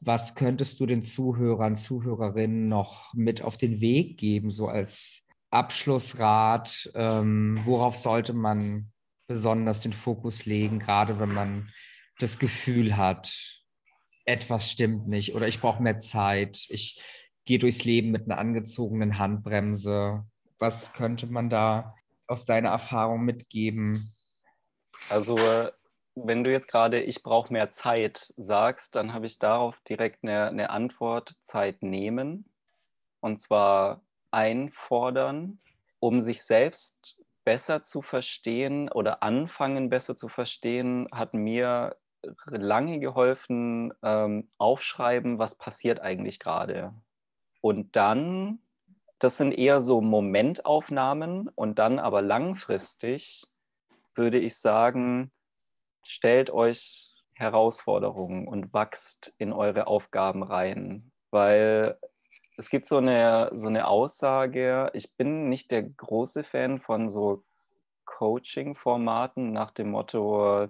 Was 0.00 0.34
könntest 0.34 0.78
du 0.80 0.86
den 0.86 1.02
Zuhörern, 1.02 1.76
Zuhörerinnen 1.76 2.68
noch 2.68 3.12
mit 3.14 3.42
auf 3.42 3.56
den 3.56 3.80
Weg 3.80 4.18
geben, 4.18 4.50
so 4.50 4.68
als 4.68 5.26
Abschlussrat? 5.50 6.90
Ähm, 6.94 7.58
worauf 7.64 7.96
sollte 7.96 8.34
man 8.34 8.92
besonders 9.26 9.80
den 9.80 9.92
Fokus 9.92 10.46
legen, 10.46 10.78
gerade 10.78 11.18
wenn 11.18 11.32
man 11.32 11.70
das 12.18 12.38
Gefühl 12.38 12.96
hat, 12.96 13.62
etwas 14.26 14.70
stimmt 14.70 15.08
nicht 15.08 15.34
oder 15.34 15.48
ich 15.48 15.60
brauche 15.60 15.82
mehr 15.82 15.98
Zeit, 15.98 16.66
ich 16.68 17.00
gehe 17.44 17.58
durchs 17.58 17.84
Leben 17.84 18.10
mit 18.10 18.24
einer 18.24 18.38
angezogenen 18.38 19.18
Handbremse. 19.18 20.24
Was 20.58 20.92
könnte 20.92 21.26
man 21.26 21.50
da 21.50 21.94
aus 22.26 22.44
deiner 22.44 22.70
Erfahrung 22.70 23.24
mitgeben? 23.24 24.12
Also 25.10 25.36
wenn 26.14 26.44
du 26.44 26.52
jetzt 26.52 26.68
gerade 26.68 27.00
ich 27.00 27.22
brauche 27.22 27.52
mehr 27.52 27.70
Zeit 27.72 28.32
sagst, 28.36 28.94
dann 28.94 29.12
habe 29.12 29.26
ich 29.26 29.38
darauf 29.38 29.78
direkt 29.88 30.22
eine, 30.22 30.46
eine 30.46 30.70
Antwort, 30.70 31.34
Zeit 31.44 31.82
nehmen. 31.82 32.46
Und 33.20 33.40
zwar 33.40 34.02
einfordern, 34.30 35.58
um 35.98 36.20
sich 36.22 36.42
selbst 36.42 37.16
besser 37.44 37.82
zu 37.82 38.00
verstehen 38.02 38.88
oder 38.90 39.22
anfangen 39.22 39.90
besser 39.90 40.16
zu 40.16 40.28
verstehen, 40.28 41.08
hat 41.12 41.34
mir 41.34 41.96
lange 42.46 43.00
geholfen, 43.00 43.92
ähm, 44.02 44.48
aufschreiben, 44.56 45.38
was 45.38 45.56
passiert 45.56 46.00
eigentlich 46.00 46.38
gerade. 46.38 46.94
Und 47.64 47.96
dann, 47.96 48.58
das 49.18 49.38
sind 49.38 49.52
eher 49.52 49.80
so 49.80 50.02
Momentaufnahmen 50.02 51.48
und 51.48 51.78
dann 51.78 51.98
aber 51.98 52.20
langfristig 52.20 53.46
würde 54.14 54.38
ich 54.38 54.58
sagen, 54.58 55.32
stellt 56.02 56.50
euch 56.50 57.08
Herausforderungen 57.32 58.46
und 58.46 58.74
wachst 58.74 59.34
in 59.38 59.54
eure 59.54 59.86
Aufgaben 59.86 60.42
rein, 60.42 61.10
weil 61.30 61.96
es 62.58 62.68
gibt 62.68 62.86
so 62.86 62.98
eine, 62.98 63.50
so 63.54 63.68
eine 63.68 63.86
Aussage, 63.88 64.90
ich 64.92 65.16
bin 65.16 65.48
nicht 65.48 65.70
der 65.70 65.84
große 65.84 66.44
Fan 66.44 66.82
von 66.82 67.08
so 67.08 67.44
Coaching-Formaten 68.04 69.52
nach 69.52 69.70
dem 69.70 69.92
Motto 69.92 70.68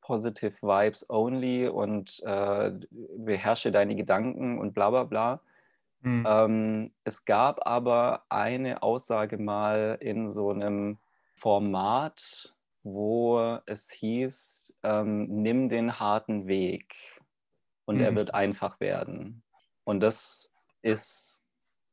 Positive 0.00 0.54
Vibes 0.62 1.10
Only 1.10 1.66
und 1.66 2.22
äh, 2.24 2.70
beherrsche 3.16 3.72
deine 3.72 3.96
Gedanken 3.96 4.60
und 4.60 4.74
bla 4.74 4.90
bla 4.90 5.02
bla. 5.02 5.40
Mhm. 6.06 6.24
Ähm, 6.24 6.92
es 7.02 7.24
gab 7.24 7.66
aber 7.66 8.22
eine 8.28 8.84
Aussage 8.84 9.38
mal 9.38 9.98
in 10.00 10.32
so 10.32 10.50
einem 10.50 10.98
Format, 11.34 12.54
wo 12.84 13.58
es 13.66 13.90
hieß, 13.90 14.78
ähm, 14.84 15.42
nimm 15.42 15.68
den 15.68 15.98
harten 15.98 16.46
Weg 16.46 16.94
und 17.86 17.96
mhm. 17.96 18.02
er 18.02 18.14
wird 18.14 18.34
einfach 18.34 18.78
werden. 18.78 19.42
Und 19.82 19.98
das 19.98 20.52
ist 20.80 21.42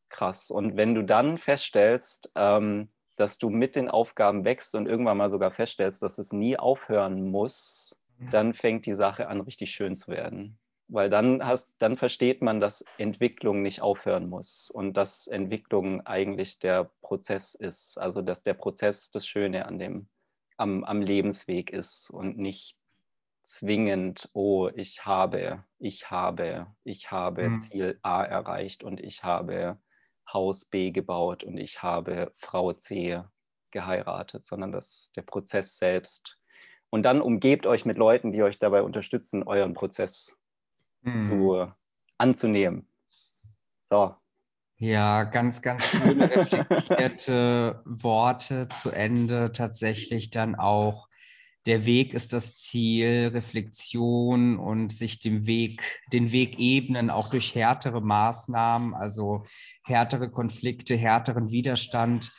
krass. 0.10 0.52
Und 0.52 0.78
wenn 0.78 0.94
du 0.94 1.02
dann 1.02 1.40
feststellst, 1.40 2.32
ähm, 2.36 2.90
dass 3.16 3.40
du 3.40 3.50
mit 3.50 3.76
den 3.76 3.90
Aufgaben 3.90 4.46
wächst 4.46 4.76
und 4.76 4.88
irgendwann 4.88 5.18
mal 5.18 5.32
sogar 5.32 5.50
feststellst, 5.50 6.04
dass 6.04 6.20
es 6.20 6.32
nie 6.32 6.56
aufhören 6.56 7.32
muss, 7.32 7.96
dann 8.30 8.54
fängt 8.54 8.86
die 8.86 8.94
Sache 8.94 9.28
an, 9.28 9.42
richtig 9.42 9.72
schön 9.72 9.96
zu 9.96 10.12
werden. 10.12 10.60
Weil 10.94 11.10
dann, 11.10 11.44
hast, 11.44 11.74
dann 11.80 11.98
versteht 11.98 12.44
man, 12.44 12.60
dass 12.60 12.86
Entwicklung 13.00 13.64
nicht 13.64 13.82
aufhören 13.82 14.30
muss 14.30 14.70
und 14.70 14.94
dass 14.96 15.26
Entwicklung 15.26 16.06
eigentlich 16.06 16.60
der 16.60 16.92
Prozess 17.02 17.56
ist. 17.56 17.98
Also 17.98 18.22
dass 18.22 18.44
der 18.44 18.54
Prozess 18.54 19.10
das 19.10 19.26
Schöne 19.26 19.66
an 19.66 19.80
dem 19.80 20.08
am, 20.56 20.84
am 20.84 21.02
Lebensweg 21.02 21.72
ist 21.72 22.12
und 22.12 22.38
nicht 22.38 22.78
zwingend, 23.42 24.30
oh, 24.34 24.70
ich 24.76 25.04
habe, 25.04 25.64
ich 25.80 26.12
habe, 26.12 26.68
ich 26.84 27.10
habe 27.10 27.50
mhm. 27.50 27.60
Ziel 27.60 28.00
A 28.04 28.24
erreicht 28.24 28.84
und 28.84 29.00
ich 29.00 29.24
habe 29.24 29.80
Haus 30.32 30.66
B 30.66 30.92
gebaut 30.92 31.44
und 31.44 31.58
ich 31.58 31.82
habe 31.82 32.34
Frau 32.38 32.72
C 32.72 33.24
geheiratet, 33.72 34.46
sondern 34.46 34.72
dass 34.72 35.12
der 35.16 35.24
Prozess 35.24 35.76
selbst. 35.76 36.38
Und 36.92 37.02
dann 37.02 37.20
umgebt 37.20 37.66
euch 37.66 37.84
mit 37.84 37.98
Leuten, 37.98 38.32
die 38.32 38.44
euch 38.44 38.60
dabei 38.60 38.84
unterstützen, 38.84 39.42
euren 39.42 39.74
Prozess 39.74 40.38
mhm. 41.04 41.20
zu, 41.20 41.68
anzunehmen. 42.18 42.88
So, 43.82 44.16
ja, 44.78 45.24
ganz, 45.24 45.62
ganz 45.62 45.86
schöne 45.86 46.30
reflektierte 46.36 47.82
Worte 47.86 48.68
zu 48.68 48.90
Ende. 48.90 49.54
Tatsächlich 49.54 50.30
dann 50.30 50.56
auch, 50.56 51.08
der 51.66 51.86
Weg 51.86 52.14
ist 52.14 52.34
das 52.34 52.58
Ziel, 52.58 53.30
Reflexion 53.34 54.60
und 54.60 54.92
sich 54.92 55.20
dem 55.20 55.46
Weg, 55.46 56.02
den 56.12 56.34
Weg 56.34 56.60
ebnen, 56.60 57.10
auch 57.10 57.30
durch 57.30 57.56
härtere 57.56 58.02
Maßnahmen, 58.02 58.94
also 58.94 59.46
härtere 59.86 60.30
Konflikte, 60.30 60.98
härteren 60.98 61.50
Widerstand, 61.50 62.34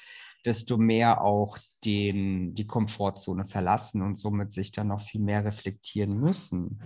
desto 0.45 0.77
mehr 0.77 1.23
auch 1.23 1.57
den, 1.87 2.55
die 2.55 2.67
Komfortzone 2.67 3.47
verlassen 3.47 4.03
und 4.03 4.19
somit 4.19 4.53
sich 4.53 4.73
dann 4.73 4.89
noch 4.89 5.01
viel 5.01 5.23
mehr 5.23 5.47
reflektieren 5.47 6.21
müssen. 6.21 6.81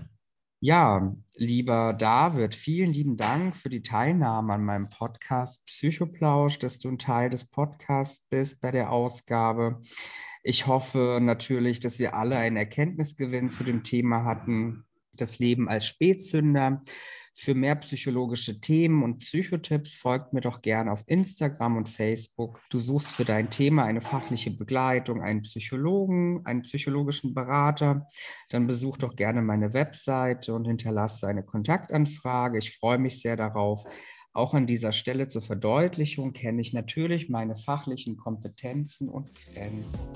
Ja, 0.60 1.14
lieber 1.36 1.92
David, 1.92 2.52
vielen 2.52 2.92
lieben 2.92 3.16
Dank 3.16 3.54
für 3.54 3.68
die 3.68 3.84
Teilnahme 3.84 4.54
an 4.54 4.64
meinem 4.64 4.88
Podcast 4.88 5.64
Psychoplausch, 5.66 6.58
dass 6.58 6.80
du 6.80 6.88
ein 6.88 6.98
Teil 6.98 7.30
des 7.30 7.48
Podcasts 7.48 8.26
bist 8.28 8.60
bei 8.60 8.72
der 8.72 8.90
Ausgabe. 8.90 9.80
Ich 10.42 10.66
hoffe 10.66 11.20
natürlich, 11.22 11.78
dass 11.78 12.00
wir 12.00 12.14
alle 12.14 12.38
einen 12.38 12.56
Erkenntnisgewinn 12.56 13.50
zu 13.50 13.62
dem 13.62 13.84
Thema 13.84 14.24
hatten, 14.24 14.84
das 15.12 15.38
Leben 15.38 15.68
als 15.68 15.86
Spätzünder. 15.86 16.82
Für 17.40 17.54
mehr 17.54 17.76
psychologische 17.76 18.60
Themen 18.60 19.04
und 19.04 19.18
Psychotipps 19.18 19.94
folgt 19.94 20.32
mir 20.32 20.40
doch 20.40 20.60
gerne 20.60 20.90
auf 20.90 21.04
Instagram 21.06 21.76
und 21.76 21.88
Facebook. 21.88 22.60
Du 22.68 22.80
suchst 22.80 23.12
für 23.12 23.24
dein 23.24 23.48
Thema 23.48 23.84
eine 23.84 24.00
fachliche 24.00 24.50
Begleitung, 24.50 25.22
einen 25.22 25.42
Psychologen, 25.42 26.44
einen 26.44 26.62
psychologischen 26.62 27.34
Berater. 27.34 28.08
Dann 28.48 28.66
besuch 28.66 28.96
doch 28.96 29.14
gerne 29.14 29.40
meine 29.40 29.72
Webseite 29.72 30.52
und 30.52 30.64
hinterlasse 30.64 31.28
eine 31.28 31.44
Kontaktanfrage. 31.44 32.58
Ich 32.58 32.76
freue 32.76 32.98
mich 32.98 33.20
sehr 33.20 33.36
darauf. 33.36 33.84
Auch 34.32 34.52
an 34.54 34.66
dieser 34.66 34.90
Stelle 34.90 35.28
zur 35.28 35.42
Verdeutlichung 35.42 36.32
kenne 36.32 36.60
ich 36.60 36.72
natürlich 36.72 37.28
meine 37.28 37.54
fachlichen 37.54 38.16
Kompetenzen 38.16 39.08
und 39.08 39.30
Grenzen. 39.36 40.08